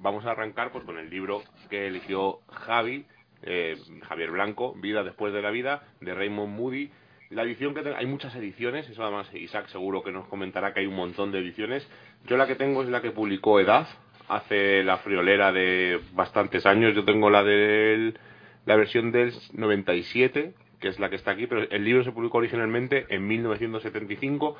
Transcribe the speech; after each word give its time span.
vamos 0.00 0.26
a 0.26 0.32
arrancar 0.32 0.72
pues 0.72 0.84
con 0.84 0.98
el 0.98 1.10
libro 1.10 1.42
que 1.68 1.86
eligió 1.86 2.40
Javi, 2.50 3.04
eh, 3.42 3.76
Javier 4.08 4.30
Blanco, 4.30 4.74
Vida 4.74 5.02
después 5.04 5.32
de 5.32 5.42
la 5.42 5.50
vida, 5.50 5.82
de 6.00 6.14
Raymond 6.14 6.56
Moody. 6.56 6.90
La 7.30 7.42
edición 7.42 7.74
que 7.74 7.94
hay 7.94 8.06
muchas 8.06 8.34
ediciones, 8.34 8.88
eso 8.88 9.02
además 9.02 9.32
Isaac 9.34 9.68
seguro 9.68 10.02
que 10.02 10.10
nos 10.10 10.26
comentará 10.26 10.74
que 10.74 10.80
hay 10.80 10.86
un 10.86 10.96
montón 10.96 11.30
de 11.30 11.38
ediciones. 11.38 11.88
Yo 12.26 12.36
la 12.36 12.46
que 12.46 12.56
tengo 12.56 12.82
es 12.82 12.88
la 12.88 13.00
que 13.00 13.12
publicó 13.12 13.60
Edad, 13.60 13.86
hace 14.28 14.82
la 14.82 14.98
friolera 14.98 15.52
de 15.52 16.00
bastantes 16.12 16.66
años. 16.66 16.94
Yo 16.94 17.04
tengo 17.04 17.30
la 17.30 17.44
del, 17.44 18.18
la 18.66 18.74
versión 18.74 19.12
del 19.12 19.32
97, 19.52 20.54
que 20.80 20.88
es 20.88 20.98
la 20.98 21.08
que 21.08 21.16
está 21.16 21.32
aquí, 21.32 21.46
pero 21.46 21.62
el 21.70 21.84
libro 21.84 22.02
se 22.02 22.10
publicó 22.10 22.38
originalmente 22.38 23.06
en 23.10 23.28
1975 23.28 24.56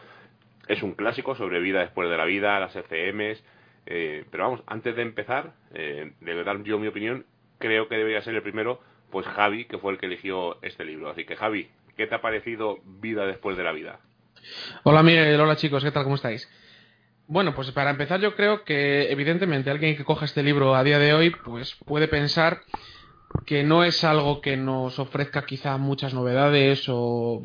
es 0.71 0.85
un 0.85 0.93
clásico 0.93 1.35
sobre 1.35 1.59
vida 1.59 1.81
después 1.81 2.09
de 2.09 2.17
la 2.17 2.25
vida, 2.25 2.61
las 2.61 2.73
FCMs. 2.73 3.43
Eh, 3.87 4.25
pero 4.31 4.45
vamos, 4.45 4.63
antes 4.67 4.95
de 4.97 5.03
empezar, 5.03 5.53
eh, 5.75 6.13
de 6.21 6.45
dar 6.45 6.63
yo 6.63 6.79
mi 6.79 6.87
opinión, 6.87 7.27
creo 7.59 7.89
que 7.89 7.97
debería 7.97 8.23
ser 8.23 8.35
el 8.35 8.43
primero, 8.43 8.81
pues 9.11 9.27
Javi, 9.27 9.65
que 9.65 9.79
fue 9.79 9.93
el 9.93 9.99
que 9.99 10.07
eligió 10.07 10.63
este 10.63 10.85
libro. 10.85 11.11
Así 11.11 11.25
que 11.25 11.37
Javi, 11.37 11.69
¿qué 11.97 12.07
te 12.07 12.15
ha 12.15 12.21
parecido 12.21 12.79
Vida 12.85 13.27
después 13.27 13.57
de 13.57 13.65
la 13.65 13.73
vida? 13.73 14.01
Hola 14.85 15.03
Miguel, 15.03 15.41
hola 15.41 15.57
chicos, 15.57 15.85
¿qué 15.85 15.91
tal? 15.91 16.05
¿Cómo 16.05 16.15
estáis? 16.15 16.49
Bueno, 17.27 17.55
pues 17.55 17.71
para 17.71 17.91
empezar 17.91 18.21
yo 18.21 18.35
creo 18.35 18.65
que 18.65 19.13
evidentemente 19.13 19.71
alguien 19.71 19.97
que 19.97 20.05
coja 20.05 20.25
este 20.25 20.43
libro 20.43 20.75
a 20.75 20.83
día 20.83 20.99
de 20.99 21.15
hoy 21.15 21.31
pues 21.31 21.77
puede 21.87 22.09
pensar 22.09 22.63
que 23.47 23.63
no 23.63 23.85
es 23.85 24.03
algo 24.03 24.41
que 24.41 24.57
nos 24.57 24.99
ofrezca 24.99 25.47
quizá 25.47 25.77
muchas 25.77 26.15
novedades 26.15 26.87
o 26.89 27.45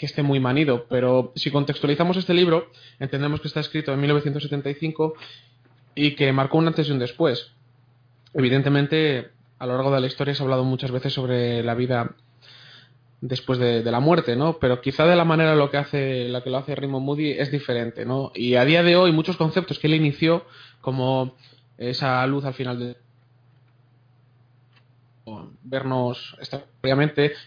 que 0.00 0.06
esté 0.06 0.22
muy 0.22 0.40
manido, 0.40 0.86
pero 0.88 1.30
si 1.36 1.50
contextualizamos 1.50 2.16
este 2.16 2.32
libro, 2.32 2.70
entendemos 3.00 3.42
que 3.42 3.48
está 3.48 3.60
escrito 3.60 3.92
en 3.92 4.00
1975 4.00 5.12
y 5.94 6.14
que 6.14 6.32
marcó 6.32 6.56
un 6.56 6.68
antes 6.68 6.88
y 6.88 6.92
un 6.92 6.98
después. 6.98 7.52
Evidentemente, 8.32 9.28
a 9.58 9.66
lo 9.66 9.74
largo 9.74 9.94
de 9.94 10.00
la 10.00 10.06
historia 10.06 10.34
se 10.34 10.42
ha 10.42 10.44
hablado 10.44 10.64
muchas 10.64 10.90
veces 10.90 11.12
sobre 11.12 11.62
la 11.62 11.74
vida 11.74 12.16
después 13.20 13.58
de, 13.58 13.82
la 13.82 14.00
muerte, 14.00 14.36
¿no? 14.36 14.56
Pero 14.58 14.80
quizá 14.80 15.04
de 15.04 15.16
la 15.16 15.26
manera 15.26 15.54
lo 15.54 15.70
que 15.70 15.76
hace, 15.76 16.30
la 16.30 16.42
que 16.42 16.48
lo 16.48 16.56
hace 16.56 16.74
Raymond 16.74 17.04
Moody 17.04 17.32
es 17.32 17.50
diferente, 17.50 18.06
¿no? 18.06 18.32
Y 18.34 18.54
a 18.54 18.64
día 18.64 18.82
de 18.82 18.96
hoy 18.96 19.12
muchos 19.12 19.36
conceptos 19.36 19.78
que 19.78 19.86
él 19.86 19.92
inició, 19.92 20.46
como 20.80 21.36
esa 21.76 22.26
luz 22.26 22.46
al 22.46 22.54
final 22.54 22.78
de 22.78 22.96
vernos 25.62 26.38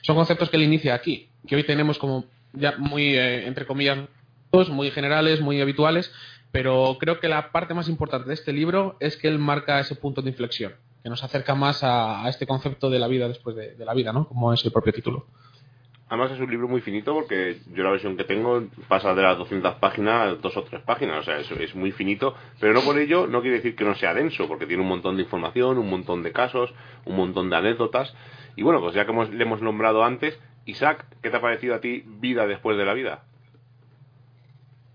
son 0.03 0.16
conceptos 0.16 0.52
que 0.52 0.58
él 0.58 0.63
inicia 0.63 0.94
aquí, 0.94 1.30
que 1.47 1.56
hoy 1.56 1.63
tenemos 1.63 1.97
como 1.97 2.25
ya 2.53 2.75
muy, 2.78 3.16
eh, 3.16 3.47
entre 3.47 3.66
comillas, 3.66 4.00
muy 4.69 4.91
generales, 4.91 5.41
muy 5.41 5.59
habituales, 5.62 6.14
pero 6.52 6.97
creo 7.00 7.19
que 7.19 7.28
la 7.28 7.52
parte 7.52 7.74
más 7.74 7.90
importante 7.90 8.28
de 8.28 8.36
este 8.36 8.53
libro 8.53 8.96
es 9.00 9.18
que 9.18 9.28
él 9.28 9.40
marca 9.40 9.80
ese 9.80 9.96
punto 9.96 10.22
de 10.22 10.30
inflexión, 10.30 10.74
que 11.02 11.09
nos 11.09 11.24
acerca 11.24 11.56
más 11.56 11.80
a, 11.81 12.28
este 12.30 12.46
concepto 12.46 12.92
de 12.92 13.00
la 13.00 13.08
vida 13.08 13.28
después 13.28 13.56
de, 13.56 13.75
de, 13.75 13.86
la 13.86 13.96
vida, 13.96 14.13
¿no? 14.13 14.28
Como 14.28 14.53
es 14.53 14.63
el 14.63 14.72
propio 14.72 14.94
título. 14.94 15.25
Además 16.08 16.31
es 16.31 16.40
un 16.40 16.52
libro 16.52 16.68
muy 16.68 16.81
finito 16.81 17.16
porque 17.16 17.58
yo 17.74 17.84
la 17.84 17.90
versión 17.90 18.16
que 18.16 18.24
tengo 18.25 18.68
pasa 18.88 19.16
de 19.16 19.24
las 19.24 19.36
200 19.40 19.75
páginas 19.75 20.13
a 20.22 20.36
dos 20.36 20.56
o 20.56 20.63
tres 20.63 20.84
páginas, 20.84 21.22
o 21.22 21.24
sea, 21.24 21.40
es, 21.40 21.50
es 21.50 21.74
muy 21.74 21.92
finito, 21.92 22.36
pero 22.59 22.74
no 22.74 22.81
por 22.81 23.00
ello 23.00 23.25
no 23.25 23.42
quiere 23.42 23.56
decir 23.56 23.75
que 23.75 23.84
no 23.84 23.96
sea 23.96 24.13
denso, 24.13 24.47
porque 24.47 24.68
tiene 24.68 24.84
un 24.84 24.90
montón 24.90 25.16
de 25.16 25.24
información, 25.24 25.80
un 25.80 25.90
montón 25.90 26.22
de 26.22 26.31
casos, 26.31 26.72
un 27.06 27.16
montón 27.16 27.50
de 27.50 27.56
anécdotas, 27.56 28.13
y 28.56 28.62
bueno, 28.62 28.80
pues 28.80 28.94
ya 28.94 29.06
que 29.06 29.12
hemos, 29.12 29.31
le 29.31 29.44
hemos 29.44 29.63
nombrado 29.63 30.03
antes, 30.03 30.38
Isaac, 30.66 31.06
¿qué 31.22 31.29
te 31.29 31.38
ha 31.38 31.41
parecido 31.41 31.75
a 31.75 31.81
ti 31.81 32.03
Vida 32.06 32.47
después 32.47 32.78
de 32.78 32.85
la 32.85 32.94
vida? 32.94 33.24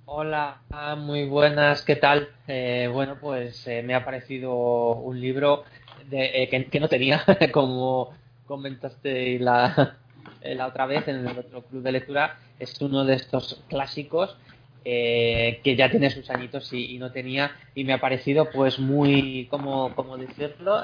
Hola, 0.07 0.63
muy 0.97 1.27
buenas, 1.27 1.83
¿qué 1.83 1.95
tal? 1.95 2.31
Eh, 2.47 2.89
bueno, 2.91 3.19
pues 3.21 3.67
eh, 3.67 3.83
me 3.83 3.95
ha 3.95 4.07
parecido 4.07 4.55
un 4.95 5.21
libro 5.21 5.65
de, 6.09 6.45
eh, 6.45 6.49
que, 6.49 6.81
no 6.81 6.89
tenía, 6.89 7.23
como 7.53 8.15
comentaste 8.47 9.39
la, 9.39 9.99
la 10.43 10.67
otra 10.67 10.87
vez 10.87 11.07
en 11.09 11.27
el 11.27 11.39
otro 11.39 11.63
club 11.63 11.83
de 11.83 11.93
lectura, 11.93 12.39
es 12.59 12.81
uno 12.81 13.05
de 13.05 13.17
estos 13.17 13.63
clásicos 13.69 14.39
que 14.83 15.75
ya 15.77 15.91
tiene 15.91 16.09
sus 16.09 16.31
añitos 16.31 16.73
y, 16.73 16.97
no 16.97 17.13
tenía, 17.13 17.51
y 17.75 17.85
me 17.85 17.93
ha 17.93 18.01
parecido 18.01 18.49
pues 18.51 18.79
muy, 18.79 19.47
¿cómo, 19.51 19.95
cómo 19.95 20.17
decirlo? 20.17 20.81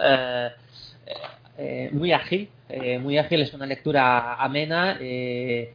Eh, 1.57 1.89
muy 1.93 2.13
ágil, 2.13 2.49
eh, 2.69 2.99
muy 2.99 3.17
ágil, 3.19 3.43
es 3.43 3.55
una 3.55 3.67
lectura 3.67 4.35
amena, 4.35 4.99
eh, 5.01 5.73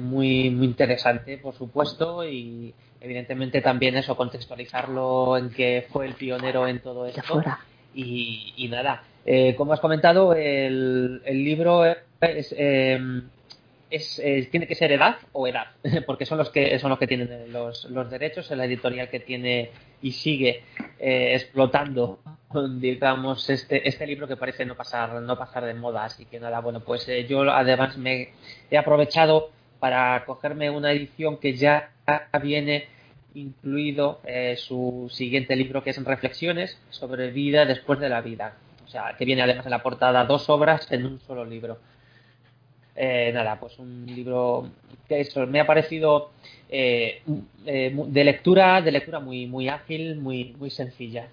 muy, 0.00 0.50
muy 0.50 0.66
interesante, 0.66 1.38
por 1.38 1.54
supuesto, 1.54 2.28
y 2.28 2.74
evidentemente 3.00 3.62
también 3.62 3.96
eso, 3.96 4.16
contextualizarlo 4.16 5.38
en 5.38 5.50
que 5.50 5.86
fue 5.90 6.06
el 6.06 6.14
pionero 6.14 6.66
en 6.68 6.80
todo 6.80 7.06
esto. 7.06 7.42
Y, 7.94 8.52
y, 8.56 8.68
nada, 8.68 9.02
como 9.56 9.72
has 9.72 9.80
comentado, 9.80 10.34
el, 10.34 11.22
el 11.24 11.44
libro 11.44 11.84
es, 12.20 12.54
es, 13.92 14.50
tiene 14.50 14.66
que 14.66 14.74
ser 14.74 14.92
edad 14.92 15.16
o 15.32 15.46
edad, 15.46 15.68
porque 16.06 16.26
son 16.26 16.38
los 16.38 16.50
que 16.50 16.78
son 16.78 16.90
los 16.90 16.98
que 16.98 17.06
tienen 17.06 17.52
los, 17.52 17.84
los 17.86 18.10
derechos, 18.10 18.50
es 18.50 18.56
la 18.56 18.64
editorial 18.64 19.08
que 19.08 19.20
tiene 19.20 19.70
y 20.02 20.12
sigue 20.12 20.62
eh, 20.98 21.34
explotando 21.34 22.18
digamos 22.78 23.48
este 23.50 23.88
este 23.88 24.06
libro 24.06 24.28
que 24.28 24.36
parece 24.36 24.64
no 24.64 24.74
pasar 24.74 25.20
no 25.22 25.38
pasar 25.38 25.64
de 25.64 25.74
moda 25.74 26.04
así 26.04 26.24
que 26.26 26.40
nada 26.40 26.60
bueno 26.60 26.80
pues 26.80 27.08
eh, 27.08 27.26
yo 27.26 27.42
además 27.50 27.96
me 27.96 28.32
he 28.70 28.78
aprovechado 28.78 29.50
para 29.80 30.24
cogerme 30.24 30.70
una 30.70 30.92
edición 30.92 31.38
que 31.38 31.54
ya 31.54 31.90
viene 32.42 32.86
incluido 33.34 34.20
eh, 34.24 34.56
su 34.56 35.08
siguiente 35.12 35.56
libro 35.56 35.82
que 35.82 35.90
es 35.90 36.04
Reflexiones 36.04 36.78
sobre 36.90 37.30
vida 37.30 37.64
después 37.64 37.98
de 37.98 38.08
la 38.08 38.20
vida 38.20 38.54
o 38.84 38.88
sea 38.88 39.14
que 39.18 39.24
viene 39.24 39.42
además 39.42 39.66
en 39.66 39.70
la 39.70 39.82
portada 39.82 40.24
dos 40.24 40.48
obras 40.50 40.90
en 40.92 41.06
un 41.06 41.20
solo 41.20 41.44
libro 41.44 41.78
eh, 42.94 43.30
nada, 43.32 43.58
pues 43.58 43.78
un 43.78 44.04
libro 44.06 44.68
que 45.08 45.20
eso, 45.20 45.46
me 45.46 45.60
ha 45.60 45.66
parecido 45.66 46.30
eh, 46.68 47.22
eh, 47.64 47.94
de 47.94 48.24
lectura, 48.24 48.82
de 48.82 48.92
lectura 48.92 49.18
muy, 49.18 49.46
muy 49.46 49.68
ágil, 49.68 50.16
muy, 50.16 50.54
muy 50.58 50.70
sencilla. 50.70 51.28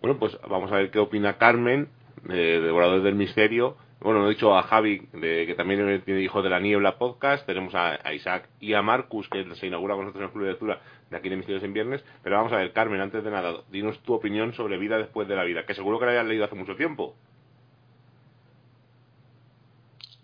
Bueno, 0.00 0.18
pues 0.18 0.38
vamos 0.48 0.70
a 0.70 0.76
ver 0.76 0.90
qué 0.90 0.98
opina 0.98 1.38
Carmen, 1.38 1.88
de 2.22 2.60
Devoradores 2.60 3.02
del 3.02 3.14
Misterio. 3.14 3.76
Bueno, 4.00 4.24
he 4.26 4.30
dicho 4.30 4.56
a 4.56 4.62
Javi, 4.62 5.08
de, 5.12 5.44
que 5.44 5.54
también 5.56 6.02
tiene 6.04 6.20
Hijo 6.20 6.40
de 6.40 6.50
la 6.50 6.60
Niebla 6.60 6.98
podcast. 6.98 7.44
Tenemos 7.46 7.74
a, 7.74 7.98
a, 8.02 8.14
Isaac 8.14 8.48
y 8.60 8.74
a 8.74 8.82
Marcus, 8.82 9.28
que 9.28 9.44
se 9.56 9.66
inaugura 9.66 9.96
con 9.96 10.04
nosotros 10.04 10.22
en 10.22 10.26
el 10.26 10.32
Club 10.32 10.44
de 10.44 10.50
Lectura 10.50 10.80
de 11.10 11.16
aquí 11.16 11.28
de 11.28 11.36
Misterios 11.36 11.64
en 11.64 11.72
Viernes. 11.72 12.04
Pero 12.22 12.36
vamos 12.36 12.52
a 12.52 12.58
ver, 12.58 12.72
Carmen, 12.72 13.00
antes 13.00 13.24
de 13.24 13.30
nada, 13.30 13.62
dinos 13.72 13.98
tu 14.00 14.14
opinión 14.14 14.52
sobre 14.54 14.78
vida 14.78 14.98
después 14.98 15.26
de 15.26 15.34
la 15.34 15.42
vida, 15.42 15.66
que 15.66 15.74
seguro 15.74 15.98
que 15.98 16.06
la 16.06 16.12
hayas 16.12 16.26
leído 16.26 16.44
hace 16.44 16.54
mucho 16.54 16.76
tiempo. 16.76 17.16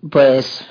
Pues 0.08 0.68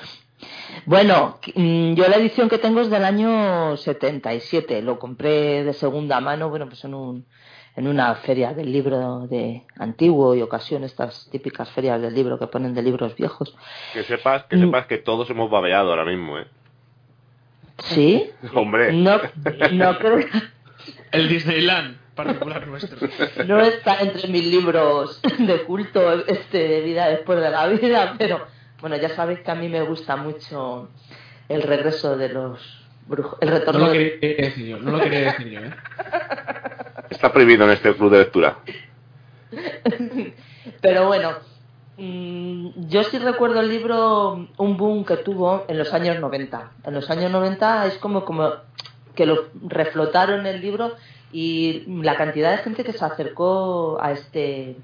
Bueno, 0.86 1.38
mm, 1.54 1.94
yo 1.94 2.08
la 2.08 2.16
edición 2.16 2.48
que 2.48 2.58
tengo 2.58 2.80
es 2.80 2.88
del 2.88 3.04
año 3.04 3.76
77. 3.76 4.80
Lo 4.80 4.98
compré 4.98 5.62
de 5.64 5.74
segunda 5.74 6.20
mano, 6.20 6.48
bueno, 6.48 6.66
pues 6.66 6.84
en 6.84 6.94
un 6.94 7.26
en 7.76 7.88
una 7.88 8.14
feria 8.16 8.52
del 8.52 8.72
libro 8.72 9.26
de 9.26 9.62
antiguo 9.78 10.34
y 10.34 10.42
ocasión 10.42 10.84
estas 10.84 11.28
típicas 11.30 11.70
ferias 11.70 12.00
del 12.00 12.14
libro 12.14 12.38
que 12.38 12.46
ponen 12.46 12.74
de 12.74 12.82
libros 12.82 13.16
viejos. 13.16 13.56
Que 13.92 14.04
sepas 14.04 14.44
que 14.44 14.56
mm. 14.56 14.60
sepas 14.60 14.86
que 14.86 14.98
todos 14.98 15.28
hemos 15.30 15.50
babeado 15.50 15.90
ahora 15.90 16.04
mismo, 16.04 16.38
¿eh? 16.38 16.46
Sí. 17.78 18.30
Hombre. 18.54 18.92
No, 18.92 19.20
no 19.72 19.98
creo. 19.98 20.26
El 21.10 21.28
Disneyland 21.28 22.04
particular 22.14 22.66
nuestro. 22.66 23.08
No 23.46 23.60
está 23.60 24.00
entre 24.00 24.28
mis 24.28 24.46
libros 24.46 25.20
de 25.38 25.62
culto 25.64 26.26
este 26.26 26.68
de 26.68 26.80
vida 26.82 27.08
después 27.08 27.40
de 27.40 27.50
la 27.50 27.66
vida, 27.66 28.14
pero 28.18 28.46
bueno, 28.80 28.96
ya 28.96 29.10
sabéis 29.10 29.40
que 29.40 29.50
a 29.50 29.54
mí 29.54 29.68
me 29.68 29.82
gusta 29.82 30.16
mucho 30.16 30.90
el 31.48 31.62
regreso 31.62 32.16
de 32.16 32.28
los 32.28 32.86
brujos. 33.06 33.38
El 33.40 33.48
retorno 33.48 33.80
no 33.80 33.86
lo 33.86 33.92
quería 33.92 34.46
decir 34.46 34.66
yo, 34.66 34.78
no 34.78 34.92
lo 34.92 35.00
quería 35.00 35.32
decir 35.32 35.48
yo, 35.48 35.60
¿eh? 35.60 35.70
Está 37.10 37.32
prohibido 37.32 37.64
en 37.64 37.70
este 37.70 37.94
club 37.94 38.10
de 38.10 38.18
lectura. 38.18 38.58
pero 40.80 41.06
bueno, 41.06 41.32
mm, 41.96 42.88
yo 42.88 43.02
sí 43.04 43.18
recuerdo 43.18 43.60
el 43.60 43.68
libro, 43.68 44.48
un 44.56 44.76
boom 44.76 45.04
que 45.04 45.16
tuvo 45.18 45.64
en 45.68 45.78
los 45.78 45.92
años 45.92 46.18
90. 46.20 46.72
En 46.84 46.94
los 46.94 47.10
años 47.10 47.30
90 47.30 47.86
es 47.86 47.98
como, 47.98 48.24
como 48.24 48.52
que 49.14 49.26
lo 49.26 49.48
reflotaron 49.66 50.46
el 50.46 50.60
libro 50.60 50.94
y 51.32 51.84
la 52.02 52.16
cantidad 52.16 52.52
de 52.52 52.58
gente 52.58 52.84
que 52.84 52.92
se 52.92 53.04
acercó 53.04 53.98
a 54.00 54.12
este, 54.12 54.76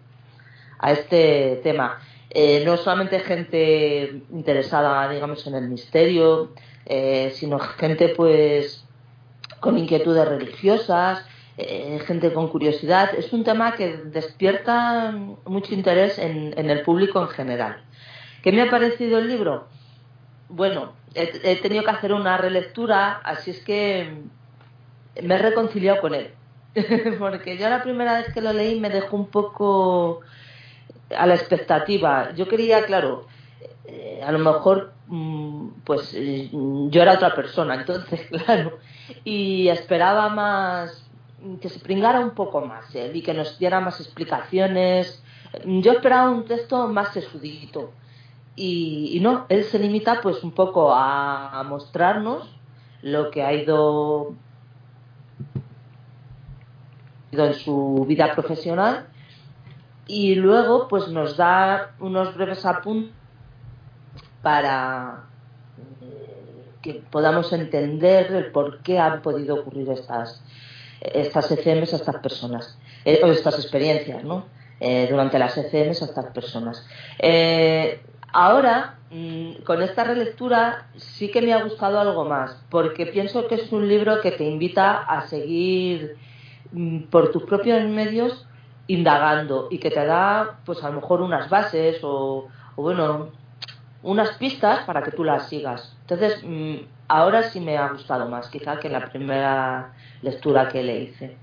a 0.79 0.93
este 0.93 1.61
tema. 1.63 2.01
Eh, 2.31 2.63
no 2.65 2.77
solamente 2.77 3.21
gente 3.21 4.23
interesada, 4.31 5.09
digamos, 5.11 5.47
en 5.47 5.55
el 5.57 5.69
misterio, 5.69 6.53
eh, 6.87 7.33
sino 7.35 7.59
gente, 7.59 8.09
pues, 8.17 8.85
con 9.59 9.79
inquietudes 9.79 10.29
religiosas, 10.29 11.25
eh, 11.63 12.01
gente 12.07 12.33
con 12.33 12.49
curiosidad. 12.49 13.11
Es 13.15 13.33
un 13.33 13.45
tema 13.45 13.73
que 13.73 13.99
despierta 13.99 15.13
mucho 15.45 15.75
interés 15.75 16.19
en, 16.19 16.71
el 16.71 16.83
público 16.83 17.21
en 17.21 17.29
general. 17.29 17.83
¿Qué 18.43 18.51
me 18.51 18.63
ha 18.63 18.71
parecido 18.71 19.19
el 19.19 19.29
libro? 19.29 19.69
Bueno, 20.49 20.93
he, 21.15 21.57
tenido 21.57 21.85
que 21.85 21.91
hacer 21.91 22.15
una 22.15 22.39
relectura, 22.39 23.21
así 23.25 23.51
es 23.51 23.61
que 23.61 24.23
me 25.23 25.35
he 25.35 25.39
reconciliado 25.39 26.01
con 26.01 26.15
él. 26.15 26.31
Porque 27.19 27.59
yo 27.59 27.69
la 27.69 27.83
primera 27.83 28.19
vez 28.19 28.33
que 28.33 28.41
lo 28.41 28.55
leí 28.55 28.81
me 28.81 28.89
dejó 28.89 29.17
un 29.17 29.27
poco 29.27 30.21
a 31.15 31.27
la 31.27 31.35
expectativa. 31.35 32.33
Yo 32.35 32.49
quería, 32.49 32.87
claro, 32.87 33.27
eh, 33.87 34.23
a 34.25 34.33
lo 34.33 34.39
mejor, 34.39 34.95
mm, 35.09 35.69
pues 35.85 36.13
yo 36.13 37.03
era 37.03 37.15
otra 37.15 37.35
persona, 37.35 37.75
entonces, 37.75 38.21
claro, 38.45 38.79
y 39.25 39.69
esperaba 39.69 40.31
más, 40.31 41.10
que 41.61 41.69
se 41.69 41.81
pringara 41.81 42.21
un 42.21 42.31
poco 42.31 42.61
más 42.61 42.95
¿eh? 42.95 43.11
y 43.15 43.23
que 43.23 43.35
nos 43.35 43.59
diera 43.59 43.81
más 43.81 44.01
explicaciones. 44.01 45.23
Yo 45.65 45.93
esperaba 45.93 46.31
un 46.31 46.45
texto 46.45 46.89
más 46.89 47.13
sesudito. 47.13 47.93
Y, 48.57 49.17
y, 49.17 49.21
no, 49.21 49.47
él 49.49 49.65
se 49.65 49.79
limita 49.79 50.21
pues 50.21 50.43
un 50.45 50.53
poco 50.53 50.93
a 50.93 51.65
mostrarnos 51.67 52.55
lo 53.03 53.31
que 53.31 53.43
ha 53.43 53.53
ido 53.53 54.35
en 57.33 57.55
su 57.55 58.05
vida 58.09 58.35
profesional 58.35 59.07
y 60.07 60.35
luego 60.35 60.89
pues 60.89 61.09
nos 61.09 61.37
da 61.37 61.93
unos 62.01 62.35
breves 62.35 62.67
apuntes 62.67 63.15
para 64.43 65.25
eh, 66.03 66.73
que 66.83 66.95
podamos 66.95 67.53
entender 67.53 68.33
el 68.33 68.51
por 68.51 68.83
qué 68.83 68.99
han 68.99 69.23
podido 69.23 69.61
ocurrir 69.61 69.91
estas 69.91 70.43
estas 71.01 71.51
ECMs 71.51 71.93
a 71.93 71.97
estas 71.97 72.17
personas 72.17 72.79
eh, 73.05 73.21
o 73.23 73.27
estas 73.29 73.55
experiencias 73.55 74.25
¿no? 74.25 74.47
Eh, 74.81 75.07
durante 75.11 75.39
las 75.39 75.57
ECMs 75.57 76.03
a 76.03 76.05
estas 76.07 76.27
personas 76.27 76.87
ahora 78.33 78.99
mm, 79.11 79.63
con 79.65 79.83
esta 79.83 80.05
relectura 80.05 80.87
sí 80.97 81.31
que 81.31 81.43
me 81.43 81.53
ha 81.53 81.63
gustado 81.63 82.01
algo 82.01 82.25
más 82.25 82.57
porque 82.71 83.07
pienso 83.07 83.47
que 83.49 83.57
es 83.57 83.73
un 83.73 83.89
libro 83.89 84.21
que 84.21 84.31
te 84.33 84.45
invita 84.45 84.99
a 84.99 85.27
seguir 85.27 86.17
mm, 86.73 87.05
por 87.05 87.33
tus 87.33 87.43
propios 87.45 87.83
medios 87.89 88.47
indagando 88.91 89.69
y 89.71 89.79
que 89.79 89.91
te 89.91 90.05
da, 90.05 90.59
pues 90.65 90.83
a 90.83 90.89
lo 90.89 91.01
mejor 91.01 91.21
unas 91.21 91.49
bases 91.49 92.01
o, 92.03 92.49
bueno, 92.75 93.29
unas 94.03 94.37
pistas 94.39 94.85
para 94.85 95.03
que 95.03 95.11
tú 95.11 95.25
las 95.25 95.49
sigas. 95.49 95.97
Entonces, 96.03 96.43
mm, 96.45 96.87
ahora 97.09 97.43
sí 97.45 97.61
me 97.61 97.77
ha 97.77 97.89
gustado 97.89 98.29
más, 98.29 98.49
quizá 98.49 98.79
que 98.79 98.89
la 98.89 99.11
primera 99.11 99.93
lectura 100.23 100.69
que 100.69 100.83
le 100.83 101.01
hice. 101.01 101.37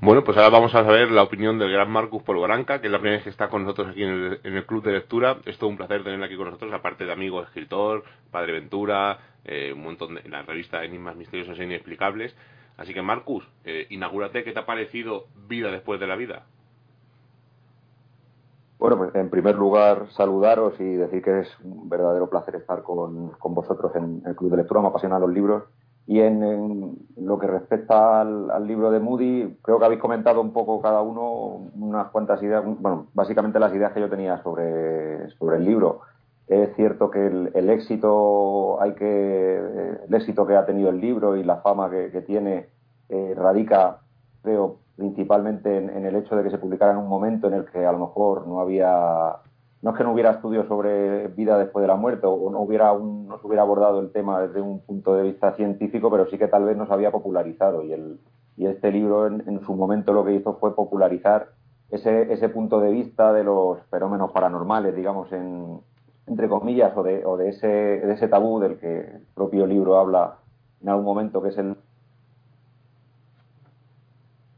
Bueno, 0.00 0.22
pues 0.22 0.36
ahora 0.36 0.50
vamos 0.50 0.72
a 0.76 0.84
saber 0.84 1.10
la 1.10 1.24
opinión 1.24 1.58
del 1.58 1.72
gran 1.72 1.90
Marcus 1.90 2.22
Polvoranca, 2.22 2.80
que 2.80 2.86
es 2.86 2.92
la 2.92 3.00
primera 3.00 3.16
vez 3.16 3.24
que 3.24 3.30
está 3.30 3.48
con 3.48 3.64
nosotros 3.64 3.88
aquí 3.88 4.04
en 4.04 4.38
el, 4.44 4.64
club 4.64 4.84
de 4.84 4.92
lectura. 4.92 5.38
Es 5.44 5.58
todo 5.58 5.70
un 5.70 5.76
placer 5.76 6.04
tenerla 6.04 6.26
aquí 6.26 6.36
con 6.36 6.46
nosotros, 6.46 6.72
aparte 6.72 7.04
de 7.04 7.12
amigo, 7.12 7.42
escritor, 7.42 8.04
padre 8.30 8.52
Ventura, 8.52 9.18
eh, 9.44 9.72
un 9.74 9.82
montón 9.82 10.14
de 10.14 10.28
la 10.28 10.42
revista 10.42 10.84
Enigmas 10.84 11.16
Misteriosos 11.16 11.58
e 11.58 11.64
Inexplicables. 11.64 12.36
Así 12.76 12.94
que, 12.94 13.02
Marcus, 13.02 13.44
eh, 13.64 13.88
inaugúrate, 13.90 14.44
¿qué 14.44 14.52
te 14.52 14.60
ha 14.60 14.66
parecido 14.66 15.26
Vida 15.48 15.72
después 15.72 15.98
de 15.98 16.06
la 16.06 16.14
vida? 16.14 16.44
Bueno, 18.78 18.96
pues 18.96 19.14
en 19.16 19.28
primer 19.28 19.56
lugar, 19.56 20.06
saludaros 20.10 20.78
y 20.80 20.84
decir 20.84 21.20
que 21.20 21.40
es 21.40 21.48
un 21.64 21.88
verdadero 21.88 22.30
placer 22.30 22.54
estar 22.54 22.84
con, 22.84 23.32
vosotros 23.42 23.94
en 23.96 24.22
el 24.24 24.36
Club 24.36 24.52
de 24.52 24.58
Lectura. 24.58 24.80
Me 24.80 24.88
apasionan 24.88 25.20
los 25.20 25.32
libros. 25.32 25.64
Y 26.06 26.20
en, 26.20 26.96
lo 27.16 27.38
que 27.38 27.48
respecta 27.48 28.20
al, 28.20 28.66
libro 28.66 28.90
de 28.90 29.00
Moody, 29.00 29.58
creo 29.62 29.78
que 29.78 29.84
habéis 29.84 30.00
comentado 30.00 30.40
un 30.40 30.52
poco 30.52 30.80
cada 30.80 31.02
uno 31.02 31.70
unas 31.74 32.08
cuantas 32.08 32.42
ideas, 32.42 32.64
bueno, 32.64 33.08
básicamente 33.12 33.58
las 33.58 33.74
ideas 33.74 33.92
que 33.92 34.00
yo 34.00 34.08
tenía 34.08 34.42
sobre, 34.42 35.28
sobre 35.32 35.56
el 35.56 35.64
libro. 35.64 36.00
Es 36.46 36.74
cierto 36.76 37.10
que 37.10 37.26
el, 37.26 37.68
éxito 37.68 38.80
hay 38.80 38.94
que 38.94 39.56
el 40.08 40.14
éxito 40.14 40.46
que 40.46 40.56
ha 40.56 40.64
tenido 40.64 40.88
el 40.88 40.98
libro 40.98 41.36
y 41.36 41.44
la 41.44 41.56
fama 41.56 41.90
que, 41.90 42.22
tiene 42.22 42.68
eh, 43.10 43.34
radica, 43.36 43.98
creo, 44.42 44.76
principalmente 44.98 45.78
en, 45.78 46.04
el 46.04 46.16
hecho 46.16 46.36
de 46.36 46.42
que 46.42 46.50
se 46.50 46.58
publicara 46.58 46.92
en 46.92 46.98
un 46.98 47.08
momento 47.08 47.46
en 47.46 47.54
el 47.54 47.64
que 47.66 47.86
a 47.86 47.92
lo 47.92 47.98
mejor 48.00 48.46
no 48.46 48.60
había 48.60 49.36
no 49.80 49.90
es 49.90 49.96
que 49.96 50.02
no 50.02 50.12
hubiera 50.12 50.32
estudios 50.32 50.66
sobre 50.66 51.28
vida 51.28 51.56
después 51.56 51.82
de 51.82 51.86
la 51.86 51.94
muerte 51.94 52.26
o 52.26 52.50
no 52.50 52.60
hubiera 52.60 52.92
un, 52.92 53.28
no 53.28 53.38
se 53.38 53.46
hubiera 53.46 53.62
abordado 53.62 54.00
el 54.00 54.10
tema 54.10 54.42
desde 54.42 54.60
un 54.60 54.80
punto 54.80 55.14
de 55.14 55.22
vista 55.22 55.54
científico, 55.54 56.10
pero 56.10 56.28
sí 56.28 56.36
que 56.36 56.48
tal 56.48 56.64
vez 56.64 56.76
no 56.76 56.86
se 56.86 56.92
había 56.92 57.12
popularizado. 57.12 57.84
Y 57.84 57.92
el 57.92 58.18
y 58.58 58.66
este 58.66 58.90
libro 58.90 59.28
en, 59.28 59.44
en 59.46 59.60
su 59.64 59.72
momento 59.74 60.12
lo 60.12 60.24
que 60.24 60.34
hizo 60.34 60.54
fue 60.54 60.74
popularizar 60.74 61.50
ese, 61.90 62.32
ese 62.32 62.48
punto 62.48 62.80
de 62.80 62.90
vista 62.90 63.32
de 63.32 63.44
los 63.44 63.78
fenómenos 63.88 64.32
paranormales, 64.32 64.96
digamos, 64.96 65.30
en, 65.32 65.78
entre 66.26 66.48
comillas, 66.48 66.92
o 66.96 67.04
de, 67.04 67.24
o 67.24 67.36
de, 67.36 67.50
ese, 67.50 67.68
de 67.68 68.12
ese 68.12 68.26
tabú 68.26 68.58
del 68.58 68.78
que 68.78 68.98
el 68.98 69.22
propio 69.32 69.64
libro 69.64 69.96
habla 69.96 70.38
en 70.82 70.88
algún 70.88 71.04
momento, 71.04 71.40
que 71.40 71.50
es 71.50 71.58
el 71.58 71.76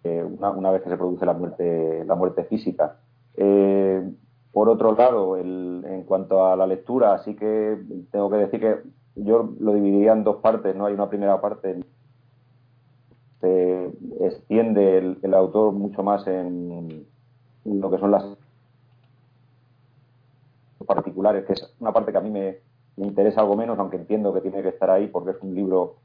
eh, 0.04 0.24
una, 0.24 0.70
vez 0.70 0.82
que 0.82 0.90
se 0.90 0.96
produce 0.96 1.26
la 1.26 1.34
muerte, 1.34 2.04
la 2.04 2.14
muerte 2.14 2.44
física. 2.44 2.96
Eh, 3.36 4.02
por 4.52 4.68
otro 4.68 4.94
lado, 4.94 5.36
en 5.36 6.04
cuanto 6.06 6.46
a 6.46 6.56
la 6.56 6.66
lectura, 6.66 7.18
sí 7.18 7.36
que 7.36 7.78
tengo 8.10 8.30
que 8.30 8.36
decir 8.36 8.60
que 8.60 8.78
yo 9.14 9.54
lo 9.60 9.74
dividiría 9.74 10.12
en 10.12 10.24
dos 10.24 10.36
partes, 10.36 10.74
¿no? 10.74 10.86
Hay 10.86 10.94
una 10.94 11.08
primera 11.08 11.40
parte 11.40 11.80
se 13.40 13.90
extiende 14.20 14.98
el, 14.98 15.18
el 15.22 15.34
autor 15.34 15.72
mucho 15.72 16.02
más 16.02 16.26
en 16.26 17.06
lo 17.64 17.90
que 17.90 17.98
son 17.98 18.10
las 18.10 18.24
particulares, 20.94 21.44
que 21.46 21.52
es 21.52 21.74
una 21.78 21.92
parte 21.92 22.12
que 22.12 22.18
a 22.18 22.20
mí 22.20 22.30
me, 22.30 22.58
interesa 22.96 23.40
algo 23.40 23.56
menos, 23.56 23.78
aunque 23.78 23.96
entiendo 23.96 24.32
que 24.34 24.40
tiene 24.40 24.62
que 24.62 24.68
estar 24.68 24.90
ahí 24.90 25.06
porque 25.06 25.30
es 25.30 25.36
un 25.40 25.54
libro 25.54 25.96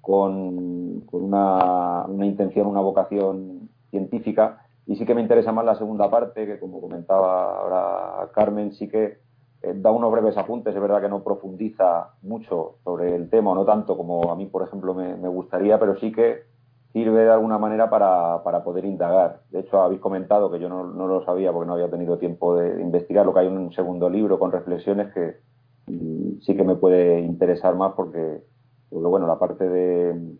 con, 0.00 1.04
una, 1.12 2.06
intención, 2.22 2.66
una 2.66 2.80
vocación 2.80 3.68
científica. 3.90 4.66
Y 4.86 4.96
sí 4.96 5.04
que 5.04 5.14
me 5.14 5.20
interesa 5.20 5.52
más 5.52 5.64
la 5.64 5.76
segunda 5.76 6.10
parte, 6.10 6.46
que 6.46 6.58
como 6.58 6.80
comentaba 6.80 7.60
ahora 7.60 8.30
Carmen, 8.32 8.72
sí 8.72 8.88
que 8.88 9.18
eh, 9.62 9.74
da 9.74 9.90
unos 9.90 10.10
breves 10.10 10.36
apuntes, 10.36 10.74
es 10.74 10.80
verdad 10.80 11.00
que 11.00 11.08
no 11.08 11.22
profundiza 11.22 12.14
mucho 12.22 12.76
sobre 12.82 13.14
el 13.14 13.28
tema, 13.28 13.54
no 13.54 13.64
tanto 13.64 13.96
como 13.96 14.30
a 14.32 14.36
mí, 14.36 14.46
por 14.46 14.62
ejemplo, 14.62 14.94
me, 14.94 15.16
me 15.16 15.28
gustaría, 15.28 15.78
pero 15.78 15.96
sí 15.98 16.10
que 16.12 16.50
sirve 16.92 17.24
de 17.24 17.30
alguna 17.30 17.58
manera 17.58 17.88
para, 17.88 18.42
para, 18.42 18.64
poder 18.64 18.84
indagar. 18.84 19.42
De 19.50 19.60
hecho, 19.60 19.80
habéis 19.80 20.00
comentado 20.00 20.50
que 20.50 20.58
yo 20.58 20.68
no, 20.68 20.84
no, 20.84 21.06
lo 21.06 21.24
sabía 21.24 21.52
porque 21.52 21.68
no 21.68 21.74
había 21.74 21.90
tenido 21.90 22.18
tiempo 22.18 22.56
de 22.56 22.80
investigar, 22.80 23.26
lo 23.26 23.32
que 23.32 23.40
hay 23.40 23.46
un 23.46 23.72
segundo 23.72 24.10
libro 24.10 24.38
con 24.38 24.50
reflexiones 24.50 25.12
que 25.12 25.36
mm, 25.86 26.40
sí 26.40 26.56
que 26.56 26.64
me 26.64 26.74
puede 26.74 27.20
interesar 27.20 27.76
más 27.76 27.92
porque, 27.94 28.42
bueno, 28.90 29.26
la 29.26 29.38
parte 29.38 29.68
de, 29.68 30.36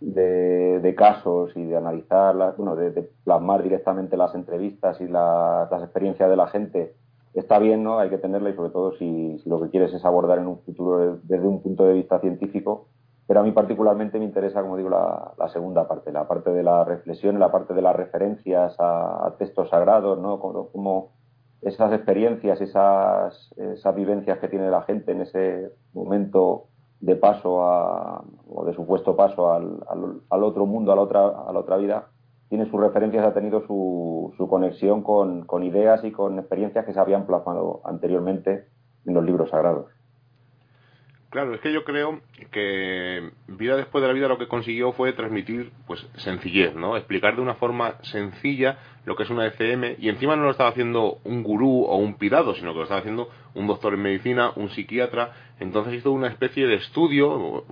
de, 0.00 0.94
casos 0.96 1.52
y 1.56 1.64
de 1.64 1.76
analizar, 1.76 2.54
bueno, 2.56 2.76
de, 2.76 3.10
plasmar 3.24 3.62
directamente 3.62 4.16
las 4.16 4.34
entrevistas 4.34 5.00
y 5.00 5.08
las 5.08 5.82
experiencias 5.82 6.28
de 6.28 6.36
la 6.36 6.48
gente 6.48 6.94
está 7.34 7.58
bien, 7.58 7.84
¿no? 7.84 7.98
Hay 7.98 8.10
que 8.10 8.18
tenerla 8.18 8.50
y 8.50 8.54
sobre 8.54 8.70
todo 8.70 8.96
si, 8.96 9.40
lo 9.46 9.60
que 9.60 9.70
quieres 9.70 9.92
es 9.94 10.04
abordar 10.04 10.38
en 10.38 10.48
un 10.48 10.58
futuro 10.60 11.18
desde 11.22 11.46
un 11.46 11.62
punto 11.62 11.84
de 11.84 11.94
vista 11.94 12.18
científico, 12.20 12.88
pero 13.26 13.40
a 13.40 13.42
mí 13.42 13.52
particularmente 13.52 14.18
me 14.18 14.24
interesa, 14.24 14.62
como 14.62 14.76
digo, 14.76 14.90
la, 14.90 15.48
segunda 15.52 15.86
parte, 15.86 16.10
la 16.10 16.26
parte 16.26 16.50
de 16.50 16.62
la 16.62 16.84
reflexión, 16.84 17.38
la 17.38 17.52
parte 17.52 17.74
de 17.74 17.82
las 17.82 17.94
referencias 17.94 18.74
a, 18.78 19.34
textos 19.38 19.70
sagrados, 19.70 20.18
¿no? 20.18 20.40
Como, 20.40 21.10
esas 21.62 21.92
experiencias, 21.92 22.58
esas, 22.62 23.52
esas 23.58 23.94
vivencias 23.94 24.38
que 24.38 24.48
tiene 24.48 24.70
la 24.70 24.80
gente 24.80 25.12
en 25.12 25.20
ese 25.20 25.70
momento 25.92 26.69
de 27.00 27.16
paso 27.16 27.64
a, 27.64 28.22
o 28.48 28.64
de 28.64 28.74
supuesto 28.74 29.16
paso 29.16 29.52
al, 29.52 29.82
al, 30.28 30.44
otro 30.44 30.66
mundo, 30.66 30.92
a 30.92 30.96
la 30.96 31.02
otra, 31.02 31.26
a 31.26 31.52
la 31.52 31.58
otra 31.60 31.76
vida, 31.76 32.08
tiene 32.48 32.68
sus 32.68 32.80
referencias, 32.80 33.24
ha 33.24 33.32
tenido 33.32 33.60
su, 33.66 34.32
su 34.36 34.48
conexión 34.48 35.02
con, 35.02 35.46
con 35.46 35.62
ideas 35.62 36.04
y 36.04 36.12
con 36.12 36.38
experiencias 36.38 36.84
que 36.84 36.92
se 36.92 37.00
habían 37.00 37.26
plasmado 37.26 37.80
anteriormente 37.84 38.66
en 39.06 39.14
los 39.14 39.24
libros 39.24 39.50
sagrados. 39.50 39.86
Claro, 41.30 41.54
es 41.54 41.60
que 41.60 41.72
yo 41.72 41.84
creo 41.84 42.20
que 42.50 43.30
Vida 43.46 43.76
después 43.76 44.02
de 44.02 44.08
la 44.08 44.14
vida 44.14 44.26
lo 44.26 44.36
que 44.36 44.48
consiguió 44.48 44.92
fue 44.92 45.12
transmitir 45.12 45.70
pues 45.86 46.04
sencillez, 46.16 46.74
¿no? 46.74 46.96
Explicar 46.96 47.36
de 47.36 47.42
una 47.42 47.54
forma 47.54 47.94
sencilla 48.02 48.78
lo 49.04 49.14
que 49.14 49.22
es 49.22 49.30
una 49.30 49.46
ECM 49.46 49.94
y 50.00 50.08
encima 50.08 50.34
no 50.34 50.42
lo 50.42 50.50
estaba 50.50 50.70
haciendo 50.70 51.18
un 51.22 51.44
gurú 51.44 51.84
o 51.84 51.96
un 51.98 52.14
pirado, 52.14 52.56
sino 52.56 52.72
que 52.72 52.78
lo 52.78 52.82
estaba 52.82 53.00
haciendo 53.00 53.30
un 53.54 53.68
doctor 53.68 53.94
en 53.94 54.02
medicina, 54.02 54.50
un 54.56 54.70
psiquiatra, 54.70 55.32
entonces 55.60 55.94
hizo 55.94 56.10
una 56.10 56.26
especie 56.26 56.66
de 56.66 56.74
estudio, 56.74 57.64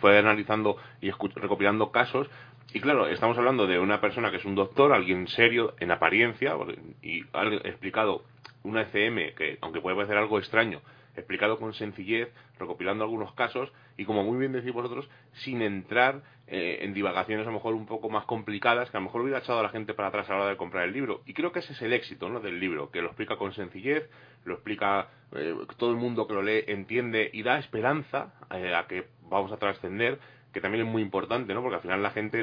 fue 0.00 0.18
analizando 0.18 0.76
y 1.00 1.12
recopilando 1.12 1.92
casos 1.92 2.28
y 2.72 2.80
claro, 2.80 3.06
estamos 3.06 3.38
hablando 3.38 3.68
de 3.68 3.78
una 3.78 4.00
persona 4.00 4.32
que 4.32 4.38
es 4.38 4.44
un 4.44 4.56
doctor, 4.56 4.92
alguien 4.92 5.28
serio 5.28 5.74
en 5.78 5.92
apariencia 5.92 6.56
y 7.00 7.22
ha 7.32 7.44
explicado 7.44 8.24
una 8.64 8.82
ECM 8.82 9.36
que 9.36 9.58
aunque 9.60 9.80
puede 9.80 9.94
parecer 9.94 10.16
algo 10.16 10.40
extraño 10.40 10.80
explicado 11.16 11.58
con 11.58 11.74
sencillez, 11.74 12.28
recopilando 12.58 13.04
algunos 13.04 13.32
casos 13.34 13.72
y 13.96 14.04
como 14.04 14.22
muy 14.24 14.38
bien 14.38 14.52
decís 14.52 14.72
vosotros, 14.72 15.08
sin 15.32 15.62
entrar 15.62 16.22
eh, 16.46 16.78
en 16.82 16.92
divagaciones 16.94 17.46
a 17.46 17.50
lo 17.50 17.56
mejor 17.56 17.74
un 17.74 17.86
poco 17.86 18.10
más 18.10 18.24
complicadas 18.26 18.90
que 18.90 18.96
a 18.96 19.00
lo 19.00 19.06
mejor 19.06 19.22
hubiera 19.22 19.38
echado 19.38 19.60
a 19.60 19.62
la 19.62 19.70
gente 19.70 19.94
para 19.94 20.08
atrás 20.08 20.28
a 20.28 20.34
la 20.34 20.40
hora 20.40 20.50
de 20.50 20.56
comprar 20.56 20.84
el 20.84 20.92
libro. 20.92 21.22
Y 21.26 21.34
creo 21.34 21.52
que 21.52 21.60
ese 21.60 21.72
es 21.72 21.82
el 21.82 21.92
éxito 21.92 22.28
¿no? 22.28 22.40
del 22.40 22.60
libro, 22.60 22.90
que 22.90 23.00
lo 23.00 23.08
explica 23.08 23.36
con 23.36 23.52
sencillez, 23.54 24.08
lo 24.44 24.54
explica 24.54 25.08
eh, 25.32 25.54
todo 25.76 25.90
el 25.90 25.96
mundo 25.96 26.26
que 26.26 26.34
lo 26.34 26.42
lee 26.42 26.64
entiende 26.66 27.30
y 27.32 27.42
da 27.42 27.58
esperanza 27.58 28.34
eh, 28.50 28.74
a 28.74 28.86
que 28.86 29.06
vamos 29.22 29.52
a 29.52 29.56
trascender 29.56 30.18
que 30.54 30.60
también 30.60 30.86
es 30.86 30.90
muy 30.90 31.02
importante, 31.02 31.52
¿no? 31.52 31.62
Porque 31.62 31.76
al 31.76 31.82
final 31.82 32.00
la 32.00 32.12
gente, 32.12 32.40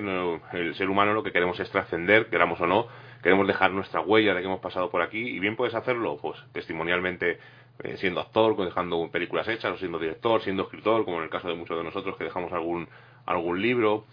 el 0.51 0.75
ser 0.75 0.89
humano 0.89 1.13
lo 1.13 1.23
que 1.23 1.31
queremos 1.31 1.57
es 1.61 1.71
trascender, 1.71 2.27
queramos 2.27 2.59
o 2.59 2.67
no, 2.67 2.87
queremos 3.23 3.47
dejar 3.47 3.71
nuestra 3.71 4.01
huella 4.01 4.33
de 4.33 4.41
que 4.41 4.47
hemos 4.47 4.59
pasado 4.59 4.91
por 4.91 5.01
aquí 5.01 5.19
y 5.19 5.39
bien 5.39 5.55
puedes 5.55 5.73
hacerlo, 5.73 6.17
pues 6.21 6.37
testimonialmente 6.51 7.39
eh, 7.83 7.97
siendo 7.97 8.19
actor, 8.19 8.55
dejando 8.57 9.09
películas 9.11 9.47
hechas, 9.47 9.73
o 9.73 9.77
siendo 9.77 10.00
director, 10.00 10.41
siendo 10.41 10.63
escritor, 10.63 11.05
como 11.05 11.17
en 11.17 11.23
el 11.23 11.29
caso 11.29 11.47
de 11.47 11.55
muchos 11.55 11.77
de 11.77 11.83
nosotros 11.83 12.15
que 12.17 12.23
dejamos 12.23 12.51
algún, 12.53 12.88
algún 13.25 13.61
libro. 13.61 14.05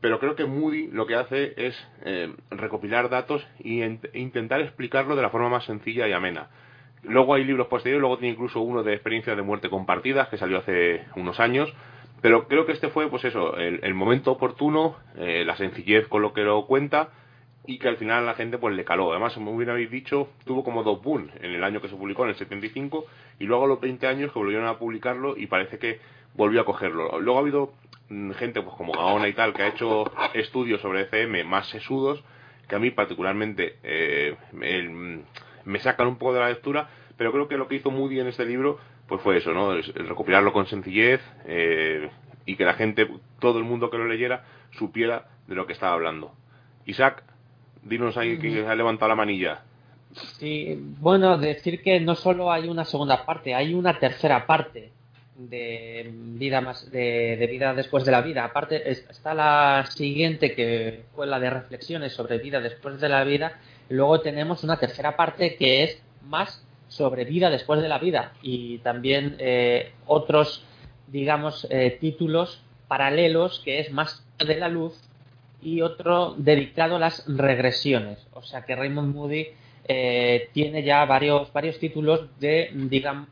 Pero 0.00 0.18
creo 0.18 0.36
que 0.36 0.44
Moody 0.44 0.88
lo 0.88 1.06
que 1.06 1.14
hace 1.14 1.54
es 1.56 1.88
eh, 2.04 2.34
recopilar 2.50 3.08
datos 3.08 3.46
e 3.64 3.98
intentar 4.14 4.60
explicarlo 4.60 5.16
de 5.16 5.22
la 5.22 5.30
forma 5.30 5.48
más 5.48 5.64
sencilla 5.64 6.06
y 6.06 6.12
amena. 6.12 6.48
Luego 7.02 7.34
hay 7.34 7.44
libros 7.44 7.68
posteriores, 7.68 8.00
luego 8.00 8.18
tiene 8.18 8.34
incluso 8.34 8.60
uno 8.60 8.82
de 8.82 8.92
experiencias 8.92 9.36
de 9.36 9.42
muerte 9.42 9.70
compartidas 9.70 10.28
que 10.28 10.38
salió 10.38 10.58
hace 10.58 11.04
unos 11.14 11.40
años, 11.40 11.72
pero 12.20 12.48
creo 12.48 12.66
que 12.66 12.72
este 12.72 12.88
fue, 12.88 13.08
pues 13.08 13.24
eso, 13.24 13.56
el, 13.56 13.94
momento 13.94 14.32
oportuno, 14.32 14.96
eh, 15.16 15.44
la 15.44 15.56
sencillez 15.56 16.08
con 16.08 16.22
lo 16.22 16.32
que 16.32 16.42
lo 16.42 16.66
cuenta 16.66 17.10
y 17.66 17.78
que 17.78 17.88
al 17.88 17.96
final 17.96 18.26
la 18.26 18.34
gente 18.34 18.58
pues 18.58 18.74
le 18.74 18.84
caló. 18.84 19.10
Además, 19.10 19.34
como 19.34 19.56
bien 19.56 19.70
habéis 19.70 19.90
dicho, 19.90 20.28
tuvo 20.44 20.64
como 20.64 20.82
dos 20.82 21.02
boom 21.02 21.30
en 21.40 21.52
el 21.52 21.64
año 21.64 21.80
que 21.80 21.88
se 21.88 21.96
publicó, 21.96 22.24
en 22.24 22.30
el 22.30 22.36
75, 22.36 23.06
y 23.38 23.44
luego 23.44 23.64
a 23.64 23.68
los 23.68 23.80
20 23.80 24.06
años 24.06 24.32
que 24.32 24.38
volvieron 24.38 24.66
a 24.66 24.78
publicarlo 24.78 25.36
y 25.36 25.46
parece 25.46 25.78
que 25.78 26.00
volvió 26.34 26.60
a 26.60 26.64
cogerlo. 26.64 27.20
Luego 27.20 27.38
ha 27.38 27.42
habido 27.42 27.72
mm, 28.08 28.32
gente 28.32 28.62
pues 28.62 28.76
como 28.76 28.92
Gaona 28.92 29.28
y 29.28 29.32
tal 29.32 29.52
que 29.52 29.62
ha 29.62 29.68
hecho 29.68 30.10
estudios 30.34 30.80
sobre 30.80 31.02
ECM 31.02 31.46
más 31.46 31.68
sesudos 31.68 32.22
que 32.68 32.74
a 32.74 32.78
mí 32.78 32.90
particularmente 32.90 33.76
eh, 33.82 34.36
me, 34.52 35.22
me 35.64 35.78
sacan 35.80 36.08
un 36.08 36.16
poco 36.16 36.34
de 36.34 36.40
la 36.40 36.48
lectura, 36.48 36.88
pero 37.16 37.32
creo 37.32 37.48
que 37.48 37.56
lo 37.56 37.68
que 37.68 37.76
hizo 37.76 37.90
Moody 37.90 38.20
en 38.20 38.26
este 38.26 38.44
libro 38.44 38.78
pues 39.06 39.20
fue 39.22 39.36
eso, 39.36 39.52
¿no? 39.52 39.74
recopilarlo 39.74 40.52
con 40.52 40.66
sencillez 40.66 41.20
eh, 41.44 42.10
y 42.44 42.56
que 42.56 42.64
la 42.64 42.74
gente, 42.74 43.08
todo 43.38 43.58
el 43.58 43.64
mundo 43.64 43.90
que 43.90 43.98
lo 43.98 44.06
leyera, 44.06 44.44
supiera 44.72 45.28
de 45.46 45.54
lo 45.54 45.66
que 45.66 45.72
estaba 45.72 45.92
hablando. 45.92 46.32
Isaac, 46.86 47.22
dinos 47.88 48.16
ahí 48.16 48.38
que 48.38 48.66
ha 48.66 48.74
levantado 48.74 49.08
la 49.08 49.16
manilla. 49.16 49.62
Sí, 50.38 50.78
bueno, 50.98 51.36
decir 51.36 51.82
que 51.82 52.00
no 52.00 52.14
solo 52.14 52.50
hay 52.50 52.68
una 52.68 52.84
segunda 52.84 53.24
parte, 53.26 53.54
hay 53.54 53.74
una 53.74 53.98
tercera 53.98 54.46
parte 54.46 54.92
de 55.36 56.10
vida 56.12 56.62
más 56.62 56.90
de, 56.90 57.46
vida 57.50 57.74
después 57.74 58.04
de 58.04 58.12
la 58.12 58.22
vida. 58.22 58.44
Aparte 58.44 58.90
está 58.90 59.34
la 59.34 59.86
siguiente 59.90 60.54
que 60.54 61.04
fue 61.14 61.26
la 61.26 61.38
de 61.38 61.50
reflexiones 61.50 62.14
sobre 62.14 62.38
vida 62.38 62.60
después 62.60 63.00
de 63.00 63.08
la 63.08 63.24
vida. 63.24 63.58
Luego 63.88 64.20
tenemos 64.20 64.64
una 64.64 64.78
tercera 64.78 65.16
parte 65.16 65.56
que 65.56 65.84
es 65.84 66.02
más 66.22 66.64
sobre 66.88 67.24
vida 67.24 67.50
después 67.50 67.82
de 67.82 67.88
la 67.88 67.98
vida 67.98 68.32
y 68.42 68.78
también 68.78 69.36
eh, 69.38 69.92
otros, 70.06 70.64
digamos, 71.08 71.66
eh, 71.70 71.98
títulos 72.00 72.62
paralelos 72.88 73.60
que 73.64 73.80
es 73.80 73.92
más 73.92 74.24
de 74.38 74.56
la 74.56 74.68
luz 74.68 74.94
y 75.66 75.82
otro 75.82 76.34
dedicado 76.38 76.96
a 76.96 76.98
las 76.98 77.24
regresiones. 77.26 78.24
O 78.32 78.42
sea 78.42 78.62
que 78.62 78.76
Raymond 78.76 79.14
Moody 79.14 79.48
eh, 79.88 80.48
tiene 80.52 80.84
ya 80.84 81.04
varios, 81.04 81.52
varios 81.52 81.78
títulos 81.78 82.28
de, 82.38 82.70
digamos, 82.72 83.28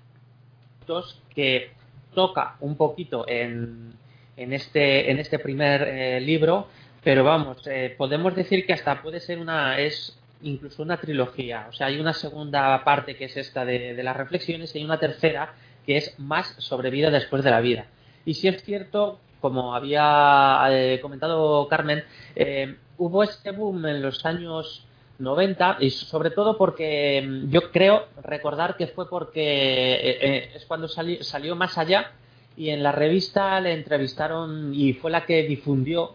que 1.34 1.70
toca 2.12 2.56
un 2.60 2.76
poquito 2.76 3.24
en, 3.28 3.94
en, 4.36 4.52
este, 4.52 5.10
en 5.10 5.18
este 5.18 5.38
primer 5.38 6.20
libro, 6.22 6.66
pero 7.02 7.22
vamos, 7.22 7.62
podemos 7.96 8.34
decir 8.34 8.66
que 8.66 8.72
hasta 8.72 9.00
puede 9.00 9.20
ser 9.20 9.38
una, 9.38 9.78
es 9.78 10.18
incluso 10.44 10.82
una 10.82 10.98
trilogía. 10.98 11.66
O 11.68 11.72
sea, 11.72 11.88
hay 11.88 11.98
una 11.98 12.12
segunda 12.12 12.82
parte 12.84 13.16
que 13.16 13.24
es 13.26 13.36
esta 13.36 13.64
de, 13.64 14.00
las 14.02 14.16
reflexiones 14.16 14.74
y 14.74 14.78
hay 14.78 14.84
una 14.84 14.98
tercera 14.98 15.54
que 15.86 15.96
es 15.96 16.18
más 16.18 16.54
sobre 16.58 16.90
vida 16.90 17.10
después 17.10 17.42
de 17.44 17.50
la 17.50 17.60
vida. 17.60 17.86
Y 18.24 18.34
si 18.34 18.48
es 18.48 18.62
cierto, 18.62 19.20
como 19.44 19.74
había 19.74 20.58
eh, 20.70 21.00
comentado 21.02 21.68
Carmen, 21.68 22.02
eh, 22.34 22.76
hubo 22.96 23.22
este 23.22 23.50
boom 23.50 23.84
en 23.84 24.00
los 24.00 24.24
años 24.24 24.86
90 25.18 25.76
y 25.80 25.90
sobre 25.90 26.30
todo 26.30 26.56
porque 26.56 27.22
mm, 27.22 27.50
yo 27.50 27.70
creo 27.70 28.06
recordar 28.22 28.74
que 28.78 28.86
fue 28.86 29.06
porque 29.06 29.42
eh, 29.42 30.50
es 30.54 30.64
cuando 30.64 30.88
salió 30.88 31.56
más 31.56 31.76
allá 31.76 32.12
y 32.56 32.70
en 32.70 32.82
la 32.82 32.92
revista 32.92 33.60
le 33.60 33.74
entrevistaron 33.74 34.72
y 34.74 34.94
fue 34.94 35.10
la 35.10 35.26
que 35.26 35.42
difundió 35.42 36.14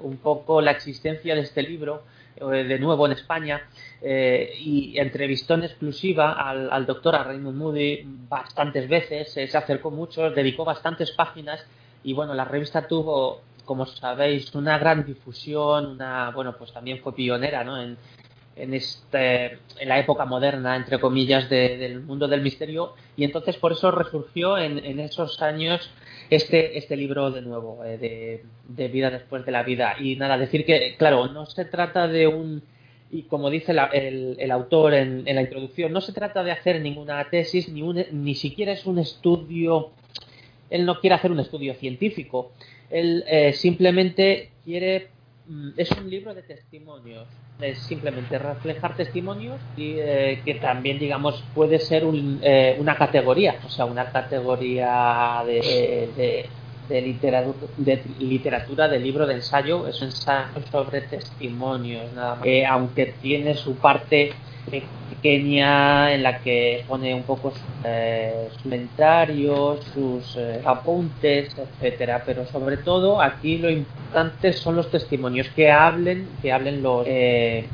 un 0.00 0.16
poco 0.16 0.60
la 0.60 0.72
existencia 0.72 1.36
de 1.36 1.42
este 1.42 1.62
libro 1.62 2.02
de 2.40 2.78
nuevo 2.80 3.06
en 3.06 3.12
España 3.12 3.62
y 4.02 4.98
entrevistó 4.98 5.54
en 5.54 5.64
exclusiva 5.64 6.32
al, 6.32 6.86
doctor, 6.86 7.14
a 7.14 7.24
Raymond 7.24 7.56
Moody, 7.56 8.02
bastantes 8.28 8.88
veces, 8.88 9.30
se 9.32 9.56
acercó 9.56 9.90
mucho, 9.90 10.30
dedicó 10.30 10.64
bastantes 10.64 11.10
páginas 11.10 11.64
y 12.02 12.12
bueno, 12.12 12.34
la 12.34 12.44
revista 12.44 12.86
tuvo, 12.86 13.40
como 13.64 13.86
sabéis, 13.86 14.54
una 14.54 14.78
gran 14.78 15.04
difusión, 15.04 15.86
una, 15.86 16.30
bueno, 16.30 16.56
pues 16.56 16.72
también 16.72 17.00
fue 17.02 17.14
pionera, 17.14 17.64
¿no? 17.64 17.80
En, 17.80 17.96
en, 18.56 18.74
este, 18.74 19.58
en 19.78 19.88
la 19.88 19.98
época 19.98 20.24
moderna, 20.24 20.76
entre 20.76 20.98
comillas, 20.98 21.48
del 21.48 22.00
mundo 22.00 22.28
del 22.28 22.42
misterio, 22.42 22.94
y 23.16 23.24
entonces 23.24 23.56
por 23.56 23.72
eso 23.72 23.90
resurgió 23.90 24.58
en, 24.58 24.78
en 24.84 25.00
esos 25.00 25.40
años 25.42 25.90
este, 26.30 26.78
este 26.78 26.96
libro 26.96 27.30
de 27.30 27.42
nuevo, 27.42 27.82
eh, 27.84 28.42
de, 28.68 28.88
vida 28.88 29.10
después 29.10 29.44
de 29.44 29.52
la 29.52 29.62
vida. 29.62 29.96
Y 29.98 30.16
nada, 30.16 30.38
decir 30.38 30.64
que, 30.64 30.94
claro, 30.96 31.28
no 31.28 31.46
se 31.46 31.64
trata 31.64 32.06
de 32.08 32.26
un, 32.26 32.62
y 33.10 33.22
como 33.22 33.50
dice 33.50 33.72
el, 33.92 34.36
el, 34.38 34.50
autor 34.50 34.94
en, 34.94 35.26
en, 35.26 35.36
la 35.36 35.42
introducción, 35.42 35.92
no 35.92 36.00
se 36.00 36.12
trata 36.12 36.44
de 36.44 36.52
hacer 36.52 36.80
ninguna 36.80 37.28
tesis, 37.28 37.68
ni, 37.68 37.82
un, 37.82 38.04
ni 38.12 38.34
siquiera 38.34 38.72
es 38.72 38.86
un 38.86 38.98
estudio, 38.98 39.90
él 40.70 40.86
no 40.86 41.00
quiere 41.00 41.16
hacer 41.16 41.30
un 41.30 41.40
estudio 41.40 41.74
científico, 41.74 42.52
él 42.90 43.24
eh, 43.26 43.52
simplemente 43.52 44.50
quiere 44.64 45.08
Mm, 45.50 45.70
es 45.76 45.90
un 45.90 46.08
libro 46.08 46.32
de 46.32 46.42
testimonios, 46.42 47.26
es 47.60 47.76
simplemente 47.80 48.38
reflejar 48.38 48.94
testimonios 48.94 49.60
y 49.76 49.94
eh, 49.98 50.40
que 50.44 50.54
también, 50.54 51.00
digamos, 51.00 51.42
puede 51.56 51.80
ser 51.80 52.04
eh, 52.42 52.76
una 52.78 52.94
categoría, 52.96 53.56
o 53.66 53.68
sea, 53.68 53.84
una 53.84 54.12
categoría 54.12 55.42
de, 55.44 56.46
de, 56.88 57.00
literatura, 57.00 57.64
de 57.78 58.02
literatura, 58.20 58.86
de 58.86 59.00
libro 59.00 59.26
de 59.26 59.34
ensayo, 59.34 59.88
es 59.88 60.00
un 60.00 60.08
ensayo 60.08 60.64
sobre 60.70 61.00
testimonios, 61.00 62.12
nada 62.12 62.36
más. 62.36 62.46
Aunque 62.68 63.14
tiene 63.20 63.54
su 63.54 63.74
parte 63.74 64.32
pequeña 64.68 66.12
en 66.12 66.22
la 66.22 66.38
que 66.38 66.84
pone 66.86 67.14
un 67.14 67.22
poco 67.22 67.52
eh, 67.84 68.48
sus 68.52 68.62
comentarios, 68.62 69.84
sus 69.94 70.36
eh, 70.36 70.60
apuntes, 70.64 71.56
etcétera. 71.56 72.22
Pero 72.24 72.46
sobre 72.46 72.76
todo 72.76 73.20
aquí 73.20 73.58
lo 73.58 73.70
importante 73.70 74.52
son 74.52 74.76
los 74.76 74.90
testimonios 74.90 75.48
que 75.50 75.70
hablen, 75.70 76.28
que 76.42 76.52
hablen 76.52 76.82
los 76.82 77.04
eh, 77.06 77.66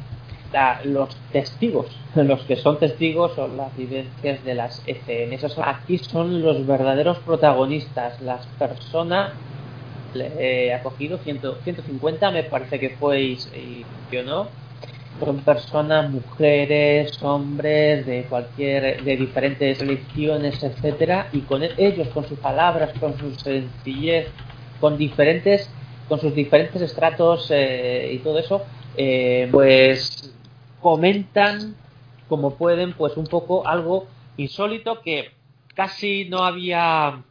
los 0.84 1.14
testigos, 1.32 1.86
los 2.14 2.42
que 2.44 2.56
son 2.56 2.78
testigos 2.78 3.34
son 3.34 3.56
las 3.56 3.76
vivencias 3.76 4.42
de 4.44 4.54
las 4.54 4.82
ECN. 4.86 5.32
Esos 5.32 5.58
aquí 5.58 5.98
son 5.98 6.42
los 6.42 6.66
verdaderos 6.66 7.18
protagonistas, 7.18 8.20
las 8.22 8.46
personas 8.58 9.32
he 10.38 10.72
acogido 10.72 11.18
150 11.18 12.30
me 12.30 12.44
parece 12.44 12.78
que 12.80 12.90
fue 12.90 13.22
y, 13.22 13.84
yo 14.10 14.22
no 14.22 14.48
son 15.20 15.40
personas 15.40 16.10
mujeres 16.10 17.22
hombres 17.22 18.06
de 18.06 18.24
cualquier 18.24 19.02
de 19.02 19.16
diferentes 19.16 19.78
religiones 19.78 20.62
etcétera 20.62 21.28
y 21.32 21.40
con 21.40 21.62
ellos 21.62 22.08
con 22.08 22.26
sus 22.28 22.38
palabras 22.38 22.90
con 22.98 23.18
su 23.18 23.34
sencillez 23.34 24.28
con 24.80 24.96
diferentes 24.98 25.70
con 26.08 26.20
sus 26.20 26.34
diferentes 26.34 26.82
estratos 26.82 27.48
eh, 27.50 28.10
y 28.14 28.18
todo 28.18 28.38
eso 28.38 28.64
eh, 28.96 29.48
pues 29.50 30.34
comentan 30.80 31.74
como 32.28 32.54
pueden 32.54 32.92
pues 32.92 33.16
un 33.16 33.26
poco 33.26 33.66
algo 33.66 34.06
insólito 34.36 35.00
que 35.00 35.30
casi 35.74 36.26
no 36.28 36.44
había 36.44 37.22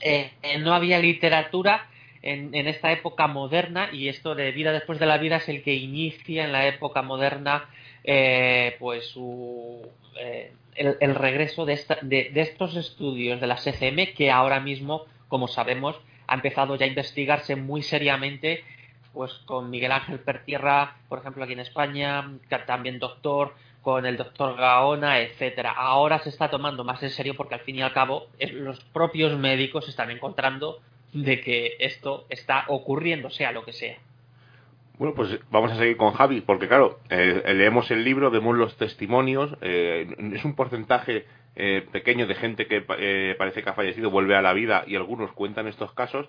eh, 0.00 0.32
no 0.60 0.72
había 0.74 0.98
literatura 0.98 1.89
en, 2.22 2.54
esta 2.66 2.92
época 2.92 3.26
moderna 3.26 3.90
y 3.92 4.08
esto 4.08 4.34
de 4.34 4.52
vida 4.52 4.72
después 4.72 4.98
de 4.98 5.06
la 5.06 5.18
vida 5.18 5.36
es 5.36 5.48
el 5.48 5.62
que 5.62 5.74
inicia 5.74 6.44
en 6.44 6.52
la 6.52 6.66
época 6.66 7.02
moderna 7.02 7.68
eh, 8.04 8.76
pues 8.78 9.06
su, 9.06 9.80
eh, 10.18 10.52
el, 10.74 11.14
regreso 11.14 11.64
de, 11.64 11.80
de, 12.02 12.40
estos 12.40 12.76
estudios 12.76 13.40
de 13.40 13.46
la 13.46 13.56
CCM 13.56 14.14
que 14.14 14.30
ahora 14.30 14.60
mismo 14.60 15.06
como 15.28 15.48
sabemos 15.48 15.98
ha 16.26 16.34
empezado 16.34 16.76
ya 16.76 16.84
a 16.84 16.88
investigarse 16.88 17.56
muy 17.56 17.82
seriamente 17.82 18.64
pues 19.12 19.32
con 19.46 19.70
Miguel 19.70 19.92
Ángel 19.92 20.20
Pertierra 20.20 20.96
por 21.08 21.20
ejemplo 21.20 21.44
aquí 21.44 21.54
en 21.54 21.60
España 21.60 22.30
también 22.66 22.98
doctor 22.98 23.54
con 23.82 24.04
el 24.04 24.18
doctor 24.18 24.56
Gaona, 24.56 25.20
etcétera. 25.20 25.72
Ahora 25.72 26.18
se 26.18 26.28
está 26.28 26.50
tomando 26.50 26.84
más 26.84 27.02
en 27.02 27.08
serio 27.08 27.34
porque 27.34 27.54
al 27.54 27.60
fin 27.60 27.76
y 27.76 27.82
al 27.82 27.94
cabo 27.94 28.26
eh, 28.38 28.52
los 28.52 28.78
propios 28.84 29.38
médicos 29.38 29.88
están 29.88 30.10
encontrando 30.10 30.80
de 31.12 31.40
que 31.40 31.76
esto 31.80 32.26
está 32.28 32.64
ocurriendo, 32.68 33.30
sea 33.30 33.52
lo 33.52 33.64
que 33.64 33.72
sea. 33.72 33.96
Bueno, 34.98 35.14
pues 35.14 35.40
vamos 35.50 35.72
a 35.72 35.76
seguir 35.76 35.96
con 35.96 36.12
Javi, 36.12 36.42
porque 36.42 36.68
claro, 36.68 37.00
eh, 37.08 37.42
leemos 37.54 37.90
el 37.90 38.04
libro, 38.04 38.30
vemos 38.30 38.54
los 38.54 38.76
testimonios, 38.76 39.56
eh, 39.62 40.06
es 40.34 40.44
un 40.44 40.54
porcentaje 40.54 41.24
eh, 41.56 41.86
pequeño 41.90 42.26
de 42.26 42.34
gente 42.34 42.66
que 42.66 42.82
parece 43.38 43.62
que 43.62 43.70
ha 43.70 43.72
fallecido, 43.72 44.10
vuelve 44.10 44.36
a 44.36 44.42
la 44.42 44.52
vida 44.52 44.84
y 44.86 44.96
algunos 44.96 45.32
cuentan 45.32 45.68
estos 45.68 45.92
casos. 45.94 46.28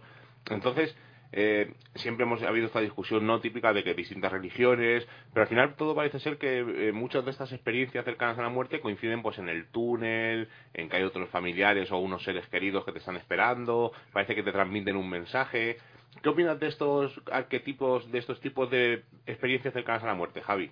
Entonces, 0.49 0.95
eh, 1.33 1.73
siempre 1.95 2.25
hemos 2.25 2.41
habido 2.43 2.67
esta 2.67 2.81
discusión 2.81 3.25
no 3.25 3.39
típica 3.39 3.71
de 3.73 3.83
que 3.83 3.93
distintas 3.93 4.31
religiones, 4.31 5.07
pero 5.33 5.43
al 5.43 5.47
final 5.47 5.75
todo 5.75 5.95
parece 5.95 6.19
ser 6.19 6.37
que 6.37 6.59
eh, 6.59 6.91
muchas 6.91 7.23
de 7.23 7.31
estas 7.31 7.51
experiencias 7.53 8.03
cercanas 8.03 8.37
a 8.37 8.43
la 8.43 8.49
muerte 8.49 8.81
coinciden 8.81 9.21
pues 9.21 9.37
en 9.37 9.47
el 9.47 9.67
túnel, 9.67 10.49
en 10.73 10.89
que 10.89 10.97
hay 10.97 11.03
otros 11.03 11.29
familiares 11.29 11.91
o 11.91 11.97
unos 11.97 12.23
seres 12.23 12.47
queridos 12.47 12.83
que 12.83 12.91
te 12.91 12.99
están 12.99 13.15
esperando, 13.15 13.93
parece 14.11 14.35
que 14.35 14.43
te 14.43 14.51
transmiten 14.51 14.97
un 14.97 15.09
mensaje. 15.09 15.77
¿Qué 16.21 16.29
opinas 16.29 16.59
de 16.59 16.67
estos 16.67 17.21
arquetipos, 17.31 18.11
de 18.11 18.19
estos 18.19 18.41
tipos 18.41 18.69
de 18.69 19.03
experiencias 19.25 19.73
cercanas 19.73 20.03
a 20.03 20.07
la 20.07 20.13
muerte, 20.13 20.41
Javi? 20.41 20.69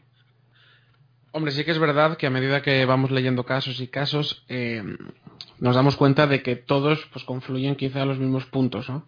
Hombre, 1.32 1.52
sí 1.52 1.64
que 1.64 1.72
es 1.72 1.80
verdad 1.80 2.18
que 2.18 2.28
a 2.28 2.32
medida 2.32 2.62
que 2.62 2.86
vamos 2.86 3.12
leyendo 3.12 3.46
casos 3.46 3.80
y 3.80 3.88
casos, 3.88 4.44
eh, 4.50 4.84
nos 5.60 5.76
damos 5.76 5.96
cuenta 5.96 6.28
de 6.28 6.42
que 6.42 6.56
todos 6.56 7.08
pues 7.14 7.24
confluyen 7.24 7.76
quizá 7.76 8.02
a 8.02 8.06
los 8.06 8.18
mismos 8.18 8.46
puntos, 8.48 8.90
¿no? 8.90 9.06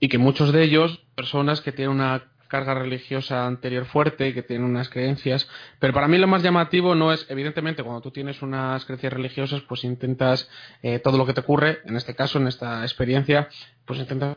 Y 0.00 0.08
que 0.08 0.18
muchos 0.18 0.52
de 0.52 0.62
ellos, 0.64 1.04
personas 1.14 1.60
que 1.60 1.72
tienen 1.72 1.94
una 1.94 2.24
carga 2.48 2.74
religiosa 2.74 3.46
anterior 3.46 3.84
fuerte 3.84 4.28
y 4.28 4.34
que 4.34 4.42
tienen 4.42 4.66
unas 4.66 4.88
creencias, 4.88 5.48
pero 5.78 5.92
para 5.92 6.08
mí 6.08 6.18
lo 6.18 6.26
más 6.26 6.42
llamativo 6.42 6.96
no 6.96 7.12
es, 7.12 7.24
evidentemente, 7.28 7.84
cuando 7.84 8.00
tú 8.00 8.10
tienes 8.10 8.42
unas 8.42 8.84
creencias 8.86 9.12
religiosas, 9.12 9.62
pues 9.62 9.84
intentas 9.84 10.50
eh, 10.82 10.98
todo 10.98 11.16
lo 11.16 11.26
que 11.26 11.34
te 11.34 11.40
ocurre, 11.40 11.78
en 11.84 11.96
este 11.96 12.16
caso, 12.16 12.38
en 12.38 12.48
esta 12.48 12.82
experiencia, 12.82 13.48
pues 13.84 14.00
intentas 14.00 14.36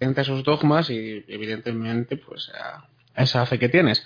esos 0.00 0.42
dogmas 0.42 0.90
y 0.90 1.24
evidentemente, 1.28 2.16
pues 2.16 2.50
a, 2.50 2.88
esa 3.14 3.46
fe 3.46 3.58
que 3.58 3.68
tienes. 3.68 4.04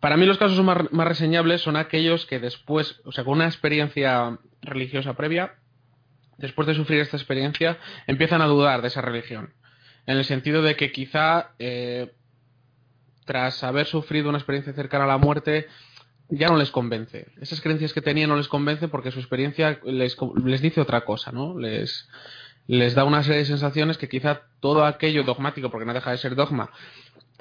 Para 0.00 0.18
mí 0.18 0.26
los 0.26 0.36
casos 0.36 0.62
más, 0.62 0.92
más 0.92 1.08
reseñables 1.08 1.62
son 1.62 1.76
aquellos 1.76 2.26
que 2.26 2.38
después, 2.38 3.00
o 3.04 3.12
sea, 3.12 3.24
con 3.24 3.34
una 3.34 3.46
experiencia 3.46 4.38
religiosa 4.60 5.14
previa, 5.14 5.54
después 6.38 6.66
de 6.66 6.74
sufrir 6.74 7.00
esta 7.00 7.16
experiencia, 7.16 7.78
empiezan 8.06 8.42
a 8.42 8.46
dudar 8.46 8.82
de 8.82 8.88
esa 8.88 9.00
religión. 9.00 9.52
En 10.06 10.18
el 10.18 10.24
sentido 10.24 10.62
de 10.62 10.76
que 10.76 10.92
quizá, 10.92 11.52
eh, 11.58 12.12
tras 13.24 13.64
haber 13.64 13.86
sufrido 13.86 14.28
una 14.28 14.38
experiencia 14.38 14.72
cercana 14.72 15.04
a 15.04 15.08
la 15.08 15.18
muerte, 15.18 15.66
ya 16.28 16.48
no 16.48 16.56
les 16.56 16.70
convence. 16.70 17.28
Esas 17.40 17.60
creencias 17.60 17.92
que 17.92 18.02
tenían 18.02 18.30
no 18.30 18.36
les 18.36 18.48
convence 18.48 18.88
porque 18.88 19.10
su 19.10 19.18
experiencia 19.18 19.80
les, 19.84 20.16
les 20.44 20.60
dice 20.60 20.80
otra 20.80 21.04
cosa, 21.04 21.32
¿no? 21.32 21.58
Les, 21.58 22.08
les 22.66 22.94
da 22.94 23.04
una 23.04 23.22
serie 23.22 23.40
de 23.40 23.44
sensaciones 23.46 23.98
que 23.98 24.08
quizá 24.08 24.42
todo 24.60 24.84
aquello 24.84 25.22
dogmático, 25.22 25.70
porque 25.70 25.86
no 25.86 25.94
deja 25.94 26.10
de 26.10 26.18
ser 26.18 26.34
dogma, 26.34 26.70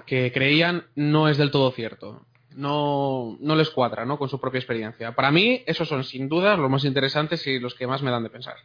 que 0.05 0.31
creían 0.31 0.85
no 0.95 1.27
es 1.27 1.37
del 1.37 1.51
todo 1.51 1.71
cierto 1.71 2.25
no, 2.55 3.37
no 3.39 3.55
les 3.55 3.69
cuadra 3.69 4.05
¿no? 4.05 4.17
con 4.17 4.29
su 4.29 4.39
propia 4.39 4.59
experiencia. 4.59 5.13
Para 5.13 5.31
mí, 5.31 5.63
esos 5.65 5.87
son 5.87 6.03
sin 6.03 6.29
duda 6.29 6.57
los 6.57 6.69
más 6.69 6.85
interesantes 6.85 7.45
y 7.47 7.59
los 7.59 7.75
que 7.75 7.87
más 7.87 8.01
me 8.01 8.11
dan 8.11 8.23
de 8.23 8.29
pensar. 8.29 8.55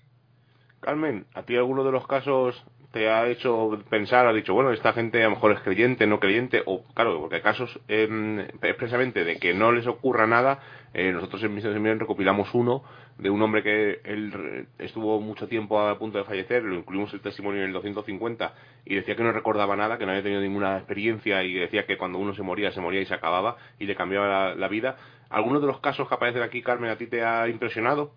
Carmen, 0.81 1.27
¿a 1.35 1.43
ti 1.43 1.57
alguno 1.57 1.85
de 1.85 1.93
los 1.93 2.07
casos 2.07 2.65
te 2.93 3.11
ha 3.11 3.29
hecho 3.29 3.79
pensar, 3.91 4.27
ha 4.27 4.33
dicho, 4.33 4.55
bueno, 4.55 4.73
esta 4.73 4.93
gente 4.93 5.21
a 5.21 5.25
lo 5.25 5.33
mejor 5.35 5.53
es 5.53 5.61
creyente, 5.61 6.07
no 6.07 6.21
creyente, 6.21 6.63
o 6.65 6.85
claro, 6.95 7.21
porque 7.21 7.43
casos 7.43 7.79
em, 7.89 8.41
expresamente 8.63 9.25
de 9.25 9.39
que 9.39 9.53
no 9.53 9.73
les 9.73 9.87
ocurra 9.87 10.27
nada, 10.27 10.61
eh, 10.95 11.13
nosotros 11.13 11.43
en 11.43 11.55
Misión 11.55 11.75
Seminario 11.75 12.01
recopilamos 12.01 12.55
uno 12.55 12.83
de 13.19 13.29
un 13.29 13.43
hombre 13.43 13.63
que 13.63 14.01
él 14.05 14.69
estuvo 14.79 15.21
mucho 15.21 15.49
tiempo 15.49 15.81
a 15.81 15.99
punto 15.99 16.19
de 16.19 16.25
fallecer, 16.25 16.63
lo 16.63 16.77
incluimos 16.77 17.13
el 17.13 17.21
testimonio 17.21 17.61
en 17.61 17.67
el 17.67 17.73
250 17.75 18.55
y 18.87 18.95
decía 18.95 19.17
que 19.17 19.23
no 19.23 19.33
recordaba 19.33 19.77
nada, 19.77 19.99
que 19.99 20.07
no 20.07 20.13
había 20.13 20.23
tenido 20.23 20.41
ninguna 20.41 20.79
experiencia 20.79 21.43
y 21.43 21.53
decía 21.55 21.85
que 21.85 21.99
cuando 21.99 22.19
uno 22.19 22.35
se 22.35 22.43
moría, 22.43 22.71
se 22.71 22.81
moría 22.81 23.01
y 23.01 23.07
se 23.07 23.15
acababa 23.15 23.57
y 23.79 23.85
le 23.85 23.97
cambiaba 23.97 24.55
la 24.55 24.69
vida. 24.69 24.97
¿Alguno 25.29 25.61
de 25.61 25.67
los 25.67 25.81
casos 25.81 26.09
que 26.09 26.15
aparecen 26.15 26.43
aquí, 26.43 26.63
Carmen, 26.63 26.91
a 26.91 26.97
ti 26.97 27.07
te 27.07 27.23
ha 27.23 27.49
impresionado? 27.49 28.13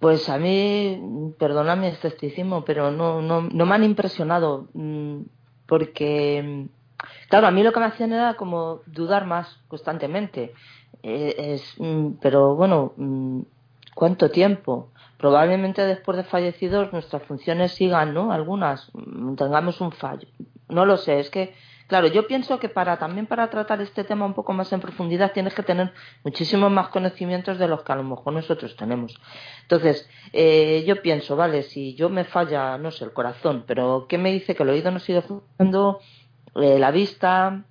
Pues 0.00 0.28
a 0.28 0.38
mí, 0.38 1.34
perdona 1.38 1.76
mi 1.76 1.86
escepticismo, 1.86 2.64
pero 2.64 2.90
no, 2.90 3.22
no, 3.22 3.42
no 3.42 3.66
me 3.66 3.74
han 3.74 3.84
impresionado 3.84 4.68
mm, 4.74 5.20
porque, 5.66 6.66
claro, 7.28 7.46
a 7.46 7.50
mí 7.50 7.62
lo 7.62 7.72
que 7.72 7.80
me 7.80 7.86
hacían 7.86 8.12
era 8.12 8.34
como 8.34 8.80
dudar 8.86 9.24
más 9.26 9.60
constantemente. 9.68 10.52
Eh, 11.02 11.34
es, 11.38 11.74
mm, 11.78 12.14
pero 12.20 12.54
bueno, 12.54 12.92
mm, 12.96 13.40
¿cuánto 13.94 14.30
tiempo? 14.30 14.90
Probablemente 15.16 15.82
después 15.86 16.16
de 16.16 16.24
fallecidos 16.24 16.92
nuestras 16.92 17.22
funciones 17.22 17.72
sigan, 17.72 18.12
¿no? 18.12 18.32
Algunas, 18.32 18.90
tengamos 19.36 19.80
un 19.80 19.92
fallo. 19.92 20.28
No 20.68 20.84
lo 20.84 20.96
sé, 20.96 21.20
es 21.20 21.30
que 21.30 21.54
Claro, 21.86 22.06
yo 22.06 22.26
pienso 22.26 22.58
que 22.58 22.68
para 22.70 22.98
también 22.98 23.26
para 23.26 23.50
tratar 23.50 23.80
este 23.82 24.04
tema 24.04 24.24
un 24.24 24.32
poco 24.34 24.52
más 24.54 24.72
en 24.72 24.80
profundidad 24.80 25.32
tienes 25.32 25.54
que 25.54 25.62
tener 25.62 25.92
muchísimos 26.24 26.70
más 26.70 26.88
conocimientos 26.88 27.58
de 27.58 27.68
los 27.68 27.82
que 27.82 27.92
a 27.92 27.96
lo 27.96 28.04
mejor 28.04 28.32
nosotros 28.32 28.74
tenemos. 28.76 29.14
Entonces, 29.62 30.08
eh, 30.32 30.84
yo 30.86 31.02
pienso, 31.02 31.36
vale, 31.36 31.62
si 31.62 31.94
yo 31.94 32.08
me 32.08 32.24
falla, 32.24 32.78
no 32.78 32.90
sé, 32.90 33.04
el 33.04 33.12
corazón, 33.12 33.64
pero 33.66 34.06
¿qué 34.08 34.16
me 34.16 34.32
dice 34.32 34.54
que 34.54 34.62
el 34.62 34.70
oído 34.70 34.90
no 34.90 34.98
sigue 34.98 35.20
funcionando, 35.22 36.00
eh, 36.56 36.78
la 36.78 36.90
vista, 36.90 37.64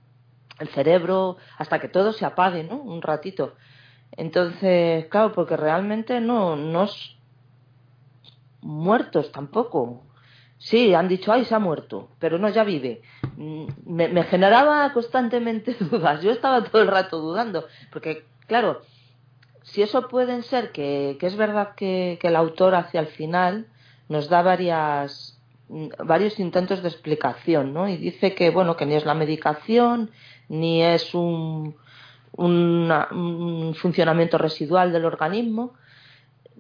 el 0.60 0.68
cerebro, 0.70 1.38
hasta 1.58 1.80
que 1.80 1.88
todo 1.88 2.14
se 2.14 2.26
apague, 2.26 2.64
¿no? 2.64 2.76
Un 2.78 3.02
ratito. 3.02 3.56
Entonces, 4.12 5.08
claro, 5.08 5.32
porque 5.34 5.58
realmente 5.58 6.22
no, 6.22 6.56
no 6.56 6.88
muertos 8.62 9.32
tampoco. 9.32 10.04
Sí, 10.64 10.94
han 10.94 11.10
dicho, 11.10 11.34
ay, 11.34 11.44
se 11.44 11.54
ha 11.54 11.60
muerto, 11.60 12.08
pero 12.20 12.38
no, 12.40 12.48
ya 12.48 12.64
vive. 12.64 13.02
Mm, 13.36 13.66
me, 13.86 14.24
generaba 14.24 14.94
constantemente 14.94 15.76
dudas. 15.80 16.22
Yo 16.24 16.32
estaba 16.32 16.64
todo 16.64 16.82
el 16.82 16.88
rato 16.88 17.20
dudando, 17.20 17.68
porque, 17.92 18.24
claro, 18.48 18.82
si 19.64 19.82
eso 19.82 20.08
pueden 20.08 20.42
ser 20.42 20.72
que, 20.72 21.18
es 21.20 21.36
verdad 21.36 21.76
que, 21.76 22.18
que, 22.22 22.30
el 22.30 22.38
autor 22.38 22.76
hacia 22.76 23.02
el 23.02 23.08
final 23.08 23.68
nos 24.08 24.30
da 24.30 24.42
varias 24.42 25.38
mm, 25.68 25.88
varios 26.06 26.40
intentos 26.40 26.82
de 26.82 26.88
explicación, 26.88 27.74
¿no? 27.74 27.90
Y 27.90 27.98
dice 27.98 28.34
que, 28.34 28.50
bueno, 28.50 28.78
que 28.78 28.86
ni 28.86 28.96
es 28.96 29.06
la 29.06 29.16
medicación, 29.16 30.12
ni 30.48 30.82
es 30.82 31.14
un, 31.14 31.76
un 32.38 33.76
funcionamiento 33.76 34.38
residual 34.38 34.94
del 34.94 35.04
organismo, 35.04 35.74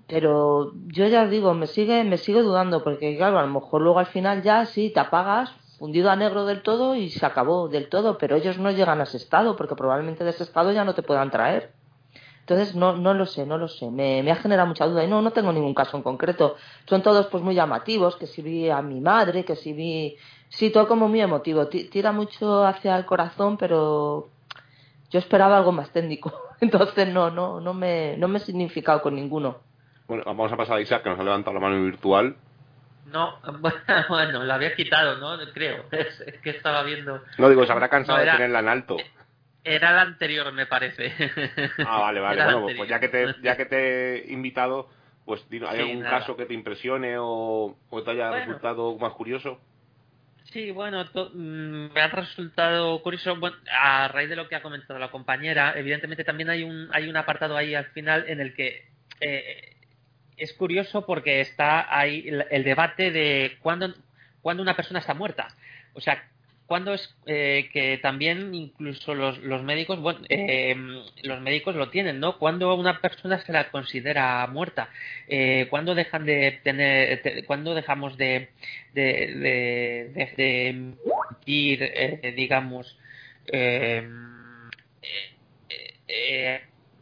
pero 0.07 0.73
yo 0.87 1.07
ya 1.07 1.27
digo, 1.27 1.53
me 1.53 1.67
sigue, 1.67 2.03
me 2.03 2.17
sigue 2.17 2.41
dudando, 2.41 2.83
porque 2.83 3.15
claro, 3.17 3.39
a 3.39 3.43
lo 3.43 3.47
mejor 3.47 3.81
luego 3.81 3.99
al 3.99 4.07
final 4.07 4.43
ya 4.43 4.65
sí 4.65 4.89
te 4.89 4.99
apagas, 4.99 5.51
fundido 5.79 6.09
a 6.09 6.15
negro 6.15 6.45
del 6.45 6.61
todo 6.61 6.95
y 6.95 7.09
se 7.09 7.25
acabó 7.25 7.67
del 7.67 7.89
todo, 7.89 8.17
pero 8.17 8.35
ellos 8.35 8.57
no 8.57 8.71
llegan 8.71 8.99
a 9.01 9.03
ese 9.03 9.17
estado, 9.17 9.55
porque 9.55 9.75
probablemente 9.75 10.23
de 10.23 10.29
ese 10.29 10.43
estado 10.43 10.71
ya 10.71 10.85
no 10.85 10.93
te 10.93 11.03
puedan 11.03 11.31
traer. 11.31 11.73
Entonces, 12.41 12.75
no, 12.75 12.97
no 12.97 13.13
lo 13.13 13.25
sé, 13.25 13.45
no 13.45 13.57
lo 13.57 13.69
sé. 13.69 13.89
Me, 13.89 14.29
ha 14.29 14.35
generado 14.35 14.67
mucha 14.67 14.85
duda 14.85 15.03
y 15.05 15.07
no, 15.07 15.21
no 15.21 15.31
tengo 15.31 15.53
ningún 15.53 15.73
caso 15.73 15.95
en 15.95 16.03
concreto. 16.03 16.57
Son 16.89 17.01
todos 17.01 17.27
pues 17.27 17.41
muy 17.41 17.55
llamativos, 17.55 18.17
que 18.17 18.27
si 18.27 18.41
vi 18.41 18.69
a 18.69 18.81
mi 18.81 18.99
madre, 18.99 19.45
que 19.45 19.55
si 19.55 19.71
vi... 19.71 20.17
Sí, 20.49 20.69
todo 20.69 20.87
como 20.87 21.07
muy 21.07 21.21
emotivo. 21.21 21.67
Tira 21.67 22.11
mucho 22.11 22.65
hacia 22.65 22.97
el 22.97 23.05
corazón, 23.05 23.55
pero 23.57 24.27
yo 25.09 25.19
esperaba 25.19 25.57
algo 25.57 25.71
más 25.71 25.89
técnico. 25.91 26.33
Entonces 26.59 27.07
no, 27.07 27.29
no, 27.31 27.61
no 27.61 27.73
me, 27.73 28.17
no 28.17 28.27
me 28.27 28.39
he 28.39 28.41
significado 28.41 29.01
con 29.01 29.15
ninguno. 29.15 29.59
Bueno, 30.13 30.25
vamos 30.27 30.51
a 30.51 30.57
pasar 30.57 30.77
a 30.77 30.81
Isaac, 30.81 31.01
que 31.01 31.09
nos 31.09 31.19
ha 31.19 31.23
levantado 31.23 31.55
la 31.55 31.59
mano 31.59 31.83
virtual. 31.83 32.35
No, 33.07 33.39
bueno, 34.09 34.43
la 34.43 34.53
había 34.53 34.75
quitado, 34.75 35.17
¿no? 35.17 35.43
Creo. 35.53 35.85
Es, 35.91 36.23
que 36.43 36.51
estaba 36.51 36.83
viendo. 36.83 37.23
No, 37.39 37.49
digo, 37.49 37.65
se 37.65 37.71
habrá 37.71 37.89
cansado 37.89 38.19
de 38.19 38.29
tenerla 38.29 38.59
en 38.59 38.67
alto. 38.67 38.97
Era 39.63 39.91
la 39.91 40.01
anterior, 40.01 40.53
me 40.53 40.67
parece. 40.67 41.11
Ah, 41.79 42.01
vale, 42.01 42.19
vale. 42.19 42.43
bueno, 42.43 42.67
pues 42.77 42.87
ya 42.87 42.99
que, 42.99 43.07
te, 43.07 43.33
ya 43.41 43.57
que 43.57 43.65
te 43.65 44.29
he 44.29 44.33
invitado, 44.33 44.87
pues 45.25 45.43
¿hay 45.67 45.79
algún 45.79 46.03
caso 46.03 46.37
que 46.37 46.45
te 46.45 46.53
impresione 46.53 47.15
o, 47.17 47.75
te 48.05 48.11
haya 48.11 48.29
resultado 48.29 48.95
más 48.99 49.13
curioso? 49.13 49.59
Sí, 50.43 50.69
bueno, 50.69 51.03
mm, 51.05 51.91
me 51.91 52.01
ha 52.01 52.07
resultado 52.09 53.01
curioso, 53.01 53.35
bueno, 53.37 53.57
a 53.71 54.09
raíz 54.09 54.29
de 54.29 54.35
lo 54.35 54.47
que 54.47 54.55
ha 54.55 54.61
comentado 54.61 54.99
la 54.99 55.09
compañera, 55.09 55.73
evidentemente 55.75 56.23
también 56.23 56.51
hay 56.51 56.61
un, 56.61 56.89
hay 56.93 57.09
un 57.09 57.17
apartado 57.17 57.57
ahí 57.57 57.73
al 57.73 57.85
final 57.85 58.25
en 58.27 58.41
el 58.41 58.53
que 58.53 58.93
eh, 59.19 59.72
es 60.37 60.53
curioso 60.53 61.05
porque 61.05 61.41
está 61.41 61.95
ahí 61.95 62.27
el, 62.49 62.63
debate 62.63 63.11
de 63.11 63.57
cuándo, 63.61 63.93
cuándo 64.41 64.63
una 64.63 64.75
persona 64.75 64.99
está 64.99 65.13
muerta. 65.13 65.47
O 65.93 66.01
sea, 66.01 66.23
cuando 66.65 66.93
es 66.93 67.15
eh, 67.25 67.69
que 67.71 67.97
también 67.97 68.53
incluso 68.55 69.13
los, 69.13 69.37
los 69.39 69.63
médicos 69.63 69.99
bueno, 69.99 70.21
eh, 70.29 70.75
los 71.23 71.41
médicos 71.41 71.75
lo 71.75 71.89
tienen 71.89 72.19
no 72.19 72.39
cuando 72.39 72.73
una 72.75 72.99
persona 73.01 73.39
se 73.39 73.51
la 73.51 73.69
considera 73.69 74.47
muerta 74.47 74.89
eh, 75.27 75.67
cuando 75.69 75.93
dejan 75.93 76.25
de 76.25 76.59
tener 76.63 77.45
cuando 77.45 77.75
dejamos 77.75 78.17
de 78.17 78.49
de, 78.93 80.11
de, 80.15 80.33
de, 80.37 80.93
eh, 81.45 82.33
digamos 82.35 82.97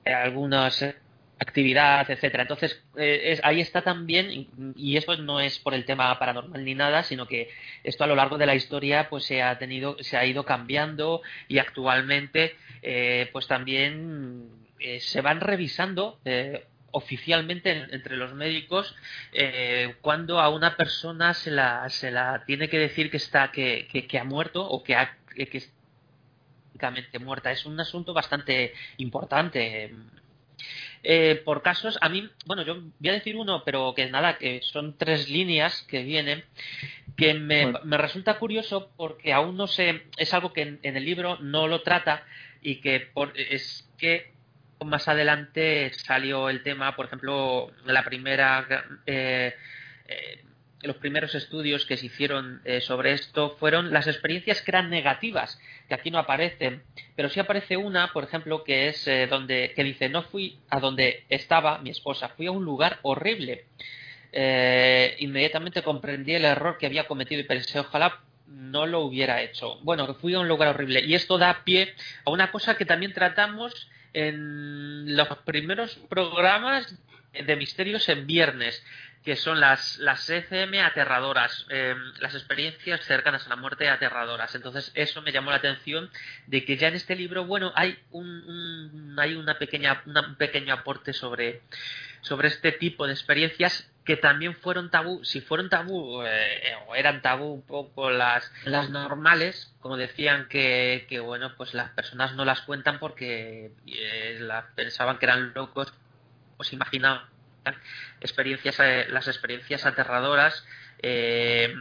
algunas 0.06 0.96
actividad, 1.42 2.10
etcétera. 2.10 2.44
Entonces, 2.44 2.84
eh, 2.98 3.40
ahí 3.44 3.62
está 3.62 3.82
también, 3.82 4.48
y 4.76 4.98
eso 4.98 5.18
no 5.18 5.40
es 5.40 5.58
por 5.58 5.74
el 5.74 5.86
tema 5.86 6.18
paranormal 6.20 6.64
ni 6.64 6.76
nada, 6.76 7.02
sino 7.02 7.28
que 7.28 7.50
esto 7.84 8.04
a 8.04 8.08
lo 8.08 8.16
largo 8.16 8.38
de 8.38 8.46
la 8.46 8.54
historia 8.54 9.10
pues 9.10 9.26
se 9.26 9.42
ha 9.42 9.58
tenido, 9.58 9.98
se 10.02 10.18
ha 10.18 10.26
ido 10.26 10.46
cambiando 10.46 11.24
y 11.48 11.58
actualmente 11.58 12.56
eh, 12.84 13.28
pues 13.34 13.48
también 13.48 14.50
eh, 14.80 15.00
se 15.00 15.22
van 15.22 15.42
revisando 15.42 16.20
oficialmente 16.92 17.88
entre 17.92 18.18
los 18.18 18.34
médicos 18.34 18.94
cuando 20.02 20.42
a 20.42 20.50
una 20.50 20.76
persona 20.76 21.34
se 21.34 21.50
la, 21.50 21.90
se 21.90 22.12
la 22.12 22.44
tiene 22.46 22.68
que 22.68 22.78
decir 22.78 23.10
que 23.10 23.18
está 23.18 23.52
que, 23.52 23.88
que, 23.88 24.20
ha 24.20 24.24
muerto 24.26 24.68
o 24.68 24.84
que 24.84 24.96
ha 24.96 25.18
que, 25.34 27.20
muerta. 27.20 27.52
Es 27.52 27.66
un 27.66 27.80
asunto 27.80 28.14
bastante 28.14 28.74
importante 28.98 29.94
eh, 31.04 31.42
por 31.44 31.62
casos, 31.64 31.98
a 32.02 32.10
mí, 32.10 32.30
bueno, 32.46 32.64
yo 32.64 32.76
voy 33.00 33.10
a 33.10 33.14
decir 33.14 33.36
uno, 33.36 33.64
pero 33.66 33.94
que 33.96 34.10
nada, 34.10 34.38
que 34.38 34.62
son 34.62 34.98
tres 34.98 35.30
líneas 35.30 35.82
que 35.84 36.04
vienen, 36.04 36.44
que 37.18 37.34
me, 37.34 37.74
resulta 37.98 38.38
curioso 38.38 38.92
porque 38.98 39.34
aún 39.34 39.58
no 39.58 39.68
sé, 39.68 40.04
es 40.18 40.34
algo 40.34 40.54
que 40.54 40.80
en, 40.82 40.96
el 40.96 41.06
libro 41.06 41.38
no 41.40 41.68
lo 41.68 41.82
trata 41.82 42.24
y 42.62 42.76
que 42.76 43.00
por, 43.00 43.34
es 43.36 43.90
que 43.98 44.32
más 44.86 45.08
adelante 45.08 45.92
salió 45.94 46.50
el 46.50 46.64
tema, 46.64 46.96
por 46.96 47.08
ejemplo, 47.08 47.72
la 47.86 48.04
primera 48.04 48.68
eh, 49.06 49.56
eh, 50.08 50.44
los 50.84 50.98
primeros 50.98 51.36
estudios 51.36 51.86
que 51.86 51.98
se 51.98 52.08
hicieron 52.08 52.62
eh, 52.66 52.82
sobre 52.82 53.14
esto 53.14 53.56
fueron 53.60 53.92
las 53.92 54.08
experiencias 54.08 54.62
que 54.62 54.72
eran 54.72 54.90
negativas, 54.90 55.60
que 55.88 55.94
aquí 55.94 56.12
no 56.12 56.20
aparecen, 56.20 56.84
pero 57.16 57.30
sí 57.30 57.40
aparece 57.40 57.78
una, 57.78 58.12
por 58.14 58.24
ejemplo, 58.24 58.64
que 58.64 58.88
es 58.88 59.08
eh, 59.08 59.28
donde 59.28 59.74
que 59.76 59.84
dice 59.84 60.10
no 60.10 60.24
fui 60.24 60.60
a 60.70 60.80
donde 60.80 61.26
estaba 61.30 61.80
mi 61.80 61.90
esposa, 61.90 62.30
fui 62.30 62.48
a 62.48 62.52
un 62.52 62.66
lugar 62.66 63.00
horrible. 63.04 63.66
Eh, 64.34 65.16
inmediatamente 65.20 65.84
comprendí 65.84 66.34
el 66.34 66.46
error 66.46 66.78
que 66.78 66.86
había 66.86 67.08
cometido 67.08 67.42
y 67.42 67.46
pensé 67.46 67.80
ojalá 67.80 68.22
no 68.48 68.86
lo 68.86 69.02
hubiera 69.02 69.42
hecho. 69.42 69.80
Bueno, 69.82 70.08
que 70.08 70.14
fui 70.14 70.34
a 70.34 70.40
un 70.40 70.48
lugar 70.48 70.70
horrible 70.70 71.02
y 71.02 71.16
esto 71.16 71.38
da 71.38 71.64
pie 71.64 71.94
a 72.26 72.32
una 72.32 72.52
cosa 72.52 72.76
que 72.76 72.86
también 72.86 73.14
tratamos 73.14 73.90
en 74.14 75.16
los 75.16 75.28
primeros 75.46 75.96
programas 76.10 76.98
de 77.34 77.56
misterios 77.56 78.08
en 78.10 78.28
viernes 78.28 78.84
que 79.24 79.36
son 79.36 79.60
las, 79.60 80.00
las 80.00 80.28
ECM 80.30 80.84
aterradoras, 80.84 81.66
em, 81.70 81.98
las 82.20 82.34
experiencias 82.34 83.02
cercanas 83.02 83.46
a 83.46 83.50
la 83.50 83.56
muerte 83.56 83.88
aterradoras. 83.88 84.56
Entonces, 84.56 84.92
eso 84.96 85.22
me 85.22 85.32
llamó 85.32 85.52
la 85.52 85.58
atención 85.58 86.10
de 86.48 86.66
que 86.66 86.78
ya 86.78 86.88
en 86.88 86.96
este 86.96 87.16
libro, 87.16 87.46
bueno, 87.46 87.72
hay 87.76 88.00
un, 88.10 89.16
hay 89.20 89.36
una 89.36 89.60
pequeña, 89.60 90.02
un 90.06 90.36
pequeño 90.36 90.74
aporte 90.74 91.14
sobre, 91.14 91.62
sobre 92.22 92.48
este 92.48 92.72
tipo 92.72 93.06
de 93.06 93.14
experiencias 93.14 93.88
que 94.06 94.18
también 94.18 94.56
fueron 94.56 94.90
tabú, 94.90 95.24
si 95.24 95.42
fueron 95.42 95.70
tabú 95.70 96.24
eh, 96.24 96.74
o 96.88 96.96
eran 96.96 97.22
tabú 97.22 97.54
un 97.54 97.62
poco 97.62 98.10
las, 98.10 98.52
las 98.66 98.90
normales, 98.90 99.72
como 99.80 99.96
decían 99.96 100.48
que, 100.48 101.06
que 101.08 101.20
bueno, 101.20 101.54
pues 101.56 101.76
las 101.76 101.92
personas 101.92 102.34
no 102.34 102.44
las 102.44 102.62
cuentan 102.62 102.98
porque 102.98 103.72
eh, 103.86 104.50
pensaban 104.74 105.20
que 105.20 105.26
eran 105.28 105.54
locos, 105.54 105.94
os 106.62 106.74
imaginaban 106.74 107.22
experiencias, 108.20 108.80
eh, 108.80 109.08
las 109.10 109.28
experiencias 109.28 109.86
aterradoras, 109.86 110.66
eh, 111.00 111.74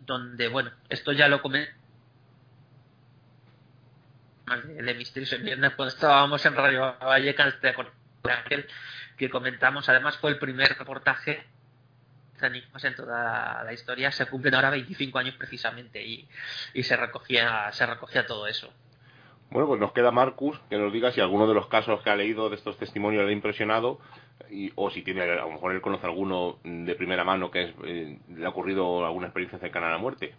donde, 0.00 0.48
bueno, 0.48 0.70
esto 0.88 1.12
ya 1.12 1.28
lo 1.28 1.42
comenté 1.42 1.72
de 4.66 4.94
Misterios 4.94 5.32
en 5.32 5.44
Viernes 5.44 5.74
cuando 5.74 5.94
estábamos 5.94 6.44
en 6.44 6.56
Radio 6.56 6.96
Vallecas 7.00 7.60
de 7.60 7.74
aquel 8.32 8.66
que 9.16 9.30
comentamos, 9.30 9.88
además 9.88 10.16
fue 10.16 10.30
el 10.30 10.38
primer 10.38 10.76
reportaje 10.76 11.46
enigmas 12.42 12.82
en 12.84 12.94
toda 12.94 13.62
la 13.64 13.72
historia 13.72 14.10
se 14.10 14.24
cumplen 14.26 14.54
ahora 14.54 14.70
25 14.70 15.18
años 15.18 15.34
precisamente 15.36 16.02
y, 16.02 16.26
y 16.72 16.82
se 16.82 16.96
recogía 16.96 17.70
se 17.72 17.84
recogía 17.84 18.26
todo 18.26 18.46
eso 18.46 18.72
bueno, 19.50 19.68
pues 19.68 19.80
nos 19.80 19.92
queda 19.92 20.10
Marcus 20.10 20.60
que 20.70 20.78
nos 20.78 20.92
diga 20.92 21.12
si 21.12 21.20
alguno 21.20 21.46
de 21.46 21.54
los 21.54 21.66
casos 21.66 22.00
que 22.02 22.10
ha 22.10 22.16
leído 22.16 22.48
de 22.48 22.56
estos 22.56 22.76
testimonios 22.78 23.24
le 23.24 23.30
ha 23.30 23.32
impresionado 23.32 23.98
o 24.76 24.90
si 24.90 25.02
tiene, 25.02 25.22
a 25.22 25.44
lo 25.44 25.50
mejor 25.50 25.72
él 25.72 25.80
conoce 25.80 26.06
alguno 26.06 26.56
de 26.64 26.94
primera 26.94 27.24
mano 27.24 27.50
que 27.50 27.74
eh, 27.84 28.18
le 28.28 28.46
ha 28.46 28.48
ocurrido 28.48 29.04
alguna 29.04 29.26
experiencia 29.26 29.58
cercana 29.58 29.88
a 29.88 29.92
la 29.92 29.98
muerte. 29.98 30.34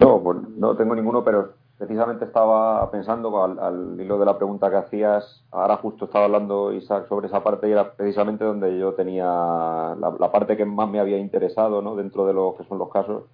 No, 0.00 0.20
pues 0.22 0.38
no 0.56 0.76
tengo 0.76 0.94
ninguno, 0.94 1.22
pero 1.22 1.54
precisamente 1.78 2.24
estaba 2.24 2.90
pensando 2.90 3.42
al, 3.42 4.00
hilo 4.00 4.18
de 4.18 4.26
la 4.26 4.36
pregunta 4.36 4.70
que 4.70 4.76
hacías, 4.76 5.44
ahora 5.50 5.76
justo 5.76 6.06
estaba 6.06 6.26
hablando 6.26 6.72
Isaac 6.72 7.08
sobre 7.08 7.26
esa 7.26 7.42
parte 7.42 7.68
y 7.68 7.72
era 7.72 7.92
precisamente 7.92 8.44
donde 8.44 8.78
yo 8.78 8.94
tenía 8.94 9.24
la, 9.24 10.32
parte 10.32 10.56
que 10.56 10.64
más 10.64 10.88
me 10.88 11.00
había 11.00 11.18
interesado 11.18 11.82
¿no? 11.82 11.96
dentro 11.96 12.26
de 12.26 12.34
lo 12.34 12.54
que 12.56 12.64
son 12.64 12.78
los 12.78 12.90
casos, 12.90 13.24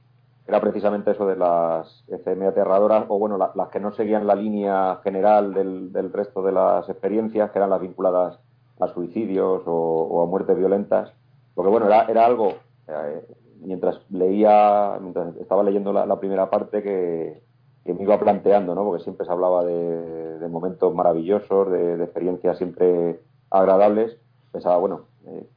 era 0.47 0.61
precisamente 0.61 1.13
eso 1.13 1.27
de 1.27 1.37
las 1.37 2.05
ECM 2.09 2.49
aterradoras, 2.49 3.05
o 3.09 3.19
bueno, 3.19 3.39
las 3.39 3.69
que 3.69 3.81
no 3.81 3.93
seguían 3.93 4.27
la 4.27 4.35
línea 4.35 5.01
general 5.05 5.55
del, 5.55 5.93
del 5.93 6.13
resto 6.13 6.43
de 6.43 6.53
las 6.53 6.89
experiencias, 6.89 7.51
que 7.51 7.59
eran 7.59 7.71
las 7.71 7.81
vinculadas 7.81 8.39
a 8.81 8.89
suicidios 8.89 9.63
o, 9.67 10.23
a 10.23 10.27
muertes 10.27 10.57
violentas, 10.57 11.13
porque 11.55 11.71
bueno, 11.71 11.87
era, 11.87 12.05
era 12.07 12.27
algo, 12.27 12.55
eh, 12.89 13.25
mientras 13.61 14.01
leía, 14.11 14.99
mientras 15.01 15.37
estaba 15.37 15.63
leyendo 15.63 15.93
la, 15.93 16.19
primera 16.19 16.51
parte, 16.51 16.83
que, 16.83 17.43
me 17.85 18.03
iba 18.03 18.19
planteando, 18.19 18.75
¿no? 18.75 18.85
porque 18.85 19.03
siempre 19.03 19.27
se 19.27 19.33
hablaba 19.33 19.65
de, 19.65 20.49
momentos 20.49 20.95
maravillosos, 20.95 21.71
de, 21.71 22.03
experiencias 22.03 22.57
siempre 22.57 23.21
agradables, 23.51 24.17
pensaba, 24.53 24.79
bueno, 24.79 25.03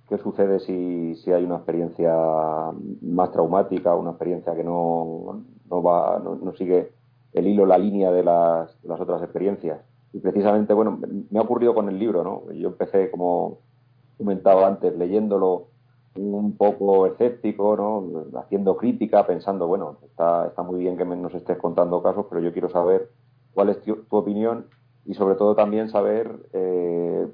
¿qué 0.10 0.18
sucede 0.18 0.60
si, 0.60 1.16
si 1.16 1.32
hay 1.32 1.44
una 1.44 1.56
experiencia 1.56 2.14
más 3.02 3.32
traumática, 3.32 3.96
una 3.96 4.12
experiencia 4.12 4.56
que 4.56 4.64
no, 4.64 5.44
no 5.70 5.84
va, 5.84 6.20
no, 6.20 6.54
sigue 6.54 6.92
el 7.34 7.48
hilo, 7.48 7.66
la 7.66 7.78
línea 7.78 8.12
de 8.12 8.24
las, 8.24 8.82
de 8.82 8.90
las 8.90 9.00
otras 9.00 9.22
experiencias? 9.24 9.80
Y 10.12 10.20
precisamente, 10.20 10.74
bueno, 10.74 11.00
me 11.30 11.40
ha 11.40 11.42
ocurrido 11.42 11.74
con 11.74 11.90
el 11.90 11.98
libro, 11.98 12.24
¿no? 12.24 12.52
Yo 12.54 12.70
empecé, 12.70 13.10
como 13.10 13.60
comentaba 14.18 14.68
antes, 14.68 14.96
leyéndolo 14.96 15.68
un 16.16 16.56
poco 16.56 17.08
escéptico, 17.08 17.76
¿no? 17.76 18.40
Haciendo 18.40 18.78
crítica, 18.78 19.26
pensando, 19.26 19.68
bueno, 19.68 19.98
está, 20.04 20.48
está 20.48 20.62
muy 20.62 20.80
bien 20.80 20.98
que 20.98 21.06
nos 21.06 21.34
estés 21.34 21.58
contando 21.58 22.04
casos, 22.04 22.28
pero 22.30 22.42
yo 22.42 22.54
quiero 22.54 22.70
saber 22.70 23.10
cuál 23.54 23.70
es 23.70 23.82
tu, 23.82 24.06
opinión 24.10 24.68
y 25.06 25.14
sobre 25.16 25.36
todo 25.36 25.56
también 25.56 25.90
saber, 25.90 26.32
eh, 26.54 27.28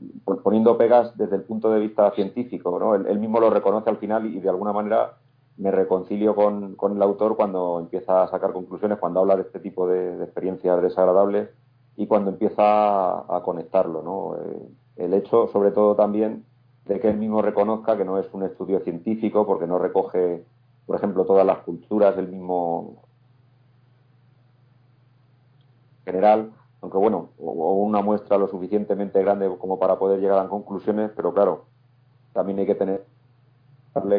poniendo 0.44 0.78
pegas 0.78 1.16
desde 1.18 1.36
el 1.36 1.44
punto 1.44 1.70
de 1.72 1.80
vista 1.80 2.12
científico, 2.12 2.80
¿no? 2.80 2.96
Él, 2.96 3.20
mismo 3.20 3.40
lo 3.40 3.50
reconoce 3.50 3.90
al 3.90 3.98
final 3.98 4.26
y 4.26 4.40
de 4.40 4.50
alguna 4.50 4.74
manera 4.74 5.18
me 5.58 5.72
reconcilio 5.72 6.36
con, 6.36 6.76
con, 6.76 6.96
el 6.96 7.02
autor 7.02 7.36
cuando 7.36 7.80
empieza 7.80 8.24
a 8.24 8.28
sacar 8.28 8.54
conclusiones, 8.54 8.98
cuando 8.98 9.20
habla 9.20 9.36
de 9.36 9.44
este 9.44 9.60
tipo 9.60 9.88
de 9.88 10.24
experiencias 10.24 10.82
desagradables 10.82 11.50
y 11.96 12.08
cuando 12.08 12.32
empieza 12.32 12.64
a, 12.64 13.42
conectarlo. 13.44 14.02
¿no? 14.02 14.38
Eh, 14.38 14.70
el 15.06 15.14
hecho, 15.14 15.48
sobre 15.48 15.72
todo 15.72 15.96
también, 15.96 16.46
de 16.86 17.00
que 17.00 17.10
él 17.10 17.18
mismo 17.18 17.42
reconozca 17.42 17.98
que 17.98 18.06
no 18.06 18.18
es 18.18 18.26
un 18.34 18.44
estudio 18.44 18.80
científico, 18.80 19.46
porque 19.46 19.68
no 19.68 19.78
recoge, 19.78 20.44
por 20.88 20.96
ejemplo, 20.96 21.26
todas 21.26 21.46
las 21.46 21.60
culturas 21.60 22.16
del 22.16 22.30
mismo 22.30 23.04
general, 26.06 26.52
aunque 26.82 26.98
bueno, 26.98 27.30
o 27.38 27.74
una 27.84 28.02
muestra 28.02 28.38
lo 28.38 28.48
suficientemente 28.48 29.22
grande 29.22 29.50
como 29.58 29.80
para 29.80 30.00
poder 30.00 30.20
llegar 30.20 30.40
a 30.40 30.50
conclusiones, 30.50 31.12
pero 31.16 31.34
claro, 31.34 31.66
también 32.34 32.60
hay 32.60 32.66
que 32.66 32.76
tener 32.76 33.06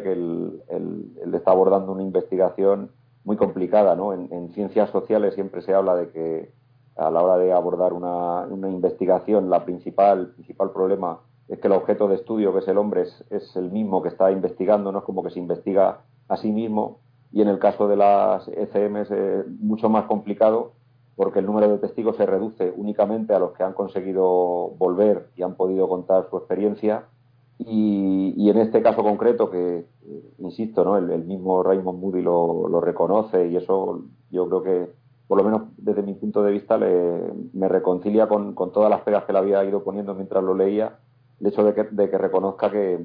que 0.02 0.12
él, 0.12 1.32
está 1.34 1.52
abordando 1.52 1.92
una 1.92 2.02
investigación 2.02 2.90
muy 3.24 3.36
complicada, 3.36 3.96
¿no? 3.96 4.12
En, 4.12 4.50
ciencias 4.50 4.90
sociales 4.90 5.34
siempre 5.34 5.62
se 5.62 5.74
habla 5.74 5.94
de 5.94 6.10
que 6.10 6.52
a 6.96 7.10
la 7.10 7.22
hora 7.22 7.38
de 7.38 7.52
abordar 7.52 7.92
una, 7.92 8.46
investigación, 8.68 9.48
la 9.48 9.64
principal, 9.64 10.32
principal 10.34 10.70
problema 10.72 11.20
es 11.48 11.58
que 11.58 11.66
el 11.66 11.72
objeto 11.72 12.08
de 12.08 12.16
estudio, 12.16 12.52
que 12.52 12.60
es 12.60 12.68
el 12.68 12.78
hombre, 12.78 13.02
es, 13.30 13.56
el 13.56 13.70
mismo 13.70 14.02
que 14.02 14.08
está 14.08 14.30
investigando, 14.30 14.92
no 14.92 14.98
es 14.98 15.04
como 15.04 15.22
que 15.22 15.30
se 15.30 15.38
investiga 15.38 16.00
a 16.28 16.36
sí 16.36 16.52
mismo. 16.52 16.98
Y 17.32 17.42
en 17.42 17.48
el 17.48 17.58
caso 17.58 17.88
de 17.88 17.96
las 17.96 18.46
ECM 18.48 18.96
es 18.98 19.10
eh, 19.10 19.44
mucho 19.60 19.88
más 19.88 20.04
complicado 20.04 20.72
porque 21.20 21.40
el 21.40 21.44
número 21.44 21.68
de 21.68 21.76
testigos 21.76 22.16
se 22.16 22.24
reduce 22.24 22.72
únicamente 22.74 23.35
a 23.35 23.38
los 23.38 23.52
que 23.52 23.62
han 23.62 23.74
conseguido 23.74 24.70
volver 24.78 25.28
y 25.37 25.42
han 25.42 25.54
podido 25.54 25.87
contar 25.87 26.26
su 26.30 26.38
experiencia. 26.38 27.09
Y, 27.59 28.48
en 28.48 28.56
este 28.56 28.80
caso 28.80 29.02
concreto, 29.02 29.50
que 29.50 29.85
insisto, 30.38 30.83
¿no? 30.83 30.96
el, 30.96 31.26
mismo 31.26 31.62
Raymond 31.62 32.00
Moody 32.00 32.22
lo, 32.22 32.80
reconoce 32.80 33.48
y 33.48 33.56
eso 33.56 34.00
yo 34.30 34.48
creo 34.48 34.62
que, 34.62 34.92
por 35.28 35.37
lo 35.37 35.44
menos 35.44 35.64
desde 35.76 36.02
mi 36.02 36.14
punto 36.14 36.42
de 36.42 36.52
vista, 36.52 36.78
me 36.78 37.68
reconcilia 37.68 38.26
con, 38.26 38.54
todas 38.54 38.88
las 38.88 39.02
pegas 39.02 39.24
que 39.24 39.35
le 39.35 39.40
había 39.40 39.62
ido 39.62 39.85
poniendo 39.85 40.14
mientras 40.14 40.42
lo 40.42 40.54
leía, 40.54 41.00
el 41.38 41.48
hecho 41.48 41.62
de 41.64 41.74
que, 41.74 42.16
reconozca 42.16 42.70
que, 42.70 42.98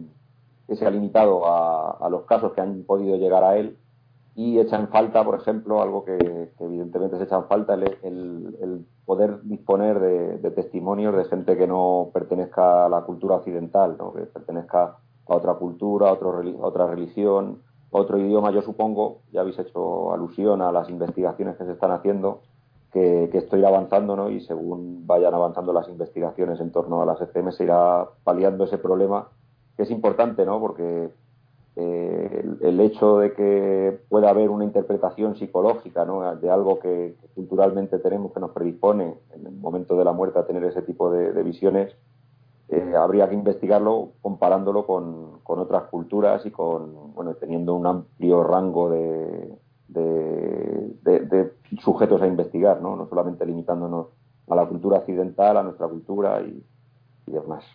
se 0.73 0.85
ha 0.85 0.89
limitado 0.89 1.41
a 1.45 2.07
los 2.09 2.21
casos 2.21 2.53
que 2.53 2.61
han 2.61 2.83
podido 2.83 3.17
llegar 3.17 3.43
a 3.43 3.57
él 3.57 3.77
y 4.35 4.59
echa 4.59 4.77
en 4.77 4.89
falta, 4.89 5.23
por 5.23 5.39
ejemplo, 5.39 5.81
algo 5.81 6.03
que, 6.03 6.51
evidentemente 6.59 7.17
se 7.17 7.23
echa 7.23 7.37
en 7.37 7.45
falta, 7.45 7.73
el, 7.73 8.85
poder 9.05 9.41
disponer 9.43 9.99
de, 9.99 10.51
testimonios 10.51 11.15
de 11.15 11.25
gente 11.25 11.55
que 11.55 11.67
no 11.67 12.09
pertenezca 12.13 12.85
a 12.85 12.89
la 12.89 13.01
cultura 13.03 13.35
occidental, 13.35 13.95
¿no? 13.97 14.13
que 14.13 14.21
pertenezca 14.21 14.97
a 15.27 15.35
otra 15.35 15.53
cultura, 15.53 16.09
a, 16.09 16.13
otro, 16.13 16.41
otra 16.59 16.87
religión, 16.87 17.61
otro 17.91 18.17
idioma. 18.17 18.51
Yo 18.51 18.61
supongo, 18.61 19.21
ya 19.31 19.41
habéis 19.41 19.59
hecho 19.59 20.11
alusión 20.11 20.61
a 20.61 20.71
las 20.71 20.89
investigaciones 20.89 21.55
que 21.55 21.65
se 21.65 21.71
están 21.71 21.91
haciendo, 21.91 22.41
que, 22.91 23.29
que 23.31 23.37
esto 23.37 23.55
irá 23.55 23.69
avanzando 23.69 24.17
¿no? 24.17 24.29
y 24.29 24.41
según 24.41 25.07
vayan 25.07 25.33
avanzando 25.33 25.71
las 25.71 25.87
investigaciones 25.87 26.59
en 26.59 26.71
torno 26.71 27.01
a 27.01 27.05
las 27.05 27.21
ECM 27.21 27.51
se 27.51 27.63
irá 27.63 28.09
paliando 28.25 28.65
ese 28.65 28.79
problema, 28.79 29.29
que 29.77 29.83
es 29.83 29.91
importante, 29.91 30.45
¿no? 30.45 30.59
porque 30.59 31.09
eh, 31.77 32.45
el, 32.61 32.79
hecho 32.79 33.17
de 33.17 33.33
que 33.33 33.99
pueda 34.07 34.29
haber 34.29 34.49
una 34.49 34.63
interpretación 34.63 35.35
psicológica 35.35 36.05
de 36.35 36.49
algo 36.49 36.79
que, 36.79 37.17
culturalmente 37.35 37.99
tenemos 37.99 38.31
que 38.31 38.39
nos 38.39 38.51
predispone 38.51 39.15
en 39.33 39.45
el 39.45 39.51
momento 39.51 39.97
de 39.97 40.05
la 40.05 40.13
muerte 40.13 40.39
a 40.39 40.45
tener 40.45 40.63
ese 40.63 40.83
tipo 40.83 41.11
de, 41.11 41.43
visiones, 41.43 41.93
eh, 42.69 42.93
habría 42.97 43.27
que 43.27 43.35
investigarlo 43.35 44.13
comparándolo 44.21 44.87
con, 44.87 45.41
otras 45.43 45.83
culturas 45.89 46.45
y 46.45 46.51
con 46.51 47.13
bueno 47.13 47.35
teniendo 47.35 47.75
un 47.75 47.85
amplio 47.87 48.43
rango 48.43 48.89
de, 48.89 49.57
de, 49.89 51.51
sujetos 51.81 52.21
a 52.21 52.27
investigar, 52.27 52.81
¿no? 52.81 52.95
no 52.95 53.07
solamente 53.07 53.45
limitándonos 53.45 54.07
a 54.47 54.55
la 54.55 54.65
cultura 54.65 54.99
occidental, 54.99 55.57
a 55.57 55.63
nuestra 55.63 55.87
cultura 55.87 56.41
y 56.41 56.63
demás. 57.27 57.65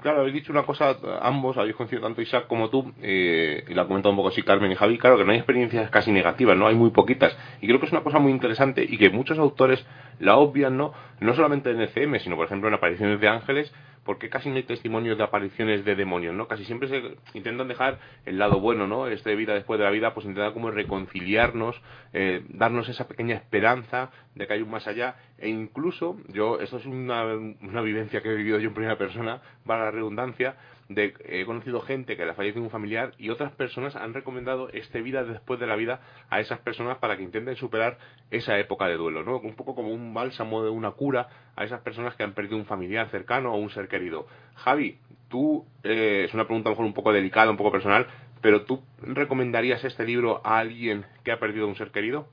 Claro, 0.00 0.20
habéis 0.20 0.34
dicho 0.34 0.52
una 0.52 0.64
cosa, 0.64 0.98
ambos, 1.22 1.56
habéis 1.56 1.76
conocido 1.76 2.02
tanto 2.02 2.20
Isaac 2.20 2.46
como 2.46 2.68
tú, 2.68 2.92
eh, 3.00 3.64
y 3.66 3.72
la 3.72 3.82
ha 3.82 3.86
comentado 3.86 4.10
un 4.10 4.16
poco 4.16 4.28
así 4.28 4.42
Carmen 4.42 4.70
y 4.70 4.74
Javi, 4.74 4.98
claro 4.98 5.16
que 5.16 5.24
no 5.24 5.32
hay 5.32 5.38
experiencias 5.38 5.88
casi 5.88 6.12
negativas, 6.12 6.58
no 6.58 6.66
hay 6.66 6.74
muy 6.74 6.90
poquitas. 6.90 7.34
Y 7.62 7.66
creo 7.66 7.80
que 7.80 7.86
es 7.86 7.92
una 7.92 8.02
cosa 8.02 8.18
muy 8.18 8.30
interesante 8.30 8.84
y 8.86 8.98
que 8.98 9.08
muchos 9.08 9.38
autores 9.38 9.86
la 10.18 10.36
obvian, 10.36 10.76
¿no? 10.76 10.92
No 11.20 11.34
solamente 11.34 11.70
en 11.70 11.80
ECM, 11.80 12.18
sino 12.18 12.36
por 12.36 12.44
ejemplo 12.46 12.68
en 12.68 12.74
apariciones 12.74 13.18
de 13.18 13.28
ángeles, 13.28 13.72
porque 14.04 14.28
casi 14.28 14.50
no 14.50 14.56
hay 14.56 14.64
testimonios 14.64 15.16
de 15.18 15.24
apariciones 15.24 15.84
de 15.84 15.94
demonios, 15.94 16.34
¿no? 16.34 16.46
Casi 16.46 16.64
siempre 16.64 16.88
se 16.88 17.16
intentan 17.32 17.68
dejar 17.68 17.98
el 18.26 18.38
lado 18.38 18.60
bueno, 18.60 18.86
¿no? 18.86 19.06
Este 19.06 19.34
vida 19.34 19.54
después 19.54 19.78
de 19.78 19.84
la 19.84 19.90
vida, 19.90 20.14
pues 20.14 20.26
intentar 20.26 20.52
como 20.52 20.70
reconciliarnos, 20.70 21.80
eh, 22.12 22.44
darnos 22.48 22.88
esa 22.88 23.08
pequeña 23.08 23.34
esperanza 23.34 24.10
de 24.34 24.46
que 24.46 24.52
hay 24.52 24.62
un 24.62 24.70
más 24.70 24.86
allá, 24.86 25.16
e 25.38 25.48
incluso, 25.48 26.16
yo, 26.28 26.60
esto 26.60 26.76
es 26.78 26.86
una, 26.86 27.24
una 27.24 27.80
vivencia 27.80 28.22
que 28.22 28.30
he 28.30 28.34
vivido 28.34 28.58
yo 28.58 28.68
en 28.68 28.74
primera 28.74 28.98
persona, 28.98 29.40
para 29.64 29.86
la 29.86 29.90
redundancia, 29.90 30.56
de, 30.88 31.14
he 31.24 31.44
conocido 31.44 31.80
gente 31.80 32.16
que 32.16 32.24
le 32.24 32.32
ha 32.32 32.34
fallecido 32.34 32.62
un 32.62 32.70
familiar 32.70 33.12
y 33.18 33.30
otras 33.30 33.52
personas 33.52 33.96
han 33.96 34.14
recomendado 34.14 34.68
este 34.70 35.02
vida 35.02 35.24
después 35.24 35.58
de 35.60 35.66
la 35.66 35.76
vida 35.76 36.00
a 36.30 36.40
esas 36.40 36.58
personas 36.60 36.98
para 36.98 37.16
que 37.16 37.22
intenten 37.22 37.56
superar 37.56 37.98
esa 38.30 38.58
época 38.58 38.86
de 38.86 38.96
duelo, 38.96 39.24
¿no? 39.24 39.38
Un 39.38 39.54
poco 39.54 39.74
como 39.74 39.88
un 39.88 40.12
bálsamo 40.12 40.62
de 40.62 40.70
una 40.70 40.92
cura 40.92 41.28
a 41.56 41.64
esas 41.64 41.80
personas 41.80 42.14
que 42.16 42.22
han 42.22 42.34
perdido 42.34 42.56
un 42.56 42.66
familiar 42.66 43.08
cercano 43.10 43.52
o 43.52 43.56
un 43.56 43.70
ser 43.70 43.88
querido. 43.88 44.26
Javi, 44.56 44.98
tú, 45.28 45.64
eh, 45.82 46.24
es 46.26 46.34
una 46.34 46.44
pregunta 46.44 46.68
a 46.68 46.70
lo 46.70 46.74
mejor 46.74 46.86
un 46.86 46.94
poco 46.94 47.12
delicada, 47.12 47.50
un 47.50 47.56
poco 47.56 47.72
personal, 47.72 48.06
pero 48.40 48.64
¿tú 48.64 48.82
recomendarías 49.00 49.82
este 49.84 50.04
libro 50.04 50.42
a 50.44 50.58
alguien 50.58 51.06
que 51.24 51.32
ha 51.32 51.38
perdido 51.38 51.66
un 51.66 51.76
ser 51.76 51.90
querido? 51.90 52.28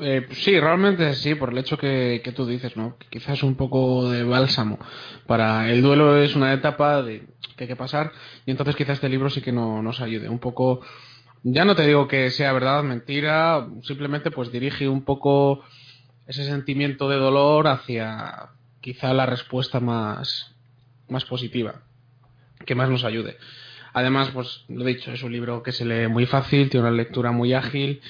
Eh, 0.00 0.26
sí, 0.32 0.58
realmente 0.58 1.14
sí, 1.14 1.34
por 1.36 1.50
el 1.50 1.58
hecho 1.58 1.78
que, 1.78 2.20
tú 2.34 2.46
dices, 2.46 2.76
¿no? 2.76 2.96
quizás 3.10 3.42
un 3.42 3.54
poco 3.54 4.10
de 4.10 4.24
bálsamo. 4.24 4.78
Para 5.26 5.70
el 5.70 5.82
duelo 5.82 6.16
es 6.16 6.34
una 6.34 6.52
etapa 6.52 7.02
de, 7.02 7.26
que 7.56 7.64
hay 7.64 7.68
que 7.68 7.76
pasar 7.76 8.12
y 8.44 8.50
entonces 8.50 8.74
quizás 8.74 8.94
este 8.94 9.08
libro 9.08 9.30
sí 9.30 9.40
que 9.40 9.52
no, 9.52 9.82
nos 9.82 10.00
ayude. 10.00 10.28
Un 10.28 10.40
poco, 10.40 10.80
ya 11.44 11.64
no 11.64 11.76
te 11.76 11.86
digo 11.86 12.08
que 12.08 12.30
sea 12.30 12.52
verdad, 12.52 12.82
mentira, 12.82 13.68
simplemente 13.82 14.30
pues 14.30 14.50
dirige 14.50 14.88
un 14.88 15.04
poco 15.04 15.64
ese 16.26 16.44
sentimiento 16.44 17.08
de 17.08 17.16
dolor 17.16 17.68
hacia 17.68 18.48
quizá 18.80 19.12
la 19.14 19.26
respuesta 19.26 19.78
más, 19.78 20.56
más 21.08 21.24
positiva, 21.24 21.82
que 22.66 22.74
más 22.74 22.90
nos 22.90 23.04
ayude. 23.04 23.36
Además, 23.92 24.30
pues 24.34 24.64
lo 24.68 24.84
dicho, 24.84 25.12
es 25.12 25.22
un 25.22 25.30
libro 25.30 25.62
que 25.62 25.70
se 25.70 25.84
lee 25.84 26.08
muy 26.08 26.26
fácil, 26.26 26.68
tiene 26.68 26.88
una 26.88 26.96
lectura 26.96 27.30
muy 27.30 27.52
ágil 27.52 28.00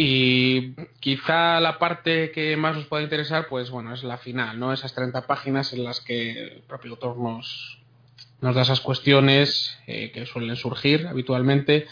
y 0.00 0.74
quizá 1.00 1.58
la 1.58 1.80
parte 1.80 2.30
que 2.30 2.56
más 2.56 2.76
nos 2.76 2.86
pueda 2.86 3.02
interesar, 3.02 3.48
pues 3.48 3.68
bueno, 3.68 3.92
es 3.92 4.04
la 4.04 4.16
final, 4.16 4.56
¿no? 4.60 4.72
Esas 4.72 4.94
30 4.94 5.26
páginas 5.26 5.72
en 5.72 5.82
las 5.82 5.98
que 6.00 6.40
el 6.40 6.62
propio 6.68 6.92
autor 6.92 7.18
nos, 7.18 7.80
nos 8.40 8.54
da 8.54 8.62
esas 8.62 8.80
cuestiones 8.80 9.76
eh, 9.88 10.12
que 10.12 10.24
suelen 10.24 10.54
surgir 10.54 11.08
habitualmente, 11.08 11.88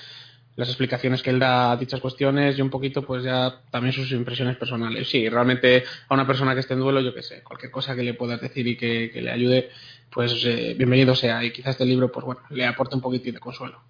las 0.55 0.69
explicaciones 0.69 1.21
que 1.21 1.31
él 1.31 1.41
da 1.41 1.73
a 1.73 1.77
dichas 1.77 1.99
cuestiones 1.99 2.57
y 2.57 2.63
un 2.63 2.71
poquito, 2.71 3.03
pues 3.03 3.25
ya 3.25 3.63
también 3.73 3.93
sus 3.93 4.13
impresiones 4.13 4.57
personales. 4.57 5.11
Sí, 5.11 5.29
realmente 5.29 5.83
a 6.09 6.15
una 6.15 6.29
persona 6.29 6.55
que 6.55 6.61
esté 6.61 6.75
en 6.75 6.81
duelo, 6.81 7.01
yo 7.01 7.13
qué 7.13 7.25
sé, 7.25 7.43
cualquier 7.43 7.73
cosa 7.73 7.97
que 7.97 8.05
le 8.05 8.15
pueda 8.15 8.37
decir 8.37 8.69
y 8.69 8.77
que, 8.77 9.11
le 9.21 9.33
ayude, 9.33 9.71
pues 10.11 10.45
eh, 10.45 10.77
bienvenido 10.79 11.17
sea. 11.17 11.43
Y 11.43 11.51
quizás 11.51 11.73
este 11.73 11.85
libro, 11.85 12.13
pues 12.13 12.25
bueno, 12.25 12.43
le 12.51 12.67
aporte 12.67 12.95
un 12.95 13.01
poquitín 13.01 13.35
de 13.35 13.41
consuelo. 13.41 13.83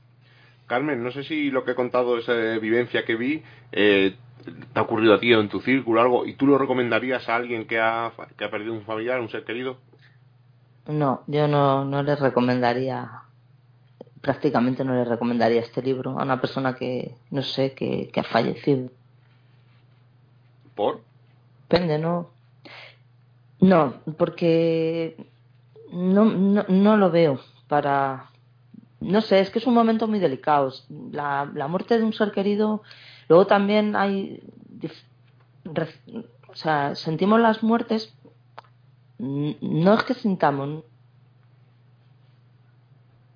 Carmen, 0.66 1.02
no 1.02 1.10
sé 1.12 1.24
si 1.24 1.50
lo 1.50 1.64
que 1.64 1.72
he 1.72 1.74
contado, 1.74 2.18
esa 2.18 2.32
vivencia 2.58 3.04
que 3.04 3.16
vi, 3.16 3.42
eh, 3.72 4.16
te 4.72 4.78
ha 4.78 4.82
ocurrido 4.82 5.14
a 5.14 5.20
ti 5.20 5.32
o 5.32 5.40
en 5.40 5.48
tu 5.48 5.60
círculo 5.60 6.00
algo, 6.00 6.26
y 6.26 6.34
tú 6.34 6.46
lo 6.46 6.58
recomendarías 6.58 7.28
a 7.28 7.36
alguien 7.36 7.66
que 7.66 7.78
ha, 7.78 8.12
que 8.36 8.44
ha 8.44 8.50
perdido 8.50 8.72
un 8.72 8.82
familiar, 8.82 9.20
un 9.20 9.28
ser 9.28 9.44
querido. 9.44 9.78
No, 10.86 11.22
yo 11.26 11.48
no, 11.48 11.84
no 11.84 12.02
le 12.02 12.14
recomendaría, 12.16 13.22
prácticamente 14.20 14.84
no 14.84 14.94
le 14.94 15.04
recomendaría 15.04 15.60
este 15.60 15.82
libro 15.82 16.18
a 16.18 16.22
una 16.22 16.40
persona 16.40 16.74
que, 16.74 17.14
no 17.30 17.42
sé, 17.42 17.72
que, 17.72 18.08
que 18.12 18.20
ha 18.20 18.24
fallecido. 18.24 18.90
¿Por? 20.74 21.00
Depende, 21.68 21.98
¿no? 21.98 22.30
No, 23.60 23.94
porque 24.18 25.16
no, 25.92 26.24
no, 26.26 26.64
no 26.68 26.96
lo 26.96 27.10
veo 27.10 27.40
para, 27.68 28.26
no 29.00 29.20
sé, 29.20 29.40
es 29.40 29.50
que 29.50 29.58
es 29.58 29.66
un 29.66 29.74
momento 29.74 30.08
muy 30.08 30.18
delicado. 30.18 30.72
La, 31.12 31.50
la 31.54 31.68
muerte 31.68 31.98
de 31.98 32.04
un 32.04 32.12
ser 32.12 32.32
querido, 32.32 32.82
luego 33.28 33.46
también 33.46 33.94
hay, 33.96 34.42
o 36.48 36.54
sea, 36.54 36.94
sentimos 36.94 37.40
las 37.40 37.62
muertes, 37.62 38.14
no 39.18 39.94
es 39.94 40.02
que 40.04 40.14
sintamos, 40.14 40.84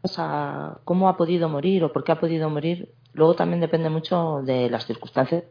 o 0.02 0.08
sea, 0.08 0.78
cómo 0.84 1.08
ha 1.08 1.16
podido 1.16 1.48
morir 1.48 1.84
o 1.84 1.92
por 1.92 2.04
qué 2.04 2.12
ha 2.12 2.20
podido 2.20 2.48
morir, 2.48 2.92
luego 3.12 3.34
también 3.34 3.60
depende 3.60 3.90
mucho 3.90 4.40
de 4.42 4.70
las 4.70 4.86
circunstancias, 4.86 5.44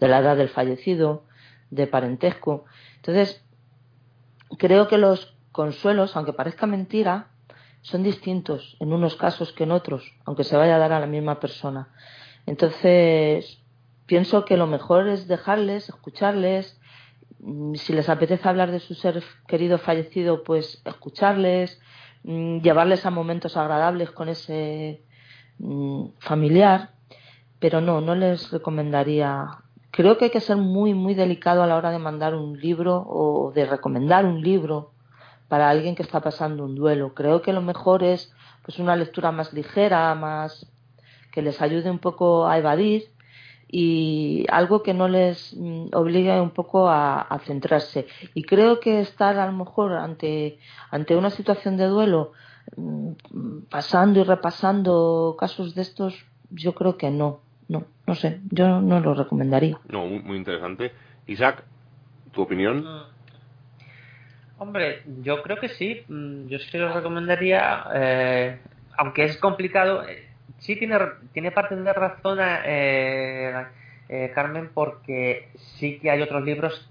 de 0.00 0.08
la 0.08 0.18
edad 0.18 0.36
del 0.36 0.48
fallecido, 0.48 1.24
de 1.70 1.86
parentesco. 1.86 2.64
Entonces, 2.96 3.44
creo 4.56 4.88
que 4.88 4.96
los 4.96 5.36
consuelos, 5.52 6.16
aunque 6.16 6.32
parezca 6.32 6.66
mentira, 6.66 7.28
son 7.82 8.02
distintos 8.02 8.76
en 8.80 8.92
unos 8.92 9.16
casos 9.16 9.52
que 9.52 9.64
en 9.64 9.72
otros, 9.72 10.14
aunque 10.24 10.44
se 10.44 10.56
vaya 10.56 10.76
a 10.76 10.78
dar 10.78 10.92
a 10.92 11.00
la 11.00 11.06
misma 11.06 11.40
persona. 11.40 11.88
Entonces, 12.46 13.62
pienso 14.06 14.44
que 14.44 14.56
lo 14.56 14.66
mejor 14.66 15.08
es 15.08 15.28
dejarles, 15.28 15.88
escucharles, 15.88 16.80
mm, 17.40 17.74
si 17.74 17.92
les 17.92 18.08
apetece 18.08 18.48
hablar 18.48 18.70
de 18.72 18.80
su 18.80 18.94
ser 18.94 19.22
querido 19.46 19.78
fallecido, 19.78 20.42
pues 20.42 20.82
escucharles, 20.84 21.80
mm, 22.24 22.60
llevarles 22.60 23.06
a 23.06 23.10
momentos 23.10 23.56
agradables 23.56 24.10
con 24.10 24.28
ese 24.28 25.04
mm, 25.58 26.10
familiar, 26.20 26.90
pero 27.58 27.80
no, 27.80 28.00
no 28.00 28.14
les 28.14 28.50
recomendaría. 28.52 29.46
Creo 29.90 30.16
que 30.16 30.26
hay 30.26 30.30
que 30.30 30.40
ser 30.40 30.56
muy, 30.56 30.94
muy 30.94 31.14
delicado 31.14 31.62
a 31.62 31.66
la 31.66 31.76
hora 31.76 31.90
de 31.90 31.98
mandar 31.98 32.34
un 32.34 32.60
libro 32.60 33.04
o 33.08 33.52
de 33.52 33.66
recomendar 33.66 34.24
un 34.24 34.40
libro 34.42 34.92
para 35.48 35.70
alguien 35.70 35.94
que 35.94 36.02
está 36.02 36.20
pasando 36.20 36.64
un 36.64 36.74
duelo. 36.74 37.14
Creo 37.14 37.42
que 37.42 37.52
lo 37.52 37.62
mejor 37.62 38.04
es 38.04 38.32
pues 38.64 38.78
una 38.78 38.96
lectura 38.96 39.32
más 39.32 39.52
ligera, 39.52 40.14
más 40.14 40.70
que 41.32 41.42
les 41.42 41.60
ayude 41.62 41.90
un 41.90 41.98
poco 41.98 42.46
a 42.46 42.58
evadir 42.58 43.10
y 43.70 44.46
algo 44.50 44.82
que 44.82 44.94
no 44.94 45.08
les 45.08 45.54
mm, 45.56 45.88
obligue 45.92 46.40
un 46.40 46.50
poco 46.50 46.88
a, 46.88 47.20
a, 47.20 47.38
centrarse. 47.40 48.06
Y 48.34 48.42
creo 48.44 48.80
que 48.80 49.00
estar 49.00 49.38
a 49.38 49.46
lo 49.46 49.52
mejor 49.52 49.92
ante, 49.92 50.58
ante 50.90 51.16
una 51.16 51.30
situación 51.30 51.76
de 51.76 51.86
duelo, 51.86 52.32
mm, 52.76 53.12
pasando 53.70 54.20
y 54.20 54.24
repasando 54.24 55.36
casos 55.38 55.74
de 55.74 55.82
estos, 55.82 56.26
yo 56.50 56.74
creo 56.74 56.96
que 56.96 57.10
no, 57.10 57.40
no, 57.68 57.84
no 58.06 58.14
sé, 58.14 58.40
yo 58.50 58.80
no 58.80 59.00
lo 59.00 59.14
recomendaría. 59.14 59.78
No, 59.88 60.06
muy, 60.06 60.20
muy 60.20 60.36
interesante. 60.38 60.92
Isaac, 61.26 61.64
¿tu 62.32 62.42
opinión? 62.42 62.86
Mm. 64.58 64.62
Hombre, 64.62 65.02
yo 65.22 65.42
creo 65.42 65.58
que 65.58 65.68
sí, 65.68 66.04
yo 66.08 66.58
sí 66.58 66.78
lo 66.78 66.92
recomendaría, 66.92 67.84
eh, 67.94 68.58
aunque 68.96 69.24
es 69.24 69.36
complicado, 69.38 70.06
eh, 70.06 70.28
sí 70.58 70.76
tiene, 70.76 70.98
tiene 71.32 71.52
parte 71.52 71.76
de 71.76 71.92
razón 71.92 72.38
eh, 72.42 73.66
eh, 74.08 74.32
Carmen 74.34 74.70
porque 74.74 75.48
sí 75.56 75.98
que 76.00 76.10
hay 76.10 76.22
otros 76.22 76.44
libros 76.44 76.90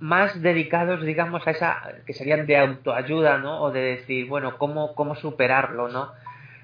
más 0.00 0.40
dedicados, 0.42 1.02
digamos, 1.02 1.46
a 1.46 1.52
esa, 1.52 1.82
que 2.06 2.12
serían 2.12 2.46
de 2.46 2.58
autoayuda, 2.58 3.38
¿no? 3.38 3.62
O 3.62 3.70
de 3.70 3.80
decir, 3.80 4.26
bueno, 4.28 4.58
cómo, 4.58 4.94
cómo 4.94 5.14
superarlo, 5.14 5.88
¿no? 5.88 6.12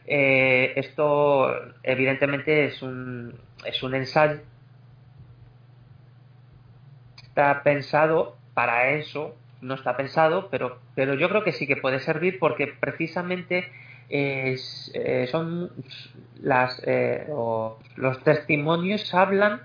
Eh, 0.07 0.73
esto, 0.77 1.49
evidentemente, 1.83 2.67
es 2.67 2.83
un, 2.83 3.35
es 3.65 3.83
un 3.83 3.95
ensayo. 3.95 4.41
Está 7.23 7.63
pensado 7.63 8.37
para 8.53 8.91
eso, 8.91 9.37
no 9.61 9.75
está 9.75 9.97
pensado, 9.97 10.49
pero, 10.51 10.79
pero 10.95 11.15
yo 11.15 11.29
creo 11.29 11.45
que 11.45 11.53
sí 11.53 11.67
que 11.67 11.77
puede 11.77 12.01
servir 12.01 12.39
porque 12.39 12.67
precisamente 12.67 13.71
es, 14.09 14.91
eh, 14.95 15.29
son 15.31 15.71
las, 16.41 16.83
eh, 16.85 17.27
los 17.97 18.25
testimonios 18.25 19.15
hablan 19.15 19.63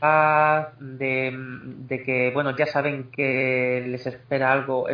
ah, 0.00 0.72
de, 0.80 1.34
de, 1.36 2.02
que, 2.02 2.30
bueno, 2.32 2.56
ya 2.56 2.66
saben 2.66 3.10
que 3.10 3.84
les 3.86 4.06
espera 4.06 4.52
algo 4.52 4.86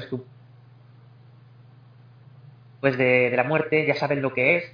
pues 2.80 2.98
de, 2.98 3.30
de, 3.30 3.36
la 3.36 3.44
muerte, 3.44 3.86
ya 3.86 3.94
saben 3.94 4.22
lo 4.22 4.34
que 4.34 4.56
es, 4.56 4.72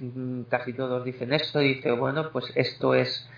casi 0.49 0.73
todos 0.73 1.05
dicen 1.05 1.31
esto, 1.31 1.59
dice, 1.59 1.91
bueno, 1.91 2.31
pues 2.31 2.51
esto 2.55 2.95
es, 2.95 3.29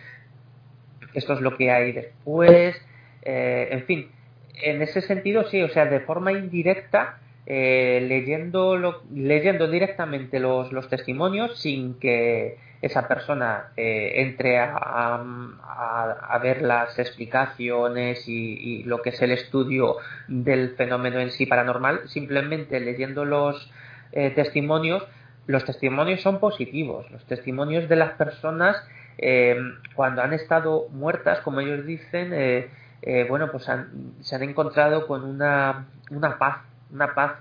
esto 1.13 1.33
es 1.33 1.41
lo 1.41 1.57
que 1.57 1.71
hay 1.71 1.91
después, 1.91 2.81
eh, 3.23 3.67
en 3.71 3.83
fin, 3.83 4.11
en 4.63 4.81
ese 4.81 5.01
sentido 5.01 5.47
sí, 5.49 5.61
o 5.61 5.69
sea, 5.69 5.85
de 5.85 5.99
forma 6.01 6.31
indirecta, 6.31 7.17
eh, 7.45 8.05
leyendo, 8.07 8.77
lo, 8.77 9.01
leyendo 9.13 9.67
directamente 9.67 10.39
los, 10.39 10.69
testimonios 10.89 11.59
sin 11.59 11.99
que 11.99 12.57
esa 12.81 13.07
persona 13.07 13.71
eh, 13.77 14.13
entre 14.21 14.59
a, 14.59 14.75
a, 14.75 16.39
ver 16.41 16.61
las 16.61 16.97
explicaciones 16.97 18.27
y, 18.27 18.53
y, 18.53 18.83
lo 18.83 19.01
que 19.01 19.09
es 19.09 19.21
el 19.21 19.31
estudio 19.31 19.97
del 20.27 20.75
fenómeno 20.75 21.19
en 21.19 21.31
sí 21.31 21.45
paranormal, 21.45 22.07
simplemente 22.07 22.79
leyendo 22.79 23.25
los 23.25 23.71
eh, 24.11 24.31
testimonios, 24.31 25.03
los 25.45 25.65
testimonios 25.65 26.21
son 26.21 26.39
positivos, 26.39 27.09
los 27.11 27.25
testimonios 27.25 27.89
de 27.89 27.95
las 27.95 28.13
personas 28.13 28.77
eh, 29.17 29.57
cuando 29.95 30.21
han 30.21 30.33
estado 30.33 30.87
muertas, 30.89 31.39
como 31.41 31.59
ellos 31.59 31.85
dicen, 31.85 32.33
eh, 33.01 33.25
bueno, 33.27 33.51
pues 33.51 33.67
han, 33.69 34.13
se 34.21 34.35
han 34.35 34.43
encontrado 34.43 35.07
con 35.07 35.23
una, 35.23 35.87
una 36.09 36.37
paz 36.37 36.57
una 36.93 37.13
paz 37.13 37.37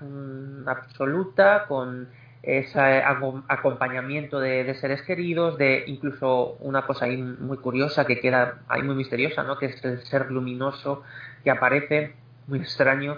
absoluta, 0.65 1.65
con 1.67 2.07
ese 2.43 3.03
acompañamiento 3.03 4.39
de, 4.39 4.63
de, 4.63 4.73
seres 4.75 5.03
queridos, 5.03 5.57
de 5.57 5.83
incluso 5.85 6.57
una 6.59 6.87
cosa 6.87 7.05
ahí 7.05 7.17
muy 7.17 7.57
curiosa 7.57 8.05
que 8.05 8.19
queda 8.19 8.59
ahí 8.67 8.81
muy 8.81 8.95
misteriosa, 8.95 9.43
¿no? 9.43 9.57
que 9.57 9.67
es 9.67 9.85
el 9.85 10.01
ser 10.05 10.31
luminoso 10.31 11.03
que 11.43 11.51
aparece, 11.51 12.13
muy 12.47 12.59
extraño, 12.59 13.17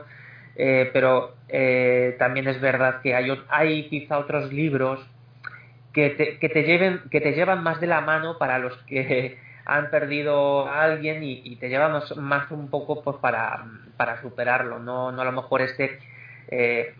eh, 0.55 0.89
pero 0.91 1.35
eh, 1.47 2.15
también 2.19 2.47
es 2.47 2.59
verdad 2.59 3.01
que 3.01 3.15
hay, 3.15 3.31
hay 3.49 3.87
quizá 3.87 4.17
otros 4.17 4.51
libros 4.51 4.99
que 5.93 6.09
te, 6.09 6.37
que 6.39 6.49
te, 6.49 6.63
lleven, 6.63 7.01
que 7.09 7.21
te 7.21 7.31
llevan 7.31 7.63
más 7.63 7.79
de 7.79 7.87
la 7.87 8.01
mano 8.01 8.37
para 8.37 8.59
los 8.59 8.75
que 8.83 9.37
han 9.65 9.89
perdido 9.89 10.67
a 10.67 10.83
alguien 10.83 11.23
y, 11.23 11.55
te 11.55 11.69
llevan 11.69 12.01
más, 12.17 12.51
un 12.51 12.69
poco 12.69 13.01
pues 13.03 13.17
para, 13.17 13.65
para 13.97 14.21
superarlo, 14.21 14.79
no, 14.79 15.11
no 15.11 15.21
a 15.21 15.25
lo 15.25 15.31
mejor 15.31 15.61
este 15.61 15.99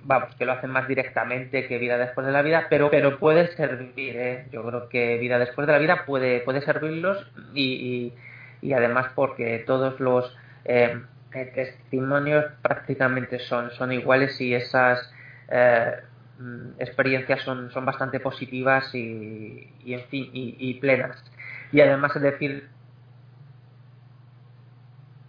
vamos, 0.04 0.36
que 0.36 0.46
lo 0.46 0.54
hacen 0.54 0.70
más 0.70 0.88
directamente 0.88 1.68
que 1.68 1.78
vida 1.78 1.98
después 1.98 2.26
de 2.26 2.34
la 2.34 2.42
vida, 2.42 2.68
pero, 2.70 2.90
pero 2.90 3.20
puede 3.20 3.48
servir, 3.56 4.16
¿eh? 4.18 4.46
yo 4.52 4.64
creo 4.64 4.90
que 4.90 5.18
vida 5.18 5.38
después 5.40 5.68
de 5.68 5.74
la 5.74 5.80
vida 5.80 6.06
puede, 6.06 6.40
puede 6.42 6.62
servirlos 6.62 7.30
y, 7.54 8.14
y, 8.62 8.74
además 8.74 9.12
porque 9.16 9.64
todos 9.66 10.00
los 10.00 10.36
eh, 10.66 10.98
testimonios 11.54 12.46
prácticamente 12.62 13.40
son, 13.40 13.72
son 13.72 13.92
iguales 13.92 14.40
y 14.42 14.56
esas 14.56 15.14
eh, 15.50 15.98
experiencias 16.80 17.42
son, 17.42 17.70
son 17.72 17.86
bastante 17.86 18.20
positivas 18.20 18.94
y, 18.96 19.70
y 19.84 19.94
en 19.94 20.04
fin, 20.06 20.30
y 20.34 20.74
plenas. 20.76 21.24
Y 21.74 21.82
además 21.82 22.16
es 22.16 22.22
decir, 22.22 22.70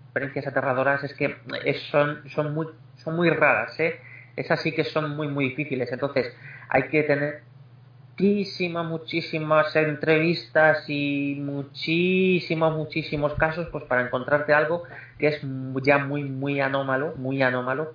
experiencias 0.04 0.46
aterradoras 0.46 1.02
es 1.02 1.14
que 1.14 1.36
son, 1.90 2.28
son 2.28 2.54
muy 2.54 2.68
son 3.04 3.16
muy 3.16 3.30
raras, 3.30 3.78
¿eh? 3.80 4.00
Esas 4.36 4.60
sí 4.60 4.72
que 4.72 4.84
son 4.84 5.16
muy, 5.16 5.28
muy 5.28 5.50
difíciles. 5.50 5.92
Entonces, 5.92 6.34
hay 6.68 6.84
que 6.88 7.02
tener 7.02 7.42
muchísimas, 8.10 8.86
muchísimas 8.86 9.76
entrevistas 9.76 10.84
y 10.88 11.36
muchísimos, 11.40 12.76
muchísimos 12.76 13.34
casos, 13.34 13.68
pues 13.70 13.84
para 13.84 14.02
encontrarte 14.02 14.52
algo 14.52 14.84
que 15.18 15.28
es 15.28 15.40
ya 15.82 15.98
muy, 15.98 16.24
muy 16.24 16.60
anómalo, 16.60 17.14
muy 17.16 17.42
anómalo, 17.42 17.94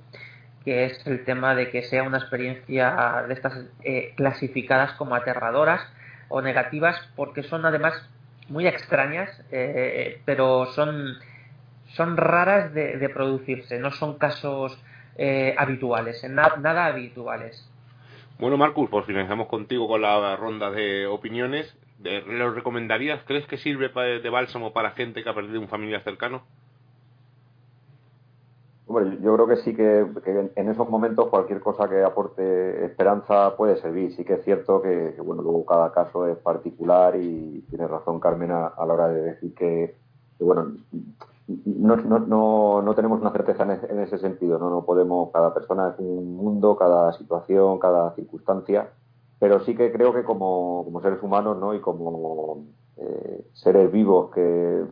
que 0.64 0.86
es 0.86 1.06
el 1.08 1.24
tema 1.26 1.56
de 1.56 1.70
que 1.70 1.84
sea 1.84 2.04
una 2.04 2.20
experiencia 2.20 3.26
de 3.28 3.34
estas 3.34 3.66
eh, 3.84 4.14
clasificadas 4.16 4.94
como 4.94 5.16
aterradoras 5.16 5.82
o 6.30 6.42
negativas, 6.42 6.96
porque 7.16 7.44
son 7.44 7.66
además 7.66 7.94
muy 8.50 8.68
extrañas, 8.68 9.30
eh, 9.52 10.22
pero 10.26 10.68
son, 10.68 11.18
son 11.96 12.18
raras 12.18 12.74
de, 12.74 12.98
de 12.98 13.10
producirse, 13.10 13.80
no 13.80 13.92
son 13.92 14.18
casos 14.18 14.78
eh, 15.18 15.54
habituales, 15.58 16.24
na 16.30 16.56
nada 16.58 16.86
habituales. 16.86 17.70
Bueno, 18.40 18.56
Marcus, 18.56 18.90
pues 18.90 19.06
finalizamos 19.06 19.48
contigo 19.48 19.88
con 19.88 20.02
la 20.02 20.36
ronda 20.38 20.72
de 20.72 21.08
opiniones. 21.08 21.76
¿Lo 22.02 22.52
recomendarías? 22.52 23.22
¿Crees 23.26 23.46
que 23.48 23.58
sirve 23.58 23.90
de 23.90 24.30
bálsamo 24.30 24.72
para 24.72 24.92
gente 24.92 25.22
que 25.22 25.30
ha 25.30 25.36
perdido 25.36 25.60
un 25.60 25.68
familiar 25.68 26.02
cercano? 26.04 26.44
Bueno, 28.90 29.14
yo 29.22 29.36
creo 29.36 29.46
que 29.46 29.58
sí 29.58 29.76
que, 29.76 30.04
que, 30.24 30.52
en 30.56 30.70
esos 30.70 30.90
momentos 30.90 31.30
cualquier 31.30 31.62
cosa 31.62 31.88
que 31.88 32.04
aporte 32.04 32.86
esperanza 32.86 33.56
puede 33.56 33.78
servir. 33.78 34.16
Sí 34.16 34.26
que 34.26 34.34
es 34.34 34.44
cierto 34.44 34.82
que, 34.82 35.14
que 35.16 35.22
bueno, 35.22 35.44
luego 35.44 35.64
cada 35.64 35.92
caso 35.92 36.26
es 36.26 36.38
particular 36.40 37.16
y 37.16 37.64
tiene 37.70 37.88
razón 37.88 38.20
Carmen 38.20 38.50
a, 38.52 38.74
la 38.76 38.94
hora 38.94 39.08
de 39.10 39.22
decir 39.22 39.54
que, 39.54 39.96
que 40.40 40.44
bueno, 40.44 40.74
no, 41.66 41.98
no, 41.98 42.18
no, 42.18 42.82
no, 42.82 42.96
tenemos 42.96 43.22
una 43.22 43.32
certeza 43.32 43.62
en 43.62 43.72
ese, 43.72 43.92
en 43.92 44.00
ese, 44.00 44.18
sentido, 44.18 44.58
¿no? 44.58 44.72
no 44.72 44.84
podemos, 44.84 45.30
cada 45.32 45.54
persona 45.54 45.90
es 45.90 46.00
un 46.00 46.36
mundo, 46.36 46.76
cada 46.76 47.14
situación, 47.14 47.78
cada 47.78 48.16
circunstancia, 48.16 48.90
pero 49.38 49.60
sí 49.66 49.76
que 49.76 49.92
creo 49.92 50.16
que 50.16 50.24
como, 50.24 50.82
como 50.84 51.00
seres 51.02 51.22
humanos 51.22 51.60
¿no? 51.60 51.76
y 51.76 51.80
como 51.80 52.66
eh, 52.98 53.46
seres 53.54 53.92
vivos, 53.92 54.32
que 54.32 54.84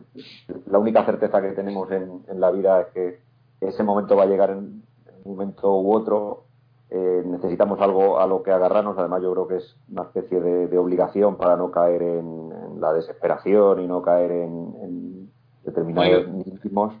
la 0.70 0.78
única 0.78 1.04
certeza 1.04 1.42
que 1.42 1.50
tenemos 1.50 1.90
en, 1.90 2.22
en, 2.28 2.40
la 2.40 2.52
vida 2.52 2.80
es 2.80 2.86
que 2.88 3.27
ese 3.60 3.82
momento 3.82 4.16
va 4.16 4.24
a 4.24 4.26
llegar 4.26 4.50
en, 4.50 4.82
un 5.24 5.36
momento 5.36 5.76
u 5.80 5.92
otro, 5.94 6.44
eh, 6.90 7.22
necesitamos 7.26 7.80
algo 7.80 8.18
a 8.18 8.26
lo 8.26 8.42
que 8.42 8.50
agarrarnos, 8.50 8.96
además 8.98 9.22
yo 9.22 9.32
creo 9.32 9.48
que 9.48 9.56
es 9.56 9.76
una 9.90 10.02
especie 10.02 10.40
de, 10.40 10.68
de 10.68 10.78
obligación 10.78 11.36
para 11.36 11.56
no 11.56 11.70
caer 11.70 12.02
en, 12.02 12.52
en, 12.52 12.80
la 12.80 12.92
desesperación 12.92 13.80
y 13.80 13.86
no 13.86 14.00
caer 14.00 14.30
en 14.30 15.30
determinados 15.64 16.26
íntimos, 16.46 16.94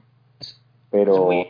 pero... 0.90 1.14
Es 1.14 1.20
muy 1.20 1.46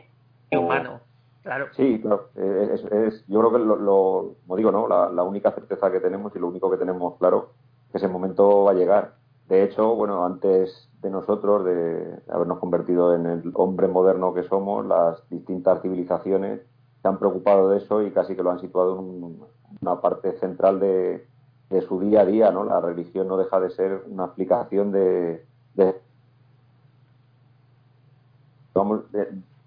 humano, 0.53 1.01
claro. 1.43 1.67
Sí, 1.73 2.01
claro. 2.01 2.29
Es, 2.35 2.85
es, 2.85 3.27
yo 3.27 3.41
creo 3.41 3.53
que, 3.53 3.59
lo, 3.59 3.77
lo, 3.77 4.35
como 4.47 4.57
digo, 4.57 4.71
¿no? 4.71 4.89
La, 4.89 5.11
la, 5.11 5.23
única 5.23 5.53
certeza 5.53 5.91
que 5.91 6.01
tenemos 6.01 6.35
y 6.35 6.39
lo 6.39 6.49
único 6.49 6.71
que 6.71 6.77
tenemos 6.77 7.17
claro 7.19 7.51
que 7.91 7.99
ese 7.99 8.09
momento 8.09 8.65
va 8.65 8.73
a 8.73 8.75
llegar. 8.75 9.15
De 9.49 9.65
hecho, 9.65 9.95
bueno, 9.95 10.25
antes 10.25 10.89
de 11.01 11.11
nosotros, 11.11 11.65
de 11.65 12.21
habernos 12.29 12.59
convertido 12.59 13.15
en 13.15 13.27
el 13.27 13.51
hombre 13.55 13.89
moderno 13.89 14.35
que 14.35 14.43
somos, 14.43 14.85
las 14.85 15.27
distintas 15.31 15.81
civilizaciones 15.81 16.61
se 17.01 17.09
han 17.09 17.19
preocupado 17.19 17.71
de 17.71 17.79
eso 17.79 18.03
y 18.03 18.11
casi 18.11 18.35
que 18.37 18.43
lo 18.43 18.51
han 18.51 18.61
situado 18.61 18.99
en 18.99 19.41
una 19.81 20.01
parte 20.01 20.33
central 20.39 20.81
de, 20.81 21.27
de 21.71 21.81
su 21.83 22.01
día 22.01 22.23
a 22.23 22.27
día, 22.27 22.51
¿no? 22.51 22.65
La 22.65 22.81
religión 22.81 23.29
no 23.29 23.37
deja 23.37 23.61
de 23.61 23.71
ser 23.71 24.03
una 24.09 24.25
aplicación 24.25 24.93
de, 24.93 25.47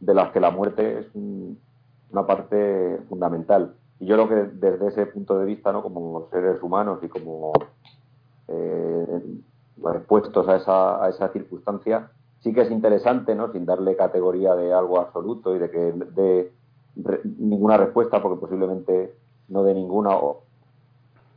de 0.01 0.13
las 0.13 0.32
que 0.32 0.39
la 0.39 0.51
muerte 0.51 0.99
es 0.99 1.07
una 1.15 2.25
parte 2.25 2.99
fundamental. 3.09 3.75
Y 3.99 4.05
yo 4.07 4.15
creo 4.15 4.29
que 4.29 4.67
desde 4.67 4.88
ese 4.88 5.05
punto 5.05 5.38
de 5.38 5.45
vista, 5.45 5.71
¿no? 5.71 5.84
como 5.84 6.27
seres 6.32 6.61
humanos 6.61 6.99
y 7.03 7.07
como 7.07 7.53
eh, 8.47 9.21
expuestos 9.95 10.47
a 10.47 10.55
esa, 10.57 11.03
a 11.03 11.09
esa 11.09 11.29
circunstancia, 11.29 12.11
sí 12.39 12.53
que 12.53 12.61
es 12.61 12.71
interesante, 12.71 13.36
¿no? 13.36 13.51
sin 13.51 13.65
darle 13.65 13.95
categoría 13.95 14.55
de 14.55 14.73
algo 14.73 14.99
absoluto 14.99 15.55
y 15.55 15.59
de 15.59 15.69
que 15.69 15.79
de 15.79 16.51
ninguna 17.38 17.77
respuesta, 17.77 18.21
porque 18.21 18.39
posiblemente 18.39 19.15
no 19.47 19.63
de 19.63 19.73
ninguna, 19.73 20.17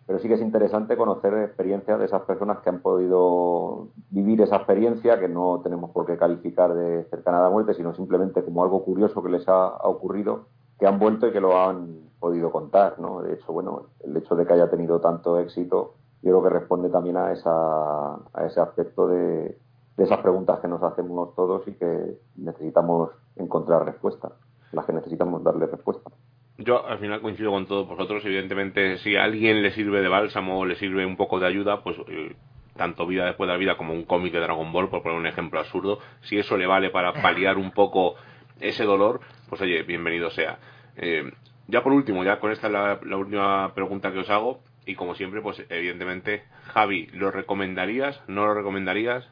pero 0.06 0.18
sí 0.18 0.28
que 0.28 0.34
es 0.34 0.40
interesante 0.40 0.96
conocer 0.96 1.34
experiencias 1.34 1.98
de 1.98 2.04
esas 2.04 2.22
personas 2.22 2.58
que 2.58 2.68
han 2.68 2.80
podido 2.80 3.88
vivir 4.10 4.40
esa 4.42 4.56
experiencia, 4.56 5.18
que 5.18 5.28
no 5.28 5.60
tenemos 5.62 5.90
por 5.90 6.06
qué 6.06 6.18
calificar 6.18 6.74
de 6.74 7.04
cercana 7.04 7.38
a 7.38 7.42
la 7.42 7.50
muerte, 7.50 7.74
sino 7.74 7.94
simplemente 7.94 8.44
como 8.44 8.62
algo 8.62 8.84
curioso 8.84 9.22
que 9.22 9.30
les 9.30 9.48
ha, 9.48 9.66
ocurrido, 9.88 10.46
que 10.78 10.86
han 10.86 10.98
vuelto 10.98 11.26
y 11.26 11.32
que 11.32 11.40
lo 11.40 11.58
han 11.58 12.10
podido 12.20 12.50
contar, 12.52 12.98
¿no? 12.98 13.22
De 13.22 13.34
hecho, 13.34 13.52
bueno, 13.52 13.86
el 14.00 14.16
hecho 14.16 14.34
de 14.34 14.46
que 14.46 14.52
haya 14.52 14.68
tenido 14.68 15.00
tanto 15.00 15.38
éxito, 15.38 15.94
yo 16.24 16.30
creo 16.30 16.42
que 16.42 16.48
responde 16.48 16.88
también 16.88 17.16
a, 17.16 17.32
esa, 17.32 18.14
a 18.14 18.46
ese 18.46 18.60
aspecto 18.60 19.06
de, 19.06 19.58
de 19.96 20.04
esas 20.04 20.18
preguntas 20.20 20.60
que 20.60 20.68
nos 20.68 20.82
hacemos 20.82 21.34
todos 21.34 21.66
y 21.68 21.72
que 21.74 22.18
necesitamos 22.36 23.10
encontrar 23.36 23.84
respuestas, 23.84 24.32
las 24.72 24.86
que 24.86 24.92
necesitamos 24.92 25.44
darle 25.44 25.66
respuesta. 25.66 26.10
Yo 26.56 26.86
al 26.86 26.98
final 26.98 27.20
coincido 27.20 27.50
con 27.50 27.66
todos 27.66 27.88
vosotros. 27.88 28.24
Evidentemente, 28.24 28.98
si 28.98 29.16
a 29.16 29.24
alguien 29.24 29.62
le 29.62 29.72
sirve 29.72 30.00
de 30.00 30.08
bálsamo 30.08 30.64
le 30.64 30.76
sirve 30.76 31.04
un 31.04 31.16
poco 31.16 31.40
de 31.40 31.46
ayuda, 31.46 31.82
pues 31.82 31.96
eh, 32.08 32.36
tanto 32.76 33.06
vida 33.06 33.26
después 33.26 33.48
de 33.48 33.52
la 33.52 33.58
vida 33.58 33.76
como 33.76 33.92
un 33.92 34.04
cómic 34.04 34.32
de 34.32 34.40
Dragon 34.40 34.72
Ball, 34.72 34.88
por 34.88 35.02
poner 35.02 35.18
un 35.18 35.26
ejemplo 35.26 35.60
absurdo, 35.60 35.98
si 36.22 36.38
eso 36.38 36.56
le 36.56 36.66
vale 36.66 36.90
para 36.90 37.12
paliar 37.12 37.58
un 37.58 37.72
poco 37.72 38.14
ese 38.60 38.84
dolor, 38.84 39.20
pues 39.48 39.60
oye, 39.62 39.82
bienvenido 39.82 40.30
sea. 40.30 40.58
Eh, 40.96 41.30
ya 41.66 41.82
por 41.82 41.92
último, 41.92 42.24
ya 42.24 42.38
con 42.38 42.52
esta 42.52 42.66
es 42.68 42.72
la, 42.72 43.16
última 43.16 43.72
pregunta 43.74 44.12
que 44.12 44.18
os 44.18 44.30
hago, 44.30 44.60
y 44.86 44.94
como 44.94 45.14
siempre, 45.14 45.40
pues 45.40 45.62
evidentemente, 45.68 46.44
Javi, 46.72 47.06
¿lo 47.12 47.30
recomendarías? 47.30 48.20
¿No 48.28 48.46
lo 48.46 48.54
recomendarías? 48.54 49.24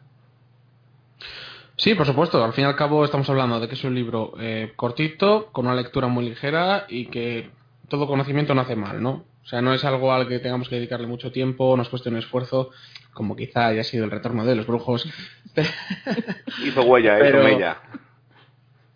Sí, 1.76 1.94
por 1.94 2.06
supuesto. 2.06 2.44
Al 2.44 2.52
fin 2.52 2.64
y 2.64 2.66
al 2.68 2.76
cabo 2.76 3.04
estamos 3.04 3.28
hablando 3.28 3.58
de 3.60 3.68
que 3.68 3.74
es 3.74 3.84
un 3.84 3.94
libro 3.94 4.34
eh, 4.38 4.72
cortito, 4.76 5.48
con 5.52 5.66
una 5.66 5.74
lectura 5.74 6.06
muy 6.06 6.24
ligera 6.28 6.86
y 6.88 7.06
que 7.06 7.50
todo 7.88 8.06
conocimiento 8.06 8.54
no 8.54 8.60
hace 8.60 8.76
mal, 8.76 9.02
¿no? 9.02 9.24
O 9.42 9.46
sea, 9.46 9.60
no 9.60 9.74
es 9.74 9.84
algo 9.84 10.12
al 10.12 10.28
que 10.28 10.38
tengamos 10.38 10.68
que 10.68 10.76
dedicarle 10.76 11.06
mucho 11.06 11.32
tiempo, 11.32 11.76
nos 11.76 11.88
cueste 11.88 12.08
un 12.08 12.16
esfuerzo, 12.16 12.70
como 13.12 13.34
quizá 13.34 13.66
haya 13.66 13.82
sido 13.82 14.04
el 14.04 14.10
retorno 14.10 14.44
de 14.44 14.54
los 14.54 14.66
brujos. 14.66 15.08
hizo 16.64 16.82
huella, 16.82 17.28
hizo 17.28 17.38
huella. 17.38 17.78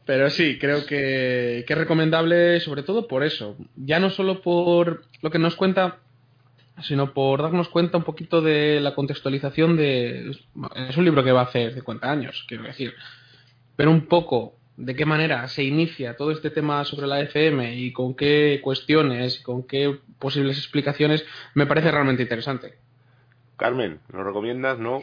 Pero 0.04 0.30
sí, 0.30 0.56
creo 0.60 0.86
que, 0.86 1.64
que 1.66 1.72
es 1.72 1.78
recomendable 1.78 2.60
sobre 2.60 2.84
todo 2.84 3.08
por 3.08 3.24
eso. 3.24 3.56
Ya 3.74 3.98
no 3.98 4.10
solo 4.10 4.40
por 4.40 5.02
lo 5.20 5.30
que 5.30 5.40
nos 5.40 5.56
cuenta 5.56 5.98
sino 6.82 7.12
por 7.12 7.42
darnos 7.42 7.68
cuenta 7.68 7.98
un 7.98 8.04
poquito 8.04 8.40
de 8.42 8.80
la 8.80 8.94
contextualización 8.94 9.76
de... 9.76 10.30
Es 10.88 10.96
un 10.96 11.04
libro 11.04 11.24
que 11.24 11.32
va 11.32 11.40
a 11.40 11.44
hacer 11.44 11.74
50 11.74 12.10
años, 12.10 12.44
quiero 12.48 12.64
decir, 12.64 12.94
pero 13.76 13.90
un 13.90 14.06
poco 14.06 14.54
de 14.76 14.94
qué 14.94 15.06
manera 15.06 15.48
se 15.48 15.64
inicia 15.64 16.16
todo 16.16 16.30
este 16.30 16.50
tema 16.50 16.84
sobre 16.84 17.06
la 17.06 17.20
FM 17.20 17.76
y 17.76 17.92
con 17.92 18.14
qué 18.14 18.60
cuestiones 18.62 19.40
y 19.40 19.42
con 19.42 19.62
qué 19.62 19.98
posibles 20.18 20.58
explicaciones 20.58 21.24
me 21.54 21.66
parece 21.66 21.90
realmente 21.90 22.22
interesante. 22.22 22.74
Carmen, 23.56 24.00
¿lo 24.12 24.22
recomiendas? 24.22 24.78
¿No? 24.78 25.00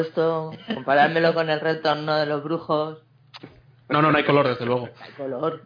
esto, 0.00 0.52
comparármelo 0.74 1.34
con 1.34 1.50
el 1.50 1.60
retorno 1.60 2.16
de 2.16 2.26
los 2.26 2.44
brujos, 2.44 3.02
no, 3.88 4.02
no, 4.02 4.10
no 4.10 4.18
hay 4.18 4.24
color, 4.24 4.48
desde 4.48 4.64
luego. 4.64 4.88
Hay 5.00 5.12
color, 5.12 5.62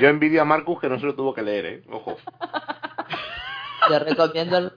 yo 0.00 0.08
envidio 0.08 0.42
a 0.42 0.44
Marcus 0.44 0.80
que 0.80 0.88
no 0.88 0.98
se 0.98 1.06
lo 1.06 1.14
tuvo 1.14 1.34
que 1.34 1.42
leer, 1.42 1.66
¿eh? 1.66 1.82
Ojo. 1.90 2.16
Te 3.88 3.98
recomiendo 4.00 4.72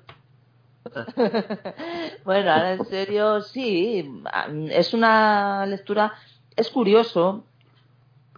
bueno, 2.24 2.52
ahora 2.52 2.74
en 2.74 2.86
serio, 2.86 3.42
sí, 3.42 4.10
es 4.70 4.94
una 4.94 5.66
lectura, 5.66 6.14
es 6.56 6.70
curioso, 6.70 7.44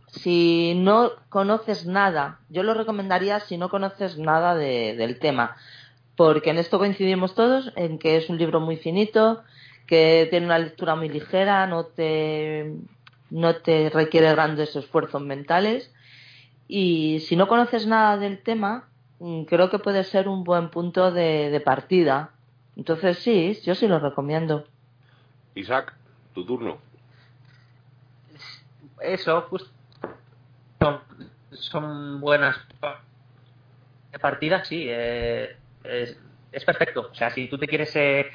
si 0.08 0.74
no 0.76 1.12
conoces 1.30 1.86
nada, 1.86 2.40
yo 2.50 2.64
lo 2.64 2.74
recomendaría 2.74 3.40
si 3.40 3.58
no 3.58 3.70
conoces 3.70 4.18
nada 4.18 4.56
del 4.56 5.20
tema, 5.20 5.56
porque 6.16 6.50
en 6.50 6.58
esto 6.58 6.80
coincidimos 6.80 7.36
todos, 7.36 7.72
en 7.76 7.98
que 7.98 8.18
es 8.18 8.30
un 8.30 8.38
libro 8.38 8.60
muy 8.60 8.78
finito, 8.78 9.44
que 9.88 10.28
tiene 10.30 10.46
una 10.46 10.60
lectura 10.60 10.96
muy 10.96 11.10
ligera, 11.10 11.68
no 11.68 11.86
te 11.86 12.74
no 13.32 13.56
te 13.56 13.90
requiere 13.90 14.30
grandes 14.32 14.76
esfuerzos 14.76 15.22
mentales 15.22 15.92
y 16.68 17.22
si 17.22 17.36
no 17.36 17.48
conoces 17.48 17.88
nada 17.88 18.18
del 18.18 18.44
tema, 18.44 18.88
mm, 19.20 19.44
creo 19.44 19.70
que 19.70 19.80
puede 19.80 20.04
ser 20.04 20.28
un 20.28 20.44
buen 20.44 20.70
punto 20.70 21.12
de, 21.12 21.62
partida. 21.66 22.32
Entonces 22.76 23.20
sí, 23.20 23.60
yo 23.66 23.74
sí 23.74 23.88
lo 23.88 24.00
recomiendo. 24.00 24.66
Isaac, 25.56 25.94
tu 26.34 26.46
turno. 26.46 26.78
Eso, 29.02 29.42
justo 29.50 29.72
son, 31.52 32.22
buenas 32.22 32.58
partidas, 34.20 34.68
sí, 34.68 34.86
eh, 34.88 35.56
es, 35.84 36.66
perfecto. 36.66 37.10
O 37.12 37.16
sea, 37.16 37.30
si 37.30 37.48
tú 37.48 37.58
te 37.58 37.68
quieres 37.68 37.96
eh, 37.96 38.30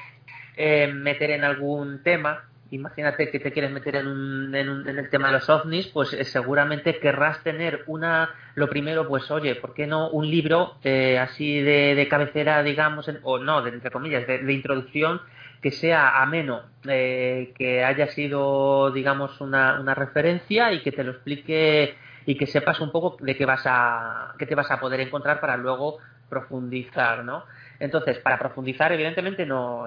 eh, 0.55 0.87
meter 0.93 1.31
en 1.31 1.43
algún 1.43 2.03
tema, 2.03 2.49
imagínate 2.71 3.29
que 3.29 3.39
te 3.39 3.51
quieres 3.51 3.71
meter 3.71 3.97
en, 3.97 4.07
un, 4.07 4.55
en, 4.55 4.87
el 4.87 5.09
tema 5.09 5.27
de 5.27 5.33
los 5.33 5.49
ovnis, 5.49 5.87
pues 5.87 6.13
eh, 6.13 6.23
seguramente 6.25 6.99
querrás 6.99 7.41
tener 7.43 7.83
una, 7.87 8.29
lo 8.55 8.69
primero, 8.69 9.07
pues 9.07 9.29
oye, 9.31 9.55
¿por 9.55 9.73
qué 9.73 9.87
no 9.87 10.09
un 10.09 10.29
libro 10.29 10.75
eh, 10.83 11.17
así 11.17 11.61
de, 11.61 12.07
cabecera, 12.09 12.63
digamos, 12.63 13.09
o 13.23 13.39
no, 13.39 13.61
de, 13.61 13.71
entre 13.71 13.91
comillas, 13.91 14.27
de, 14.27 14.53
introducción, 14.53 15.21
que 15.61 15.71
sea 15.71 16.21
ameno, 16.21 16.63
eh, 16.87 17.53
que 17.57 17.83
haya 17.83 18.07
sido, 18.07 18.91
digamos, 18.91 19.39
una, 19.41 19.79
una 19.79 19.95
referencia 19.95 20.71
y 20.73 20.81
que 20.81 20.91
te 20.91 21.03
lo 21.03 21.11
explique 21.11 21.95
y 22.25 22.35
que 22.35 22.47
sepas 22.47 22.79
un 22.81 22.91
poco 22.91 23.17
de 23.21 23.35
qué 23.35 23.45
vas 23.45 23.63
a, 23.65 24.35
qué 24.37 24.45
te 24.45 24.55
vas 24.55 24.69
a 24.69 24.79
poder 24.79 24.99
encontrar 24.99 25.39
para 25.39 25.57
luego 25.57 25.97
profundizar, 26.29 27.23
¿no? 27.23 27.45
Entonces, 27.79 28.17
para 28.19 28.37
profundizar, 28.37 28.91
evidentemente 28.91 29.45
no. 29.45 29.85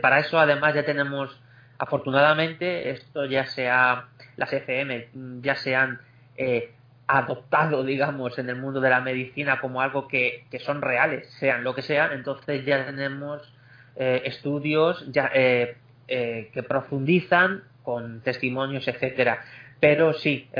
para 0.00 0.20
eso, 0.20 0.38
además, 0.38 0.74
ya 0.74 0.84
tenemos 0.84 1.38
Afortunadamente, 1.78 2.90
esto 2.90 3.24
ya 3.24 3.46
sea, 3.46 4.08
las 4.36 4.52
FM 4.52 5.08
ya 5.42 5.54
se 5.54 5.76
han 5.76 6.00
eh, 6.36 6.72
adoptado, 7.06 7.84
digamos, 7.84 8.36
en 8.38 8.50
el 8.50 8.56
mundo 8.56 8.80
de 8.80 8.90
la 8.90 9.00
medicina 9.00 9.60
como 9.60 9.80
algo 9.80 10.08
que, 10.08 10.46
son 10.58 10.82
reales, 10.82 11.28
sean 11.38 11.62
lo 11.62 11.76
que 11.76 11.82
sean, 11.82 12.12
entonces 12.12 12.64
ya 12.64 12.84
tenemos 12.84 13.54
eh, 13.94 14.22
estudios 14.24 15.04
ya, 15.12 15.30
eh, 15.32 15.76
que 16.06 16.62
profundizan 16.64 17.62
con 17.84 18.22
testimonios, 18.22 18.88
etcétera. 18.88 19.44
Pero 19.78 20.12
sí, 20.14 20.50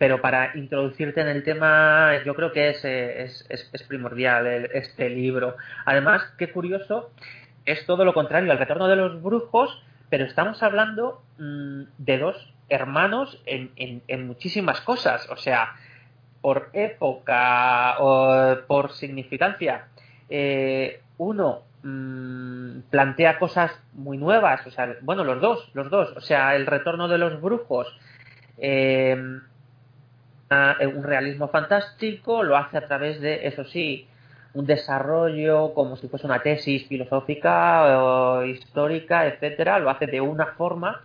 pero 0.00 0.20
para 0.20 0.56
introducirte 0.56 1.20
en 1.20 1.28
el 1.28 1.44
tema, 1.44 2.20
yo 2.24 2.34
creo 2.34 2.50
que 2.50 2.70
es, 2.70 2.84
es, 2.84 3.46
es 3.48 3.82
primordial 3.84 4.68
este 4.74 5.08
libro. 5.08 5.56
Además, 5.84 6.22
qué 6.36 6.50
curioso, 6.50 7.12
es 7.64 7.86
todo 7.86 8.04
lo 8.04 8.12
contrario. 8.12 8.50
El 8.50 8.58
retorno 8.58 8.88
de 8.88 8.96
los 8.96 9.22
brujos 9.22 9.80
pero 10.14 10.26
estamos 10.26 10.62
hablando 10.62 11.24
mm, 11.38 11.82
de 11.98 12.18
dos 12.18 12.54
hermanos 12.68 13.42
en, 13.46 14.28
muchísimas 14.28 14.80
cosas, 14.80 15.28
o 15.28 15.36
sea, 15.36 15.74
por 16.40 16.70
época 16.72 17.96
o 17.98 18.58
por 18.68 18.92
significancia. 18.92 19.88
Eh, 20.28 21.00
uno 21.18 21.62
mm, 21.82 22.82
plantea 22.90 23.40
cosas 23.40 23.72
muy 23.92 24.16
nuevas, 24.16 24.64
o 24.68 24.70
sea, 24.70 24.94
bueno, 25.00 25.24
los 25.24 25.40
dos, 25.40 25.68
los 25.74 25.90
dos, 25.90 26.16
o 26.16 26.20
sea, 26.20 26.54
el 26.54 26.66
retorno 26.66 27.08
de 27.08 27.18
los 27.18 27.40
brujos, 27.40 27.88
eh, 28.58 29.16
un 29.18 31.02
realismo 31.02 31.48
fantástico, 31.48 32.44
lo 32.44 32.56
hace 32.56 32.78
a 32.78 32.86
través 32.86 33.20
de, 33.20 33.48
eso 33.48 33.64
sí, 33.64 34.06
un 34.54 34.66
desarrollo 34.66 35.74
como 35.74 35.96
si 35.96 36.08
fuese 36.08 36.26
una 36.26 36.42
tesis 36.42 36.86
filosófica 36.86 38.02
o 38.02 38.44
histórica, 38.44 39.26
etcétera, 39.26 39.78
lo 39.80 39.90
hace 39.90 40.06
de 40.06 40.20
una 40.20 40.46
forma 40.46 41.02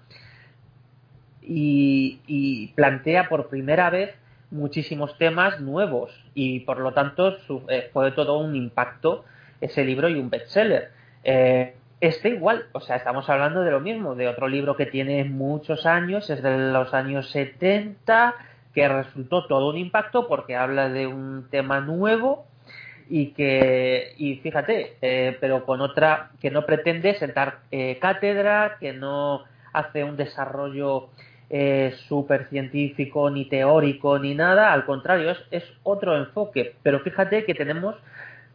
y, 1.42 2.72
plantea 2.76 3.28
por 3.28 3.50
primera 3.50 3.90
vez 3.90 4.16
muchísimos 4.52 5.18
temas 5.18 5.60
nuevos 5.60 6.12
y 6.34 6.62
por 6.62 6.80
lo 6.80 6.94
tanto 6.94 7.38
eh, 7.70 7.90
fue 7.92 8.12
todo 8.12 8.38
un 8.38 8.56
impacto 8.56 9.26
ese 9.60 9.84
libro 9.84 10.10
y 10.10 10.16
un 10.16 10.30
bestseller. 10.30 10.92
Eh, 11.24 11.76
este 12.02 12.30
igual, 12.30 12.68
o 12.72 12.80
sea, 12.80 12.96
estamos 12.96 13.30
hablando 13.30 13.62
de 13.62 13.72
lo 13.72 13.82
mismo, 13.82 14.16
de 14.16 14.28
otro 14.28 14.48
libro 14.48 14.78
que 14.78 14.86
tiene 14.86 15.26
muchos 15.26 15.86
años, 15.86 16.30
es 16.30 16.42
de 16.42 16.58
los 16.72 16.94
años 16.94 17.30
70, 17.32 18.36
que 18.74 18.88
resultó 18.88 19.46
todo 19.48 19.70
un 19.70 19.78
impacto 19.78 20.28
porque 20.28 20.56
habla 20.56 20.90
de 20.90 21.08
un 21.08 21.48
tema 21.50 21.82
nuevo 21.82 22.46
y 23.10 23.32
que 23.32 24.14
y 24.18 24.36
fíjate 24.38 24.98
eh, 25.02 25.38
pero 25.42 25.66
con 25.66 25.82
otra 25.82 26.32
que 26.40 26.52
no 26.52 26.66
pretende 26.66 27.16
sentar 27.16 27.60
eh, 27.72 27.98
cátedra 28.00 28.78
que 28.80 28.94
no 28.94 29.44
hace 29.74 30.04
un 30.04 30.16
desarrollo 30.16 31.10
eh, 31.52 31.96
súper 32.08 32.48
científico 32.50 33.28
ni 33.32 33.46
teórico 33.46 34.20
ni 34.20 34.36
nada 34.36 34.72
al 34.72 34.86
contrario 34.86 35.34
es, 35.50 35.64
otro 35.82 36.16
enfoque. 36.16 36.76
Pero 36.84 37.00
fíjate 37.00 37.44
que 37.46 37.56
tenemos 37.56 37.96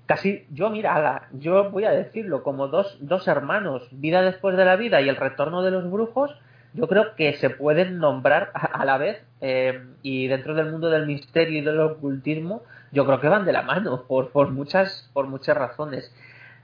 casi 0.06 0.46
yo 0.50 0.70
mira 0.70 1.28
yo 1.32 1.70
voy 1.70 1.84
a 1.84 1.90
decirlo 1.90 2.44
como 2.44 2.68
dos, 2.68 2.96
dos 3.00 3.26
hermanos 3.26 3.82
vida 3.90 4.22
después 4.22 4.56
de 4.56 4.64
la 4.64 4.76
vida 4.76 5.00
y 5.00 5.08
el 5.08 5.16
retorno 5.16 5.62
de 5.62 5.72
los 5.72 5.90
brujos 5.90 6.30
yo 6.74 6.86
creo 6.86 7.14
que 7.16 7.34
se 7.34 7.50
pueden 7.50 7.98
nombrar 7.98 8.50
a, 8.54 8.84
la 8.84 8.98
vez 8.98 9.24
eh, 9.40 9.80
y 10.02 10.26
dentro 10.28 10.54
del 10.54 10.70
mundo 10.70 10.90
del 10.90 11.06
misterio 11.06 11.58
y 11.58 11.62
del 11.62 11.80
ocultismo 11.80 12.62
yo 12.94 13.04
creo 13.04 13.20
que 13.20 13.28
van 13.28 13.44
de 13.44 13.52
la 13.52 13.62
mano 13.62 14.04
por, 14.08 14.30
por 14.30 14.50
muchas 14.50 15.10
por 15.12 15.26
muchas 15.26 15.56
razones. 15.56 16.12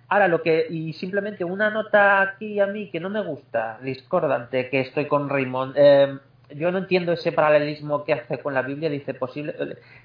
Ahora 0.08 0.28
lo 0.28 0.42
que 0.42 0.66
y 0.70 0.92
simplemente 0.94 1.44
una 1.44 1.70
nota 1.70 2.22
aquí 2.22 2.60
a 2.60 2.66
mí 2.66 2.90
que 2.90 3.00
no 3.00 3.10
me 3.10 3.22
gusta 3.22 3.78
discordante 3.82 4.70
que 4.70 4.80
estoy 4.80 5.06
con 5.06 5.28
Raymond 5.28 5.74
eh, 5.76 6.18
yo 6.52 6.72
no 6.72 6.78
entiendo 6.78 7.12
ese 7.12 7.30
paralelismo 7.30 8.04
que 8.04 8.14
hace 8.14 8.38
con 8.38 8.54
la 8.54 8.62
Biblia 8.62 8.90
dice 8.90 9.14
posible 9.14 9.54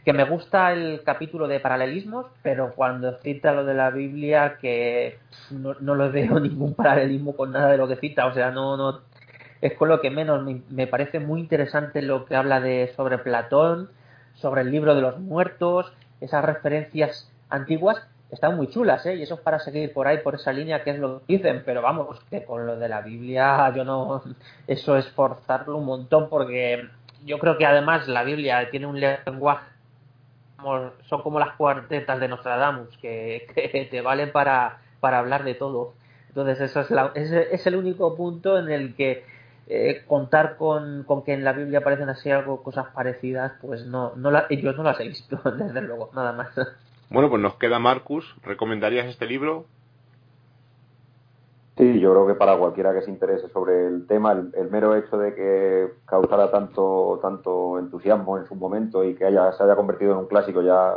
que 0.04 0.14
me 0.14 0.24
gusta 0.26 0.74
el 0.74 1.02
capítulo 1.04 1.48
de 1.48 1.60
paralelismos 1.60 2.28
pero 2.44 2.74
cuando 2.76 3.18
cita 3.22 3.52
lo 3.52 3.66
de 3.66 3.74
la 3.74 3.90
Biblia 3.90 4.58
que 4.62 5.18
no, 5.50 5.74
no 5.80 5.96
lo 5.96 6.12
veo 6.12 6.40
ningún 6.40 6.76
paralelismo 6.76 7.36
con 7.36 7.52
nada 7.52 7.72
de 7.72 7.78
lo 7.78 7.88
que 7.88 7.96
cita 7.96 8.28
o 8.28 8.34
sea 8.36 8.52
no 8.52 8.78
no 8.78 9.02
es 9.62 9.74
con 9.74 9.90
lo 9.90 10.02
que 10.02 10.12
menos 10.12 10.46
me, 10.70 10.88
parece 10.88 11.20
muy 11.20 11.40
interesante 11.40 12.02
lo 12.02 12.26
que 12.26 12.36
habla 12.36 12.60
de 12.60 12.94
sobre 12.96 13.18
Platón, 13.18 13.90
sobre 14.36 14.62
el 14.62 14.72
libro 14.72 14.96
de 14.96 15.02
los 15.02 15.20
muertos, 15.20 15.92
esas 16.22 16.44
referencias 16.44 17.30
antiguas 17.50 18.02
están 18.32 18.56
muy 18.56 18.68
chulas, 18.68 19.06
¿eh? 19.06 19.16
Y 19.16 19.24
eso 19.24 19.36
es 19.36 19.42
para 19.42 19.60
seguir 19.60 19.94
por 19.94 20.08
ahí, 20.08 20.18
por 20.20 20.36
esa 20.36 20.52
línea, 20.52 20.84
que 20.84 20.92
es 20.92 21.00
lo 21.00 21.20
que 21.20 21.38
dicen, 21.38 21.64
pero 21.66 21.82
vamos, 21.82 22.20
que 22.30 22.44
con 22.44 22.66
lo 22.66 22.78
de 22.78 22.90
la 22.90 23.02
Biblia 23.02 23.72
yo 23.76 23.84
no, 23.84 24.24
eso 24.68 24.98
es 24.98 25.08
forzarlo 25.12 25.78
un 25.78 25.86
montón 25.86 26.30
porque 26.30 26.88
yo 27.24 27.40
creo 27.40 27.58
que 27.58 27.66
además 27.66 28.08
la 28.08 28.24
Biblia 28.24 28.70
tiene 28.70 28.88
un 28.88 29.00
lenguaje, 29.00 29.66
son 31.08 31.22
como 31.22 31.40
las 31.40 31.56
cuartetas 31.56 32.20
de 32.20 32.28
Nostradamus, 32.28 32.98
que, 32.98 33.48
que 33.56 33.88
te 33.90 34.02
valen 34.02 34.32
para, 34.32 34.80
para 35.00 35.20
hablar 35.20 35.44
de 35.44 35.56
todo. 35.56 35.94
Entonces 36.30 36.60
eso 36.60 36.82
es, 36.82 36.92
la, 36.92 37.12
es 37.16 37.66
el 37.66 37.76
único 37.78 38.16
punto 38.16 38.58
en 38.60 38.70
el 38.70 38.96
que 38.96 39.24
eh, 39.68 40.04
contar 40.08 40.58
con, 40.58 41.04
con, 41.04 41.24
que 41.24 41.34
en 41.34 41.44
la 41.44 41.54
Biblia 41.54 41.80
aparecen 41.80 42.10
así 42.10 42.30
algo, 42.30 42.62
cosas 42.62 42.88
parecidas, 42.94 43.54
pues 43.62 43.86
no, 43.86 44.14
no 44.16 44.32
la, 44.32 44.48
yo 44.50 44.74
no 44.74 44.84
las 44.84 45.00
he 45.00 45.08
visto, 45.08 45.40
desde 45.58 45.82
luego, 45.82 46.12
nada 46.14 46.34
más. 46.34 46.50
Bueno, 47.10 47.30
pues 47.30 47.42
nos 47.42 47.56
queda 47.56 47.80
Marcus. 47.80 48.36
¿Recomendarías 48.44 49.08
este 49.08 49.26
libro? 49.26 49.66
Sí, 51.78 52.00
yo 52.00 52.12
creo 52.12 52.28
que 52.28 52.36
para 52.36 52.58
cualquiera 52.58 52.94
que 52.94 53.02
se 53.02 53.12
interese 53.12 53.50
sobre 53.50 53.88
el 53.88 54.08
tema, 54.08 54.32
el, 54.32 54.72
mero 54.72 54.96
hecho 54.96 55.18
de 55.18 55.36
que 55.36 55.90
causara 56.06 56.50
tanto, 56.50 57.20
tanto 57.22 57.80
entusiasmo 57.80 58.38
en 58.38 58.48
su 58.48 58.56
momento 58.56 59.04
y 59.04 59.16
que 59.16 59.26
haya, 59.26 59.52
se 59.52 59.64
haya 59.64 59.76
convertido 59.76 60.14
en 60.14 60.20
un 60.20 60.28
clásico 60.28 60.62
ya 60.62 60.94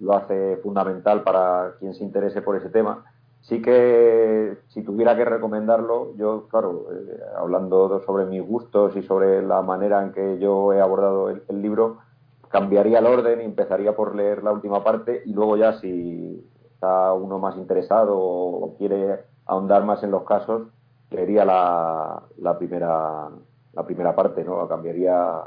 lo 0.00 0.14
hace 0.14 0.56
fundamental 0.58 1.22
para 1.22 1.74
quien 1.78 1.94
se 1.94 2.02
interese 2.02 2.42
por 2.42 2.56
ese 2.56 2.70
tema. 2.70 3.04
Sí 3.48 3.62
que 3.62 4.58
si 4.66 4.82
tuviera 4.82 5.14
que 5.14 5.24
recomendarlo, 5.24 6.16
yo, 6.16 6.48
claro, 6.48 6.88
eh, 6.90 7.20
hablando 7.36 8.02
sobre 8.04 8.26
mis 8.26 8.44
gustos 8.44 8.96
y 8.96 9.02
sobre 9.02 9.40
la 9.40 9.62
manera 9.62 10.02
en 10.02 10.12
que 10.12 10.40
yo 10.40 10.72
he 10.72 10.80
abordado 10.80 11.30
el, 11.30 11.62
libro, 11.62 11.98
cambiaría 12.48 12.98
el 12.98 13.06
orden 13.06 13.40
y 13.40 13.44
empezaría 13.44 13.94
por 13.94 14.16
leer 14.16 14.42
la 14.42 14.50
última 14.50 14.82
parte 14.82 15.22
y 15.24 15.32
luego 15.32 15.56
ya 15.56 15.74
si 15.74 16.44
está 16.74 17.12
uno 17.12 17.38
más 17.38 17.56
interesado 17.56 18.18
o 18.18 18.76
quiere 18.78 19.20
ahondar 19.44 19.84
más 19.84 20.02
en 20.02 20.10
los 20.10 20.24
casos, 20.24 20.62
leería 21.10 21.44
la, 21.44 22.24
la 22.38 22.58
primera 22.58 23.28
la 23.74 23.84
primera 23.84 24.16
parte, 24.16 24.42
¿no? 24.42 24.66
Cambiaría 24.66 25.44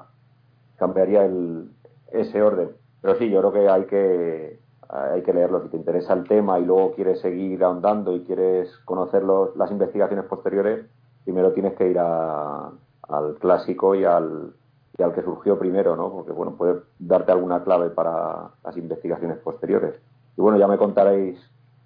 cambiaría 0.78 1.26
el, 1.26 1.70
ese 2.14 2.42
orden. 2.42 2.70
Pero 3.02 3.16
sí, 3.16 3.30
yo 3.30 3.40
creo 3.40 3.52
que 3.52 3.68
hay 3.68 3.86
que 3.88 4.60
hay 4.90 5.22
que 5.22 5.34
leerlo. 5.34 5.62
Si 5.64 5.70
te 5.70 5.78
interesa 5.78 6.14
el 6.14 6.28
tema 6.28 6.60
y 6.60 6.66
luego 6.66 6.94
quieres 6.94 7.22
seguir 7.22 7.64
ahondando 7.64 8.16
y 8.16 8.24
quieres 8.24 8.76
conocer 8.86 9.24
las 9.24 9.72
investigaciones 9.72 10.26
posteriores, 10.26 10.86
primero 11.24 11.54
tienes 11.54 11.74
que 11.76 11.90
ir 11.90 12.00
al 12.00 13.36
clásico 13.40 13.94
y 13.96 14.04
al, 14.04 14.54
y 14.98 15.04
al 15.04 15.14
que 15.14 15.22
surgió 15.22 15.60
primero, 15.60 15.96
¿no? 15.96 16.12
Porque, 16.12 16.32
bueno, 16.32 16.56
puede 16.56 16.82
darte 16.98 17.32
alguna 17.32 17.64
clave 17.64 17.90
para 17.90 18.50
las 18.64 18.78
investigaciones 18.78 19.38
posteriores. 19.38 19.96
Y 20.38 20.42
bueno, 20.42 20.58
ya 20.58 20.68
me 20.68 20.78
contaréis 20.78 21.40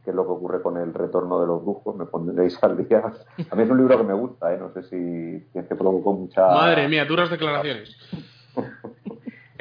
qué 0.03 0.09
es 0.09 0.15
lo 0.15 0.25
que 0.25 0.31
ocurre 0.31 0.61
con 0.61 0.77
el 0.77 0.93
retorno 0.93 1.39
de 1.39 1.47
los 1.47 1.61
brujos, 1.61 1.95
me 1.95 2.05
pondréis 2.05 2.61
al 2.63 2.77
día. 2.77 3.03
A 3.51 3.55
mí 3.55 3.63
es 3.63 3.69
un 3.69 3.77
libro 3.77 3.97
que 3.97 4.03
me 4.03 4.13
gusta, 4.13 4.53
¿eh? 4.53 4.57
No 4.57 4.71
sé 4.73 4.83
si 4.83 5.45
es 5.53 5.67
que 5.67 5.75
provocó 5.75 6.13
mucha... 6.13 6.47
Madre 6.47 6.87
mía, 6.87 7.05
duras 7.05 7.29
declaraciones. 7.29 7.97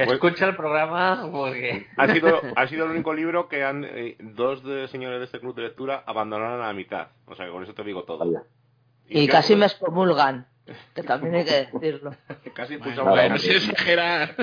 Escucha 0.03 0.47
el 0.47 0.57
programa 0.57 1.29
porque... 1.31 1.87
Ha 1.97 2.09
sido, 2.09 2.41
ha 2.57 2.67
sido 2.67 2.85
el 2.85 2.93
único 2.93 3.15
libro 3.15 3.49
que 3.49 3.65
han 3.65 3.85
eh, 3.85 4.17
dos 4.19 4.63
de 4.65 4.89
señores 4.89 5.19
de 5.19 5.27
este 5.27 5.41
club 5.41 5.55
de 5.55 5.63
lectura 5.63 6.03
abandonaron 6.07 6.61
a 6.61 6.67
la 6.67 6.73
mitad. 6.73 7.09
O 7.27 7.35
sea 7.35 7.47
que 7.47 7.53
con 7.53 7.63
eso 7.63 7.75
te 7.75 7.85
digo 7.85 8.05
todo. 8.05 8.47
Y, 9.09 9.29
casi 9.29 9.57
me 9.57 9.67
excomulgan, 9.67 10.47
que 10.95 11.03
también 11.03 11.35
hay 11.35 11.45
que 11.45 11.69
decirlo. 11.73 12.15
casi 12.55 12.77
bueno, 12.77 13.39
si 13.39 13.51
exagerar. 13.51 14.35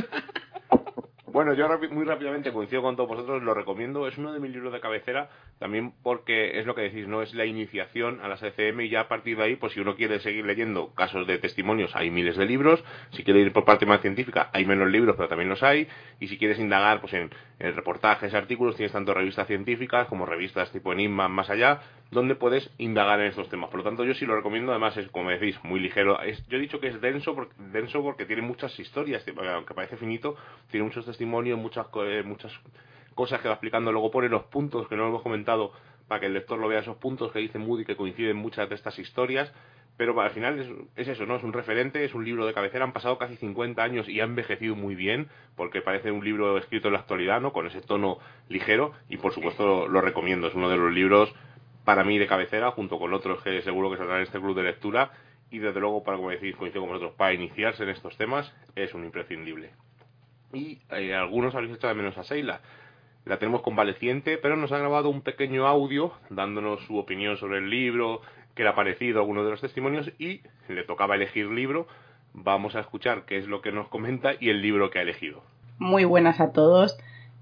Bueno, 1.40 1.54
yo 1.54 1.70
muy 1.92 2.04
rápidamente 2.04 2.52
coincido 2.52 2.82
con 2.82 2.98
todos 2.98 3.08
vosotros, 3.08 3.42
lo 3.42 3.54
recomiendo. 3.54 4.06
Es 4.10 4.18
uno 4.18 4.34
de 4.34 4.42
mis 4.42 4.52
libros 4.52 4.74
de 4.74 4.82
cabecera, 4.82 5.30
también 5.58 5.94
porque 6.04 6.60
es 6.60 6.66
lo 6.66 6.76
que 6.76 6.82
decís, 6.82 7.08
no 7.08 7.22
es 7.22 7.34
la 7.34 7.46
iniciación 7.46 8.20
a 8.22 8.28
las 8.28 8.44
ECM 8.44 8.82
y 8.82 8.90
ya 8.90 9.00
a 9.00 9.08
partir 9.08 9.38
de 9.38 9.44
ahí, 9.46 9.56
pues 9.56 9.72
si 9.72 9.80
uno 9.80 9.96
quiere 9.96 10.20
seguir 10.20 10.46
leyendo 10.46 10.94
casos 10.96 11.26
de 11.26 11.38
testimonios, 11.38 11.96
hay 11.96 12.12
miles 12.12 12.36
de 12.36 12.46
libros. 12.46 12.84
Si 13.12 13.24
quiere 13.24 13.40
ir 13.40 13.54
por 13.54 13.64
parte 13.64 13.86
más 13.86 14.02
científica, 14.02 14.50
hay 14.52 14.66
menos 14.66 14.90
libros, 14.90 15.16
pero 15.16 15.30
también 15.30 15.48
los 15.48 15.64
hay. 15.64 15.88
Y 16.20 16.28
si 16.28 16.38
quieres 16.38 16.60
indagar 16.60 17.00
pues 17.00 17.14
en, 17.14 17.30
reportajes, 17.58 18.34
artículos, 18.34 18.76
tienes 18.76 18.92
tanto 18.92 19.14
revistas 19.14 19.48
científicas 19.48 20.08
como 20.08 20.26
revistas 20.26 20.70
tipo 20.74 20.92
Enigma, 20.92 21.30
más 21.30 21.50
allá, 21.50 21.80
donde 22.12 22.36
puedes 22.36 22.72
indagar 22.78 23.20
en 23.20 23.28
estos 23.28 23.50
temas. 23.50 23.70
Por 23.70 23.80
lo 23.80 23.84
tanto, 23.84 24.04
yo 24.04 24.14
sí 24.14 24.26
lo 24.26 24.36
recomiendo. 24.36 24.72
Además, 24.72 24.98
es, 24.98 25.08
como 25.10 25.30
decís, 25.30 25.58
muy 25.64 25.80
ligero. 25.80 26.18
yo 26.48 26.58
he 26.58 26.62
dicho 26.62 26.80
que 26.80 26.88
es 26.88 27.00
denso 27.02 27.36
porque, 27.36 27.54
denso 27.72 28.02
porque 28.02 28.26
tiene 28.26 28.42
muchas 28.42 28.78
historias, 28.80 29.24
aunque 29.54 29.74
parece 29.74 29.98
finito, 29.98 30.36
tiene 30.72 30.86
muchos 30.86 31.06
testimonios, 31.06 31.60
muchas, 31.60 31.88
eh, 32.06 32.24
muchas 32.26 32.52
cosas 33.14 33.42
que 33.42 33.48
va 33.48 33.56
explicando. 33.56 33.92
Luego 33.92 34.10
pone 34.10 34.30
los 34.30 34.44
puntos 34.44 34.88
que 34.88 34.96
no 34.96 35.08
hemos 35.08 35.22
comentado 35.22 35.72
para 36.08 36.22
que 36.22 36.26
el 36.26 36.34
lector 36.34 36.58
lo 36.58 36.68
vea, 36.68 36.80
esos 36.80 36.98
puntos 36.98 37.32
que 37.32 37.40
dice 37.40 37.60
Moody 37.60 37.86
que 37.86 37.96
coinciden 37.96 38.38
muchas 38.38 38.68
de 38.70 38.76
estas 38.76 38.98
historias. 38.98 39.54
Pero 39.96 40.20
al 40.22 40.32
final 40.32 40.58
es, 40.58 40.68
es, 40.96 41.10
eso, 41.10 41.26
¿no? 41.26 41.36
Es 41.36 41.44
un 41.44 41.52
referente, 41.52 42.06
es 42.06 42.14
un 42.16 42.24
libro 42.24 42.46
de 42.46 42.54
cabecera. 42.54 42.86
Han 42.86 42.94
pasado 42.94 43.18
casi 43.18 43.36
50 43.36 43.84
años 43.84 44.08
y 44.08 44.22
ha 44.22 44.24
envejecido 44.24 44.74
muy 44.74 44.96
bien, 44.96 45.28
porque 45.58 45.82
parece 45.82 46.10
un 46.10 46.24
libro 46.24 46.58
escrito 46.58 46.88
en 46.88 46.94
la 46.94 47.02
actualidad, 47.02 47.42
¿no? 47.42 47.52
Con 47.52 47.68
ese 47.68 47.82
tono 47.82 48.18
ligero. 48.48 48.94
Y 49.10 49.18
por 49.18 49.34
supuesto 49.34 49.90
lo 49.90 50.00
recomiendo. 50.00 50.48
Es 50.48 50.56
uno 50.56 50.70
de 50.70 50.78
los 50.78 50.94
libros 50.94 51.36
para 51.90 52.04
mí 52.04 52.20
de 52.20 52.28
cabecera, 52.28 52.70
junto 52.70 53.00
con 53.00 53.12
otros 53.16 53.42
que 53.42 53.64
seguro 53.64 53.90
que 53.90 53.98
saldrán 53.98 54.20
en 54.20 54.26
este 54.26 54.40
club 54.40 54.56
de 54.56 54.62
lectura. 54.62 55.10
Y 55.50 55.58
desde 55.58 55.80
luego, 55.80 56.04
para 56.04 56.18
como 56.18 56.30
decís, 56.30 56.56
coincido 56.56 56.84
con 56.84 56.92
vosotros, 56.92 57.14
para 57.18 57.34
iniciarse 57.34 57.82
en 57.82 57.90
estos 57.90 58.16
temas 58.16 58.54
es 58.76 58.94
un 58.94 59.06
imprescindible. 59.06 59.72
Y 60.54 60.78
eh, 60.92 61.16
algunos 61.16 61.56
habéis 61.56 61.74
hecho 61.74 61.88
de 61.88 61.96
menos 61.96 62.16
a 62.20 62.24
Seila. 62.24 62.62
La 63.26 63.40
tenemos 63.40 63.64
convaleciente, 63.64 64.38
pero 64.38 64.56
nos 64.56 64.72
ha 64.72 64.78
grabado 64.78 65.10
un 65.10 65.24
pequeño 65.24 65.66
audio 65.66 66.14
dándonos 66.30 66.86
su 66.86 66.96
opinión 66.96 67.38
sobre 67.38 67.58
el 67.58 67.72
libro, 67.72 68.22
qué 68.54 68.62
le 68.62 68.70
ha 68.70 68.76
parecido 68.76 69.20
alguno 69.20 69.44
de 69.44 69.50
los 69.50 69.62
testimonios 69.62 70.12
y 70.20 70.42
le 70.68 70.84
tocaba 70.84 71.16
elegir 71.16 71.48
libro. 71.48 71.88
Vamos 72.36 72.76
a 72.76 72.82
escuchar 72.82 73.26
qué 73.26 73.38
es 73.38 73.48
lo 73.48 73.64
que 73.64 73.72
nos 73.72 73.88
comenta 73.88 74.34
y 74.40 74.52
el 74.52 74.62
libro 74.62 74.92
que 74.92 75.00
ha 75.00 75.02
elegido. 75.02 75.42
Muy 75.80 76.04
buenas 76.04 76.40
a 76.40 76.52
todos 76.52 77.00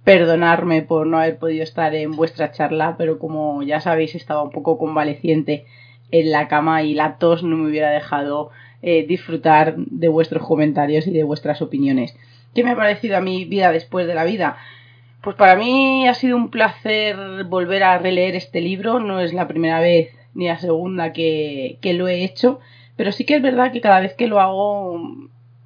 perdonarme 0.07 0.83
por 0.83 1.05
no 1.05 1.17
haber 1.17 1.37
podido 1.37 1.65
estar 1.65 1.93
en 1.93 2.11
vuestra 2.11 2.53
charla, 2.53 2.95
pero 2.97 3.19
como 3.19 3.61
ya 3.63 3.81
sabéis 3.81 4.15
estaba 4.15 4.41
un 4.41 4.51
poco 4.51 4.77
convaleciente 4.77 5.65
en 6.11 6.31
la 6.31 6.47
cama 6.47 6.81
y 6.83 6.93
la 6.93 7.17
tos 7.17 7.43
no 7.43 7.57
me 7.57 7.67
hubiera 7.67 7.89
dejado 7.89 8.49
eh, 8.81 9.05
disfrutar 9.05 9.75
de 9.75 10.07
vuestros 10.07 10.47
comentarios 10.47 11.07
y 11.07 11.11
de 11.11 11.23
vuestras 11.23 11.61
opiniones. 11.61 12.15
¿Qué 12.55 12.63
me 12.63 12.71
ha 12.71 12.75
parecido 12.77 13.17
a 13.17 13.21
mi 13.21 13.43
vida 13.43 13.73
después 13.73 14.07
de 14.07 14.15
la 14.15 14.23
vida? 14.23 14.55
Pues 15.21 15.35
para 15.35 15.57
mí 15.57 16.07
ha 16.07 16.13
sido 16.13 16.37
un 16.37 16.51
placer 16.51 17.43
volver 17.43 17.83
a 17.83 17.97
releer 17.97 18.37
este 18.37 18.61
libro, 18.61 19.01
no 19.01 19.19
es 19.19 19.33
la 19.33 19.49
primera 19.49 19.81
vez 19.81 20.15
ni 20.33 20.47
la 20.47 20.57
segunda 20.57 21.11
que, 21.11 21.79
que 21.81 21.93
lo 21.93 22.07
he 22.07 22.23
hecho, 22.23 22.61
pero 22.95 23.11
sí 23.11 23.25
que 23.25 23.35
es 23.35 23.41
verdad 23.41 23.73
que 23.73 23.81
cada 23.81 23.99
vez 23.99 24.13
que 24.13 24.27
lo 24.27 24.39
hago 24.39 25.01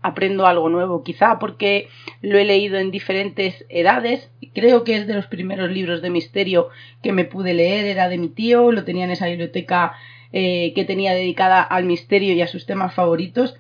aprendo 0.02 0.48
algo 0.48 0.70
nuevo, 0.70 1.04
quizá 1.04 1.40
porque 1.40 1.88
lo 2.22 2.38
he 2.38 2.46
leído 2.46 2.78
en 2.78 2.92
diferentes 2.92 3.66
edades. 3.70 4.32
Creo 4.54 4.84
que 4.84 4.96
es 4.96 5.08
de 5.08 5.14
los 5.14 5.28
primeros 5.28 5.70
libros 5.70 6.02
de 6.02 6.10
misterio 6.10 6.70
que 7.02 7.12
me 7.12 7.26
pude 7.26 7.54
leer, 7.54 7.86
era 7.86 8.10
de 8.10 8.18
mi 8.18 8.30
tío, 8.30 8.72
lo 8.72 8.84
tenía 8.84 9.06
en 9.06 9.12
esa 9.12 9.28
biblioteca 9.28 9.94
eh, 10.34 10.74
que 10.76 10.86
tenía 10.86 11.14
dedicada 11.14 11.62
al 11.62 11.86
misterio 11.86 12.34
y 12.34 12.42
a 12.42 12.48
sus 12.48 12.66
temas 12.66 12.94
favoritos. 12.94 13.56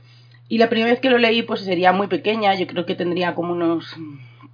Y 0.49 0.57
la 0.57 0.69
primera 0.69 0.91
vez 0.91 0.99
que 0.99 1.09
lo 1.09 1.17
leí, 1.17 1.43
pues 1.43 1.61
sería 1.61 1.93
muy 1.93 2.07
pequeña, 2.07 2.55
yo 2.55 2.67
creo 2.67 2.85
que 2.85 2.95
tendría 2.95 3.35
como 3.35 3.53
unos 3.53 3.95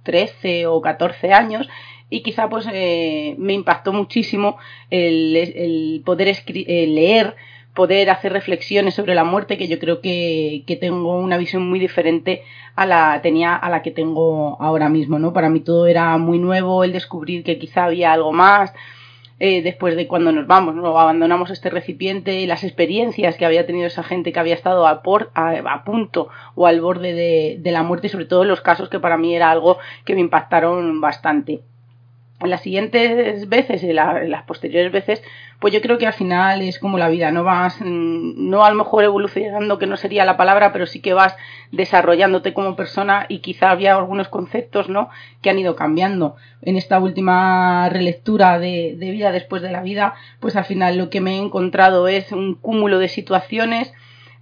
13 0.04 0.66
o 0.66 0.80
14 0.80 1.32
años. 1.32 1.68
y 2.10 2.22
quizá 2.22 2.48
pues 2.48 2.66
eh, 2.72 3.34
me 3.38 3.52
impactó 3.52 3.92
muchísimo 3.92 4.56
el, 4.90 5.36
el 5.36 6.02
poder 6.06 6.34
leer 6.56 7.36
poder 7.78 8.10
hacer 8.10 8.32
reflexiones 8.32 8.94
sobre 8.94 9.14
la 9.14 9.22
muerte 9.22 9.56
que 9.56 9.68
yo 9.68 9.78
creo 9.78 10.00
que, 10.00 10.64
que, 10.66 10.74
tengo 10.74 11.16
una 11.16 11.36
visión 11.36 11.62
muy 11.70 11.78
diferente 11.78 12.42
a 12.74 12.84
la 12.86 13.20
tenía 13.22 13.54
a 13.54 13.70
la 13.70 13.82
que 13.82 13.92
tengo 13.92 14.60
ahora 14.60 14.88
mismo 14.88 15.20
no 15.20 15.32
para 15.32 15.48
mí 15.48 15.60
todo 15.60 15.86
era 15.86 16.18
muy 16.18 16.40
nuevo 16.40 16.82
el 16.82 16.92
descubrir 16.92 17.44
que 17.44 17.58
quizá 17.58 17.84
había 17.84 18.12
algo 18.12 18.32
más 18.32 18.74
eh, 19.40 19.62
después 19.62 19.94
de 19.94 20.08
cuando 20.08 20.32
nos 20.32 20.48
vamos, 20.48 20.74
¿no? 20.74 20.98
abandonamos 20.98 21.50
este 21.50 21.70
recipiente, 21.70 22.44
las 22.48 22.64
experiencias 22.64 23.36
que 23.36 23.46
había 23.46 23.66
tenido 23.66 23.86
esa 23.86 24.02
gente 24.02 24.32
que 24.32 24.40
había 24.40 24.54
estado 24.54 24.84
a, 24.88 25.00
por, 25.04 25.30
a, 25.34 25.84
punto 25.84 26.28
o 26.56 26.66
al 26.66 26.80
borde 26.80 27.14
de, 27.14 27.70
la 27.70 27.84
muerte 27.84 28.08
y 28.08 28.10
sobre 28.10 28.24
todo 28.24 28.42
los 28.44 28.60
casos 28.60 28.88
que 28.88 28.98
para 28.98 29.16
mí 29.16 29.36
era 29.36 29.52
algo 29.52 29.78
que 30.04 30.16
me 30.16 30.20
impactaron 30.22 31.00
bastante 31.00 31.60
las 32.40 32.62
siguientes 32.62 33.48
veces, 33.48 33.82
en, 33.84 33.94
las 33.96 34.42
posteriores 34.44 34.92
veces, 34.92 35.22
pues 35.60 35.74
yo 35.74 35.80
creo 35.80 35.98
que 35.98 36.06
al 36.06 36.12
final 36.12 36.62
es 36.62 36.78
como 36.78 36.98
la 36.98 37.08
vida, 37.08 37.32
no 37.32 37.42
vas, 37.42 37.80
mm, 37.80 38.48
no 38.48 38.64
a 38.64 38.70
lo 38.70 38.76
mejor 38.76 39.04
evolucionando, 39.04 39.78
que 39.78 39.86
no 39.86 39.96
sería 39.96 40.24
la 40.24 40.36
palabra, 40.36 40.72
pero 40.72 40.86
sí 40.86 41.00
que 41.00 41.14
vas 41.14 41.36
desarrollándote 41.72 42.54
como 42.54 42.76
persona 42.76 43.26
y 43.28 43.40
quizá 43.40 43.70
había 43.70 43.96
algunos 43.96 44.28
conceptos, 44.28 44.88
¿no? 44.88 45.08
Que 45.42 45.50
han 45.50 45.58
ido 45.58 45.74
cambiando. 45.74 46.36
En 46.62 46.76
esta 46.76 47.00
última 47.00 47.88
relectura 47.88 48.58
de, 48.58 48.94
de 48.98 49.10
vida 49.10 49.32
después 49.32 49.62
de 49.62 49.72
la 49.72 49.82
vida, 49.82 50.14
pues 50.40 50.54
al 50.54 50.64
final 50.64 50.96
lo 50.96 51.10
que 51.10 51.20
me 51.20 51.34
he 51.34 51.38
encontrado 51.38 52.06
es 52.06 52.30
un 52.30 52.54
cúmulo 52.54 52.98
de 52.98 53.08
situaciones, 53.08 53.92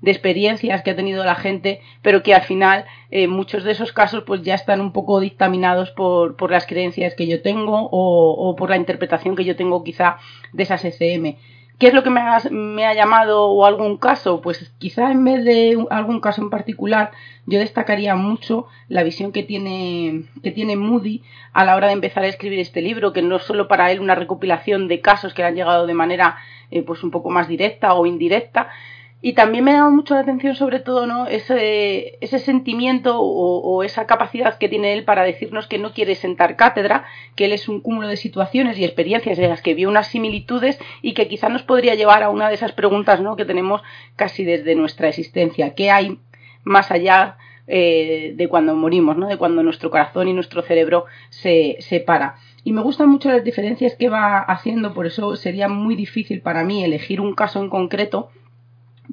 de 0.01 0.11
experiencias 0.11 0.83
que 0.83 0.91
ha 0.91 0.97
tenido 0.97 1.25
la 1.25 1.35
gente, 1.35 1.81
pero 2.03 2.23
que 2.23 2.35
al 2.35 2.43
final 2.43 2.85
eh, 3.11 3.29
muchos 3.29 3.65
de 3.65 3.73
esos 3.73 3.93
casos 3.93 4.25
pues 4.27 4.43
ya 4.43 4.55
están 4.55 4.81
un 4.81 4.93
poco 4.93 5.21
dictaminados 5.21 5.91
por, 5.91 6.37
por 6.37 6.51
las 6.51 6.67
creencias 6.67 7.15
que 7.15 7.27
yo 7.27 7.43
tengo 7.43 7.89
o, 7.91 8.31
o, 8.31 8.57
por 8.57 8.71
la 8.71 8.77
interpretación 8.77 9.37
que 9.37 9.45
yo 9.45 9.57
tengo 9.57 9.85
quizá 9.85 10.19
de 10.53 10.63
esas 10.63 10.85
ECM. 10.85 11.37
¿Qué 11.79 11.89
es 11.89 11.95
lo 11.95 12.03
que 12.03 12.09
me 12.09 12.21
ha, 12.21 12.41
me 12.51 12.87
ha, 12.87 12.95
llamado 12.95 13.51
o 13.51 13.67
algún 13.67 13.99
caso? 13.99 14.41
Pues 14.41 14.73
quizá 14.79 15.13
en 15.13 15.23
vez 15.25 15.45
de 15.45 15.77
algún 15.91 16.21
caso 16.21 16.41
en 16.41 16.49
particular, 16.49 17.11
yo 17.45 17.59
destacaría 17.59 18.15
mucho 18.15 18.67
la 18.89 19.03
visión 19.03 19.31
que 19.31 19.43
tiene, 19.43 20.25
que 20.43 20.53
tiene 20.53 20.77
Moody 20.77 21.23
a 21.53 21.67
la 21.67 21.77
hora 21.77 21.89
de 21.89 21.93
empezar 21.93 22.25
a 22.25 22.29
escribir 22.29 22.61
este 22.61 22.81
libro, 22.81 23.13
que 23.13 23.21
no 23.21 23.37
es 23.37 23.43
solo 23.43 23.69
para 23.69 23.93
él 23.93 24.01
una 24.01 24.15
recopilación 24.15 24.89
de 24.89 25.03
casos 25.03 25.35
que 25.35 25.45
han 25.45 25.55
llegado 25.55 25.87
de 25.87 25.93
manera 25.93 26.39
eh, 26.71 26.83
pues 26.83 27.05
un 27.05 27.11
poco 27.11 27.29
más 27.29 27.47
directa 27.47 27.93
o 27.93 28.07
indirecta, 28.07 28.71
y 29.23 29.33
también 29.33 29.65
me 29.65 29.73
ha 29.73 29.79
dado 29.79 29.91
mucho 29.91 30.15
la 30.15 30.21
atención, 30.21 30.55
sobre 30.55 30.79
todo, 30.79 31.07
¿no? 31.07 31.27
ese, 31.27 32.19
ese 32.21 32.39
sentimiento 32.39 33.19
o, 33.19 33.83
esa 33.83 34.07
capacidad 34.07 34.59
que 34.59 34.69
tiene 34.69 34.93
él 34.93 35.05
para 35.05 35.25
decirnos 35.25 35.67
que 35.67 35.79
no 35.79 35.93
quiere 35.93 36.15
sentar 36.15 36.57
cátedra, 36.57 37.07
que 37.35 37.47
él 37.47 37.53
es 37.53 37.69
un 37.69 37.81
cúmulo 37.81 38.09
de 38.09 38.17
situaciones 38.17 38.79
y 38.79 38.85
experiencias 38.85 39.39
en 39.39 39.49
las 39.49 39.63
que 39.63 39.75
vio 39.75 39.89
unas 39.89 40.09
similitudes 40.09 40.79
y 41.01 41.15
que 41.15 41.29
quizá 41.29 41.49
nos 41.49 41.63
podría 41.63 41.95
llevar 41.95 42.23
a 42.23 42.31
una 42.31 42.49
de 42.49 42.55
esas 42.55 42.73
preguntas 42.73 43.21
¿no? 43.21 43.37
que 43.37 43.47
tenemos 43.47 43.83
casi 44.17 44.45
desde 44.45 44.75
nuestra 44.75 45.09
existencia. 45.09 45.75
¿Qué 45.75 45.91
hay 45.91 46.19
más 46.63 46.91
allá 46.91 47.39
eh, 47.67 48.35
de 48.37 48.49
cuando 48.49 48.75
morimos, 48.75 49.17
¿no? 49.17 49.29
de 49.29 49.39
cuando 49.39 49.63
nuestro 49.63 49.91
corazón 49.91 50.29
y 50.29 50.35
nuestro 50.35 50.61
cerebro 50.61 51.07
se 51.31 51.79
separa? 51.81 52.37
Y 52.65 52.73
me 52.73 52.83
gustan 52.83 53.09
mucho 53.09 53.31
las 53.31 53.45
diferencias 53.45 53.95
que 53.95 54.11
va 54.11 54.41
haciendo, 54.41 54.93
por 54.93 55.07
eso 55.07 55.37
sería 55.37 55.69
muy 55.69 55.97
difícil 55.97 56.43
para 56.43 56.65
mí 56.65 56.85
elegir 56.85 57.21
un 57.21 57.35
caso 57.35 57.61
en 57.63 57.71
concreto 57.71 58.31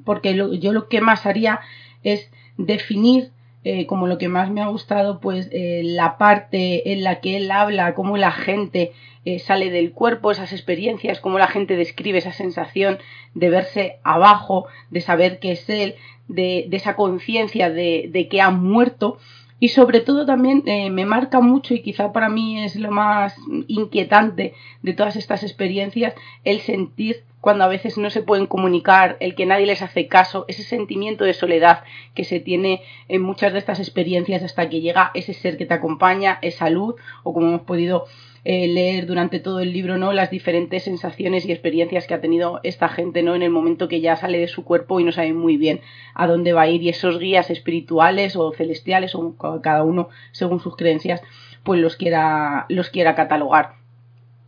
porque 0.04 0.34
yo 0.34 0.72
lo 0.72 0.88
que 0.88 1.00
más 1.00 1.26
haría 1.26 1.60
es 2.02 2.30
definir 2.56 3.30
eh, 3.66 3.86
como 3.86 4.06
lo 4.06 4.18
que 4.18 4.28
más 4.28 4.50
me 4.50 4.60
ha 4.60 4.66
gustado, 4.66 5.20
pues 5.20 5.48
eh, 5.50 5.80
la 5.82 6.18
parte 6.18 6.92
en 6.92 7.02
la 7.02 7.20
que 7.20 7.38
él 7.38 7.50
habla, 7.50 7.94
cómo 7.94 8.18
la 8.18 8.30
gente 8.30 8.92
eh, 9.24 9.38
sale 9.38 9.70
del 9.70 9.92
cuerpo, 9.92 10.30
esas 10.30 10.52
experiencias, 10.52 11.18
cómo 11.18 11.38
la 11.38 11.46
gente 11.46 11.74
describe 11.74 12.18
esa 12.18 12.34
sensación 12.34 12.98
de 13.32 13.48
verse 13.48 13.96
abajo, 14.04 14.66
de 14.90 15.00
saber 15.00 15.38
que 15.38 15.52
es 15.52 15.66
él, 15.70 15.94
de, 16.28 16.68
esa 16.72 16.94
conciencia 16.94 17.70
de, 17.70 18.28
que 18.30 18.42
ha 18.42 18.50
muerto. 18.50 19.16
Y 19.60 19.68
sobre 19.68 20.00
todo 20.00 20.26
también 20.26 20.62
me 20.92 21.06
marca 21.06 21.40
mucho 21.40 21.72
y 21.72 21.80
quizá 21.80 22.12
para 22.12 22.28
mí 22.28 22.62
es 22.62 22.76
lo 22.76 22.90
más 22.90 23.34
inquietante 23.66 24.52
de 24.82 24.92
todas 24.92 25.16
estas 25.16 25.42
experiencias 25.42 26.12
el 26.44 26.60
sentir 26.60 27.22
cuando 27.44 27.64
a 27.64 27.68
veces 27.68 27.98
no 27.98 28.08
se 28.08 28.22
pueden 28.22 28.46
comunicar, 28.46 29.18
el 29.20 29.34
que 29.34 29.44
nadie 29.44 29.66
les 29.66 29.82
hace 29.82 30.08
caso, 30.08 30.46
ese 30.48 30.62
sentimiento 30.62 31.24
de 31.26 31.34
soledad 31.34 31.84
que 32.14 32.24
se 32.24 32.40
tiene 32.40 32.80
en 33.06 33.20
muchas 33.20 33.52
de 33.52 33.58
estas 33.58 33.80
experiencias 33.80 34.42
hasta 34.42 34.70
que 34.70 34.80
llega 34.80 35.10
ese 35.12 35.34
ser 35.34 35.58
que 35.58 35.66
te 35.66 35.74
acompaña, 35.74 36.38
esa 36.40 36.70
luz, 36.70 36.94
o 37.22 37.34
como 37.34 37.48
hemos 37.48 37.60
podido 37.60 38.06
eh, 38.46 38.66
leer 38.66 39.04
durante 39.04 39.40
todo 39.40 39.60
el 39.60 39.74
libro, 39.74 39.98
¿no? 39.98 40.14
Las 40.14 40.30
diferentes 40.30 40.84
sensaciones 40.84 41.44
y 41.44 41.52
experiencias 41.52 42.06
que 42.06 42.14
ha 42.14 42.22
tenido 42.22 42.60
esta 42.62 42.88
gente, 42.88 43.22
¿no? 43.22 43.34
En 43.34 43.42
el 43.42 43.50
momento 43.50 43.88
que 43.88 44.00
ya 44.00 44.16
sale 44.16 44.38
de 44.38 44.48
su 44.48 44.64
cuerpo 44.64 44.98
y 44.98 45.04
no 45.04 45.12
sabe 45.12 45.34
muy 45.34 45.58
bien 45.58 45.82
a 46.14 46.26
dónde 46.26 46.54
va 46.54 46.62
a 46.62 46.68
ir 46.68 46.82
y 46.82 46.88
esos 46.88 47.18
guías 47.18 47.50
espirituales 47.50 48.36
o 48.36 48.52
celestiales 48.52 49.14
o 49.14 49.36
cada 49.60 49.84
uno 49.84 50.08
según 50.32 50.60
sus 50.60 50.76
creencias, 50.76 51.20
pues 51.62 51.78
los 51.78 51.96
quiera, 51.96 52.64
los 52.70 52.88
quiera 52.88 53.14
catalogar. 53.14 53.83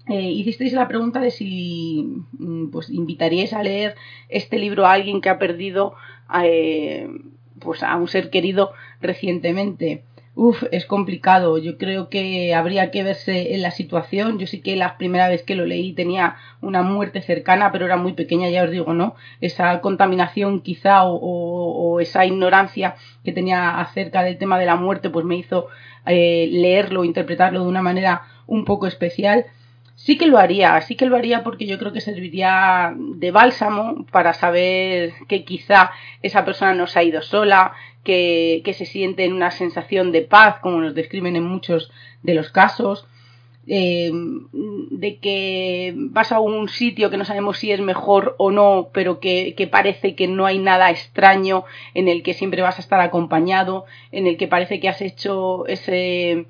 Eh, 0.09 0.31
hicisteis 0.31 0.73
la 0.73 0.87
pregunta 0.87 1.21
de 1.21 1.31
si 1.33 2.23
mm, 2.39 2.69
pues 2.71 2.91
invitaríais 2.91 3.53
a 3.53 3.63
leer 3.63 3.97
este 4.29 4.59
libro 4.59 4.87
a 4.87 4.93
alguien 4.93 5.21
que 5.21 5.29
ha 5.29 5.39
perdido 5.39 5.95
eh, 6.45 7.09
pues 7.59 7.83
a 7.83 7.97
un 7.97 8.07
ser 8.07 8.31
querido 8.31 8.73
recientemente. 9.01 10.05
Uf, 10.37 10.65
es 10.71 10.85
complicado. 10.85 11.57
Yo 11.59 11.79
creo 11.79 12.11
que 12.11 12.55
habría 12.55 12.91
que 12.91 13.03
verse 13.03 13.55
en 13.55 13.63
la 13.63 13.71
situación. 13.71 14.39
Yo 14.39 14.47
sí 14.47 14.61
que 14.61 14.77
la 14.77 14.99
primera 14.99 15.29
vez 15.29 15.43
que 15.43 15.55
lo 15.55 15.65
leí 15.65 15.93
tenía 15.95 16.37
una 16.61 16.83
muerte 16.83 17.23
cercana, 17.23 17.73
pero 17.73 17.87
era 17.87 17.97
muy 17.97 18.13
pequeña, 18.13 18.51
ya 18.51 18.65
os 18.65 18.71
digo, 18.71 18.93
¿no? 18.93 19.15
Esa 19.41 19.81
contaminación 19.81 20.61
quizá 20.61 21.05
o, 21.05 21.17
o, 21.17 22.01
esa 22.01 22.27
ignorancia 22.27 22.97
que 23.25 23.33
tenía 23.33 23.81
acerca 23.81 24.23
del 24.23 24.37
tema 24.37 24.59
de 24.59 24.67
la 24.67 24.77
muerte, 24.77 25.09
pues 25.09 25.25
me 25.25 25.37
hizo 25.37 25.69
eh, 26.05 26.49
leerlo, 26.53 27.05
interpretarlo 27.05 27.63
de 27.63 27.69
una 27.69 27.83
manera 27.83 28.23
un 28.47 28.67
poco 28.67 28.87
especial 28.87 29.47
sí 30.07 30.17
que 30.17 30.29
lo 30.29 30.39
haría, 30.39 30.81
sí 30.83 30.95
que 30.95 31.07
lo 31.07 31.17
haría 31.17 31.43
porque 31.43 31.67
yo 31.67 31.81
creo 31.81 31.93
que 31.93 32.01
serviría 32.01 32.95
de 32.97 33.33
bálsamo 33.33 34.07
para 34.13 34.35
saber 34.35 35.15
que 35.27 35.45
quizá 35.45 35.91
esa 36.23 36.45
persona 36.45 36.75
no 36.75 36.87
se 36.87 37.01
ha 37.01 37.03
ido 37.03 37.23
sola, 37.23 37.73
que, 38.05 38.63
que 38.65 38.73
se 38.73 38.87
siente 38.87 39.25
en 39.25 39.33
una 39.33 39.51
sensación 39.51 40.13
de 40.13 40.23
paz, 40.23 40.61
como 40.61 40.81
nos 40.81 40.95
describen 40.95 41.35
en 41.35 41.43
muchos 41.43 41.91
de 42.23 42.35
los 42.35 42.51
casos, 42.51 43.09
eh, 43.67 44.13
de 44.13 45.19
que 45.19 45.93
vas 45.97 46.31
a 46.31 46.39
un 46.39 46.69
sitio 46.69 47.11
que 47.11 47.17
no 47.17 47.25
sabemos 47.25 47.59
si 47.59 47.73
es 47.73 47.81
mejor 47.81 48.37
o 48.39 48.53
no, 48.53 48.91
pero 48.93 49.19
que, 49.19 49.55
que, 49.57 49.67
parece 49.67 50.15
que 50.15 50.29
no 50.29 50.47
hay 50.47 50.61
nada 50.61 50.93
extraño, 50.93 51.65
en 51.95 52.07
el 52.07 52.23
que 52.23 52.35
siempre 52.35 52.63
vas 52.63 52.79
a 52.79 52.83
estar 52.83 53.01
acompañado, 53.01 53.87
en 54.13 54.29
el 54.29 54.37
que 54.37 54.47
parece 54.47 54.79
que 54.79 54.89
has 54.89 55.01
hecho 55.01 55.67
ese 55.67 56.47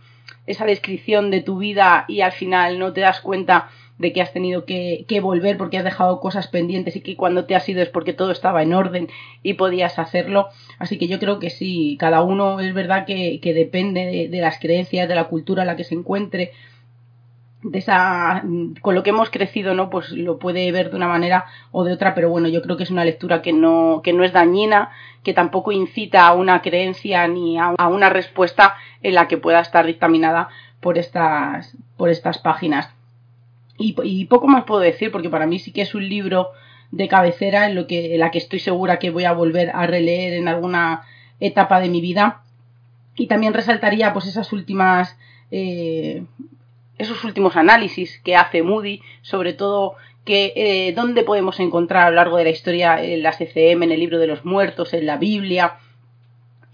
esa 0.47 0.65
descripción 0.65 1.31
de 1.31 1.43
tu 1.43 1.59
vida 1.59 2.05
y 2.09 2.21
al 2.21 2.33
final 2.33 2.79
no 2.79 2.93
te 2.93 3.03
das 3.03 3.21
cuenta 3.21 3.69
de 3.99 4.13
que 4.13 4.21
has 4.21 4.33
tenido 4.33 4.65
que, 4.65 5.05
que, 5.09 5.21
volver 5.21 5.57
porque 5.57 5.79
has 5.79 5.85
dejado 5.85 6.21
cosas 6.21 6.49
pendientes 6.49 6.97
y 6.97 7.01
que 7.01 7.17
cuando 7.17 7.47
te 7.47 7.55
has 7.55 7.69
ido 7.69 7.83
es 7.83 7.89
porque 7.89 8.13
todo 8.13 8.31
estaba 8.31 8.63
en 8.63 8.75
orden 8.75 9.09
y 9.43 9.55
podías 9.55 9.99
hacerlo. 9.99 10.49
Así 10.79 10.99
que 10.99 11.09
yo 11.09 11.19
creo 11.19 11.39
que 11.39 11.51
sí, 11.51 11.97
cada 11.99 12.23
uno 12.23 12.61
es 12.61 12.75
verdad 12.75 13.07
que, 13.07 13.41
que 13.41 13.55
depende 13.55 14.05
de, 14.05 14.29
de, 14.29 14.41
las 14.41 14.59
creencias, 14.59 15.09
de 15.09 15.15
la 15.15 15.25
cultura 15.25 15.63
en 15.63 15.69
la 15.69 15.77
que 15.77 15.85
se 15.85 15.95
encuentre, 15.95 16.53
de 17.63 17.79
esa 17.79 18.45
con 18.81 18.95
lo 18.95 19.03
que 19.03 19.11
hemos 19.11 19.31
crecido 19.31 19.75
no 19.75 19.91
pues 19.91 20.11
lo 20.11 20.39
puede 20.39 20.71
ver 20.73 20.91
de 20.91 20.97
una 20.97 21.09
manera 21.09 21.47
o 21.73 21.85
de 21.85 21.93
otra 21.93 22.15
pero 22.15 22.29
bueno 22.31 22.49
yo 22.49 22.63
creo 22.63 22.77
que 22.77 22.85
es 22.85 22.91
una 22.91 23.05
lectura 23.05 23.43
que 23.43 23.53
no 23.53 24.03
que 24.05 24.13
no 24.13 24.25
es 24.25 24.33
dañina 24.33 24.91
que 25.25 25.33
tampoco 25.33 25.73
incita 25.73 26.27
a 26.29 26.35
una 26.35 26.63
creencia 26.63 27.27
ni 27.27 27.59
a, 27.59 27.75
a 27.77 27.89
una 27.89 28.11
respuesta 28.11 28.77
en 29.03 29.15
la 29.15 29.27
que 29.27 29.39
pueda 29.39 29.61
estar 29.61 29.85
dictaminada 29.85 30.49
por 30.81 30.99
estas 30.99 31.77
por 31.97 32.11
estas 32.11 32.39
páginas. 32.39 32.91
Y, 33.79 33.97
y, 34.05 34.25
poco 34.27 34.47
más 34.47 34.65
puedo 34.65 34.81
decir 34.81 35.11
porque 35.11 35.29
para 35.29 35.47
mí 35.47 35.59
sí 35.59 35.73
que 35.73 35.83
es 35.83 35.95
un 35.95 36.09
libro 36.09 36.51
de 36.93 37.09
cabecera 37.09 37.67
en 37.67 37.75
lo 37.75 37.87
que 37.87 38.15
en 38.15 38.21
la 38.21 38.31
que 38.31 38.39
estoy 38.39 38.61
segura 38.61 39.01
que 39.01 39.11
voy 39.11 39.25
a 39.25 39.33
volver 39.33 39.71
a 39.75 39.87
releer 39.87 40.35
en 40.35 40.47
alguna 40.47 41.03
etapa 41.41 41.81
de 41.81 41.89
mi 41.89 42.01
vida. 42.01 42.43
Y 43.17 43.27
también 43.27 43.53
resaltaría 43.53 44.13
pues 44.13 44.27
esas 44.27 44.53
últimas 44.53 45.19
eh, 45.51 46.25
esos 46.99 47.25
últimos 47.25 47.57
análisis 47.57 48.21
que 48.25 48.37
hace 48.37 48.63
Moody, 48.63 49.01
sobre 49.23 49.53
todo 49.53 49.97
que 50.25 50.53
eh, 50.57 50.93
dónde 50.93 51.23
podemos 51.23 51.61
encontrar 51.61 52.07
a 52.07 52.11
lo 52.11 52.17
largo 52.17 52.37
de 52.37 52.45
la 52.45 52.51
historia 52.51 53.03
en 53.03 53.23
las 53.23 53.41
ECM, 53.41 53.85
en 53.85 53.93
el 53.93 54.01
libro 54.01 54.19
de 54.19 54.27
los 54.27 54.45
muertos, 54.45 54.93
en 54.93 55.07
la 55.07 55.17
Biblia, 55.17 55.79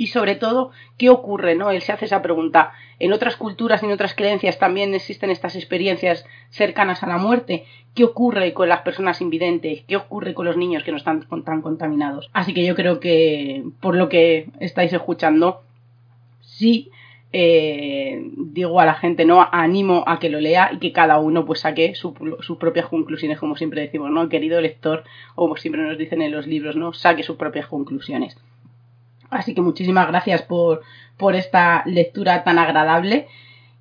y 0.03 0.09
sobre 0.09 0.35
todo 0.35 0.73
qué 0.99 1.11
ocurre, 1.11 1.55
¿no? 1.55 1.71
Él 1.71 1.83
se 1.83 1.93
hace 1.93 2.07
esa 2.07 2.23
pregunta. 2.23 2.73
En 2.99 3.13
otras 3.13 3.37
culturas 3.37 3.83
y 3.83 3.87
en 3.87 3.93
otras 3.93 4.15
creencias 4.15 4.59
también 4.59 4.95
existen 4.95 5.31
estas 5.31 5.55
experiencias 5.55 6.25
cercanas 6.51 7.03
a 7.03 7.07
la 7.07 7.19
muerte. 7.19 7.67
¿Qué 7.95 8.05
ocurre 8.05 8.53
con 8.55 8.69
las 8.69 8.81
personas 8.81 9.21
invidentes? 9.21 9.85
¿Qué 9.87 9.97
ocurre 9.97 10.35
con 10.35 10.47
los 10.47 10.57
niños 10.57 10.83
que 10.83 10.91
no 10.91 10.97
están 10.97 11.27
tan 11.45 11.63
contaminados? 11.63 12.31
Así 12.33 12.55
que 12.55 12.65
yo 12.65 12.75
creo 12.75 13.01
que 13.01 13.63
por 13.81 13.95
lo 13.95 14.09
que 14.09 14.49
estáis 14.61 14.93
escuchando, 14.93 15.63
sí 16.41 16.91
eh, 17.33 18.31
digo 18.37 18.79
a 18.79 18.85
la 18.85 18.95
gente, 18.95 19.25
¿no? 19.25 19.47
Animo 19.51 20.05
a 20.07 20.19
que 20.19 20.29
lo 20.29 20.41
lea 20.41 20.71
y 20.73 20.79
que 20.79 20.93
cada 20.93 21.19
uno 21.19 21.47
pues 21.47 21.61
saque 21.61 21.95
sus 21.95 22.13
propias 22.59 22.87
conclusiones, 22.87 23.39
como 23.39 23.57
siempre 23.57 23.81
decimos, 23.81 24.11
¿no? 24.11 24.29
Querido 24.29 24.61
lector, 24.61 25.05
o 25.35 25.45
como 25.45 25.57
siempre 25.57 25.83
nos 25.83 25.97
dicen 25.97 26.21
en 26.21 26.33
los 26.33 26.47
libros, 26.47 26.77
¿no? 26.77 26.93
Saque 26.93 27.23
sus 27.23 27.37
propias 27.37 27.67
conclusiones. 27.67 28.37
Así 29.31 29.55
que 29.55 29.63
muchísimas 29.63 30.09
gracias 30.09 30.43
por, 30.43 30.83
por 31.17 31.35
esta 31.35 31.83
lectura 31.87 32.45
tan 32.45 32.59
agradable. 32.59 33.29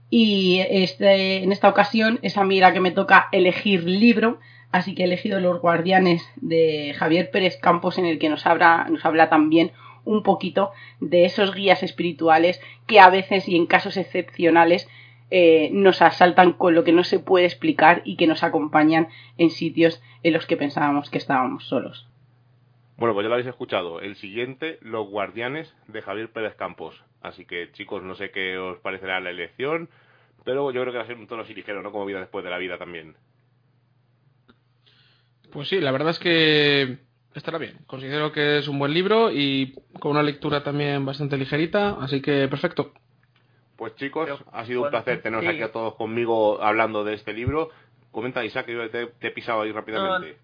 Y 0.10 0.62
este, 0.70 1.43
en 1.43 1.52
esta 1.52 1.68
ocasión 1.68 2.20
es 2.22 2.38
a 2.38 2.45
mí 2.45 2.60
la 2.60 2.74
que 2.74 2.80
me 2.80 2.91
toca 2.91 3.28
elegir 3.34 3.84
libro, 3.84 4.39
así 4.72 4.95
que 4.95 5.04
he 5.04 5.06
elegido 5.06 5.41
Los 5.41 5.60
Guardianes 5.60 6.26
de 6.38 6.93
Javier 6.97 7.32
Pérez 7.32 7.58
Campos, 7.58 7.97
en 7.97 8.06
el 8.06 8.18
que 8.18 8.30
nos 8.30 8.45
habla, 8.45 8.88
nos 8.89 9.06
habla 9.06 9.30
también 9.30 9.72
un 10.06 10.24
poquito 10.24 10.72
de 10.99 11.26
esos 11.26 11.54
guías 11.54 11.84
espirituales 11.84 12.62
que 12.88 12.99
a 12.99 13.10
veces 13.10 13.47
y 13.47 13.56
en 13.56 13.66
casos 13.66 13.97
excepcionales 13.97 14.89
eh, 15.30 15.70
nos 15.72 16.02
asaltan 16.02 16.54
con 16.54 16.76
lo 16.76 16.84
que 16.84 16.91
no 16.91 17.04
se 17.04 17.20
puede 17.20 17.45
explicar 17.45 18.02
y 18.04 18.18
que 18.18 18.28
nos 18.28 18.43
acompañan 18.43 19.08
en 19.38 19.49
sitios 19.49 20.02
en 20.24 20.34
los 20.34 20.45
que 20.45 20.58
pensábamos 20.58 21.10
que 21.10 21.18
estábamos 21.18 21.66
solos. 21.66 22.08
Bueno, 22.97 23.14
pues 23.14 23.24
ya 23.24 23.30
lo 23.30 23.36
habéis 23.36 23.47
escuchado. 23.47 23.99
El 23.99 24.16
siguiente, 24.18 24.78
Los 24.82 25.08
Guardianes 25.08 25.74
de 25.88 26.02
Javier 26.02 26.32
Pérez 26.32 26.56
Campos. 26.56 27.04
Así 27.22 27.45
que, 27.45 27.72
chicos, 27.72 28.04
no 28.04 28.14
sé 28.16 28.30
qué 28.32 28.58
os 28.58 28.78
parecerá 28.80 29.20
la 29.20 29.30
elección, 29.30 29.89
pero 30.43 30.72
yo 30.72 30.82
creo 30.82 30.91
que 30.91 30.97
va 30.97 31.06
a 31.06 31.08
ser 31.08 31.18
un 31.18 31.28
tono 31.28 31.43
así 31.43 31.54
ligero, 31.54 31.82
¿no? 31.82 31.91
Como 31.91 32.06
vida 32.06 32.20
después 32.20 32.43
de 32.43 32.52
la 32.52 32.58
vida 32.58 32.78
también. 32.78 33.16
Pues 35.52 35.68
sí, 35.68 35.80
la 35.80 35.91
verdad 35.91 36.12
es 36.12 36.20
que 36.20 36.99
estará 37.36 37.57
bien. 37.57 37.77
Considero 37.88 38.32
que 38.32 38.59
es 38.59 38.67
un 38.67 38.79
buen 38.79 38.93
libro 38.93 39.32
y 39.32 39.75
con 39.99 40.11
una 40.11 40.23
lectura 40.23 40.63
también 40.63 41.05
bastante 41.05 41.38
ligerita, 41.38 41.97
así 42.01 42.21
que 42.21 42.47
perfecto. 42.47 42.93
Pues 43.77 43.95
chicos, 43.95 44.29
ha 44.51 44.65
sido 44.65 44.84
un 44.84 44.89
placer 44.89 45.21
teneros 45.21 45.47
aquí 45.47 45.61
a 45.63 45.71
todos 45.71 45.95
conmigo 45.95 46.61
hablando 46.61 47.03
de 47.03 47.15
este 47.15 47.34
libro. 47.34 47.69
Comenta 48.11 48.45
Isaac 48.45 48.67
que 48.67 48.73
yo 48.73 48.89
te, 48.89 49.11
he 49.21 49.32
pisado 49.32 49.61
ahí 49.61 49.71
rápidamente. 49.71 50.38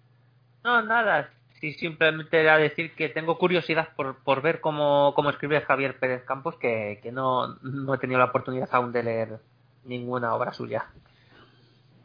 No, 0.64 0.82
nada. 0.82 1.30
Sí, 1.60 1.72
simplemente 1.74 2.40
era 2.40 2.56
decir 2.56 2.94
que 2.94 3.08
tengo 3.08 3.38
curiosidad 3.38 3.90
por, 3.96 4.22
por 4.22 4.42
ver 4.42 4.60
cómo, 4.60 5.12
cómo 5.14 5.30
escribe 5.30 5.60
Javier 5.60 5.98
Pérez 5.98 6.24
Campos, 6.24 6.56
que, 6.56 7.00
que 7.02 7.12
no, 7.12 7.56
no 7.62 7.94
he 7.94 7.98
tenido 7.98 8.18
la 8.18 8.26
oportunidad 8.26 8.68
aún 8.72 8.92
de 8.92 9.02
leer 9.02 9.38
ninguna 9.84 10.34
obra 10.34 10.52
suya. 10.52 10.86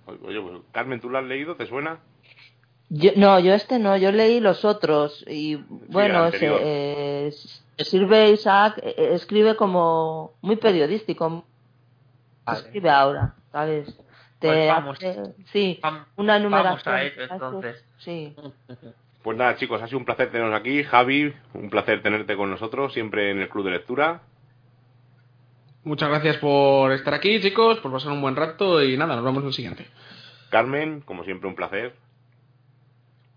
Oye, 0.05 0.41
pues, 0.41 0.61
Carmen, 0.71 0.99
¿tú 0.99 1.09
lo 1.09 1.17
has 1.17 1.25
leído? 1.25 1.55
¿Te 1.55 1.65
suena? 1.65 1.99
No, 2.89 3.39
yo 3.39 3.53
este 3.53 3.79
no, 3.79 3.97
yo 3.97 4.11
leí 4.11 4.39
los 4.39 4.65
otros 4.65 5.23
y 5.27 5.55
bueno, 5.55 6.29
eh, 6.31 7.31
sirve 7.77 8.31
Isaac, 8.31 8.79
eh, 8.83 8.95
eh, 8.97 9.09
escribe 9.13 9.55
como 9.55 10.33
muy 10.41 10.57
periodístico, 10.57 11.43
escribe 12.47 12.89
ahora, 12.89 13.35
¿sabes? 13.51 13.97
Te 14.39 14.69
pues 14.85 14.99
sí, 15.53 15.79
una 16.17 16.37
numeración. 16.37 16.95
entonces. 17.31 17.83
Sí. 17.99 18.35
Pues 19.23 19.37
nada, 19.37 19.55
chicos, 19.55 19.81
ha 19.81 19.87
sido 19.87 19.99
un 19.99 20.05
placer 20.05 20.31
teneros 20.31 20.53
aquí. 20.53 20.83
Javi, 20.83 21.33
un 21.53 21.69
placer 21.69 22.03
tenerte 22.03 22.35
con 22.35 22.51
nosotros, 22.51 22.91
siempre 22.91 23.31
en 23.31 23.39
el 23.39 23.47
Club 23.47 23.63
de 23.65 23.71
Lectura. 23.71 24.21
Muchas 25.85 26.09
gracias 26.09 26.37
por 26.37 26.91
estar 26.91 27.13
aquí, 27.13 27.39
chicos, 27.39 27.79
por 27.79 27.91
pasar 27.91 28.11
un 28.11 28.21
buen 28.21 28.35
rato 28.35 28.83
y 28.83 28.97
nada, 28.97 29.15
nos 29.15 29.23
vemos 29.23 29.41
en 29.41 29.47
el 29.47 29.53
siguiente. 29.53 29.87
Carmen, 30.49 30.99
como 31.01 31.23
siempre, 31.23 31.47
un 31.47 31.55
placer 31.55 31.95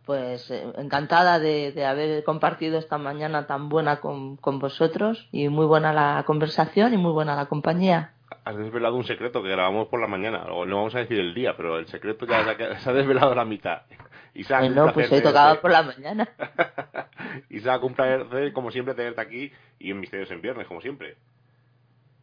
pues 0.07 0.49
eh, 0.53 0.73
encantada 0.79 1.41
de, 1.41 1.85
haber 1.85 2.23
compartido 2.23 2.79
esta 2.79 2.97
mañana 2.97 3.47
tan 3.47 3.69
buena 3.69 4.01
con, 4.01 4.39
vosotros 4.41 5.29
y 5.33 5.49
muy 5.49 5.67
buena 5.67 5.93
la 5.93 6.23
conversación 6.25 6.95
y 6.95 6.97
muy 6.97 7.13
buena 7.13 7.35
la 7.35 7.47
compañía. 7.47 8.13
Has 8.45 8.57
desvelado 8.57 8.95
un 8.95 9.05
secreto 9.05 9.43
que 9.43 9.51
grabamos 9.51 9.89
por 9.89 10.01
la 10.01 10.07
mañana, 10.07 10.45
o 10.45 10.65
no 10.65 10.77
vamos 10.77 10.95
a 10.95 11.01
decir 11.01 11.19
el 11.19 11.35
día, 11.35 11.57
pero 11.57 11.79
el 11.79 11.89
secreto 11.89 12.25
ya 12.25 12.57
se 12.79 12.89
ha 12.89 12.93
desvelado 12.93 13.35
la 13.35 13.45
mitad. 13.45 13.83
Isaac, 14.35 14.71
no, 14.71 14.93
pues 14.93 15.11
he 15.11 15.21
tocado 15.21 15.61
por 15.61 15.73
la 15.73 15.83
mañana. 15.83 16.29
Isaac, 17.51 17.83
un 17.83 17.95
placer 17.95 18.53
como 18.53 18.71
siempre 18.71 18.95
tenerte 18.95 19.21
aquí 19.21 19.53
y 19.81 19.91
en 19.91 19.99
Misterios 19.99 20.31
en 20.31 20.41
Viernes, 20.41 20.69
como 20.69 20.81
siempre. 20.81 21.17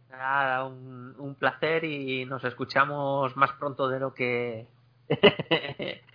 Nada, 0.09 0.65
un, 0.65 1.15
un 1.17 1.35
placer 1.35 1.83
y 1.83 2.23
nos 2.25 2.43
escuchamos 2.45 3.35
más 3.35 3.51
pronto 3.53 3.89
de 3.89 3.99
lo 3.99 4.13
que 4.13 4.67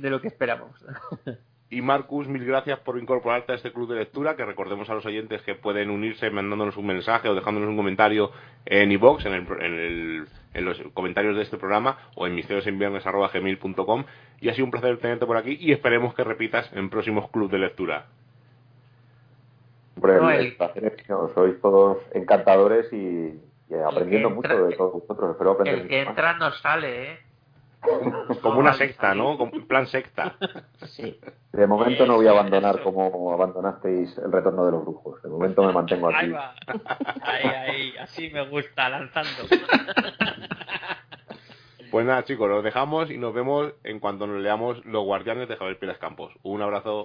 de 0.00 0.10
lo 0.10 0.20
que 0.20 0.28
esperamos. 0.28 0.70
Y 1.72 1.82
Marcus, 1.82 2.26
mil 2.26 2.44
gracias 2.44 2.80
por 2.80 2.98
incorporarte 2.98 3.52
a 3.52 3.54
este 3.54 3.72
club 3.72 3.88
de 3.88 3.94
lectura, 3.94 4.34
que 4.34 4.44
recordemos 4.44 4.90
a 4.90 4.94
los 4.94 5.06
oyentes 5.06 5.40
que 5.42 5.54
pueden 5.54 5.90
unirse 5.90 6.28
mandándonos 6.28 6.76
un 6.76 6.86
mensaje 6.86 7.28
o 7.28 7.34
dejándonos 7.36 7.68
un 7.68 7.76
comentario 7.76 8.32
en 8.66 8.90
iBox, 8.90 9.24
en, 9.26 9.34
el, 9.34 10.26
en, 10.52 10.64
los 10.64 10.82
comentarios 10.94 11.36
de 11.36 11.42
este 11.42 11.58
programa, 11.58 11.96
o 12.16 12.26
en 12.26 12.34
misteriosenviernes.com. 12.34 14.04
Y 14.40 14.48
ha 14.48 14.54
sido 14.54 14.64
un 14.64 14.72
placer 14.72 14.98
tenerte 14.98 15.26
por 15.26 15.36
aquí 15.36 15.56
y 15.60 15.70
esperemos 15.70 16.12
que 16.12 16.24
repitas 16.24 16.68
en 16.72 16.90
próximos 16.90 17.30
clubes 17.30 17.52
de 17.52 17.58
lectura. 17.60 18.06
Hombre, 19.96 20.56
sois 21.34 21.60
todos 21.60 21.98
encantadores 22.14 22.92
y, 22.92 23.38
aprendiendo 23.86 24.30
mucho 24.30 24.66
de 24.66 24.74
todos 24.74 24.94
vosotros. 24.94 25.30
Espero 25.30 25.52
aprender 25.52 25.82
el 25.82 25.88
que 25.88 26.00
entra 26.00 26.32
no 26.32 26.50
sale, 26.50 27.12
¿eh? 27.12 27.29
Como 28.42 28.60
una 28.60 28.74
secta, 28.74 29.14
¿no? 29.14 29.38
Como 29.38 29.52
un 29.52 29.66
plan 29.66 29.86
secta. 29.86 30.36
Sí. 30.86 31.18
De 31.52 31.66
momento 31.66 32.06
no 32.06 32.16
voy 32.16 32.26
a 32.26 32.30
abandonar 32.30 32.82
como 32.82 33.32
abandonasteis 33.32 34.16
el 34.18 34.30
retorno 34.30 34.66
de 34.66 34.72
los 34.72 34.82
brujos. 34.82 35.22
De 35.22 35.28
momento 35.28 35.62
me 35.64 35.72
mantengo 35.72 36.08
aquí. 36.08 36.26
Ahí 36.26 36.30
va. 36.30 36.54
Ahí, 37.22 37.46
ahí. 37.46 37.94
Así 37.98 38.30
me 38.30 38.46
gusta, 38.48 38.88
lanzando. 38.88 39.30
Pues 41.90 42.06
nada, 42.06 42.22
chicos, 42.22 42.48
los 42.48 42.62
dejamos 42.62 43.10
y 43.10 43.18
nos 43.18 43.34
vemos 43.34 43.72
en 43.82 43.98
cuanto 43.98 44.28
nos 44.28 44.40
leamos 44.40 44.84
Los 44.84 45.04
Guardianes 45.04 45.48
de 45.48 45.56
Javier 45.56 45.76
Pérez 45.76 45.98
Campos. 45.98 46.32
Un 46.44 46.62
abrazo. 46.62 47.04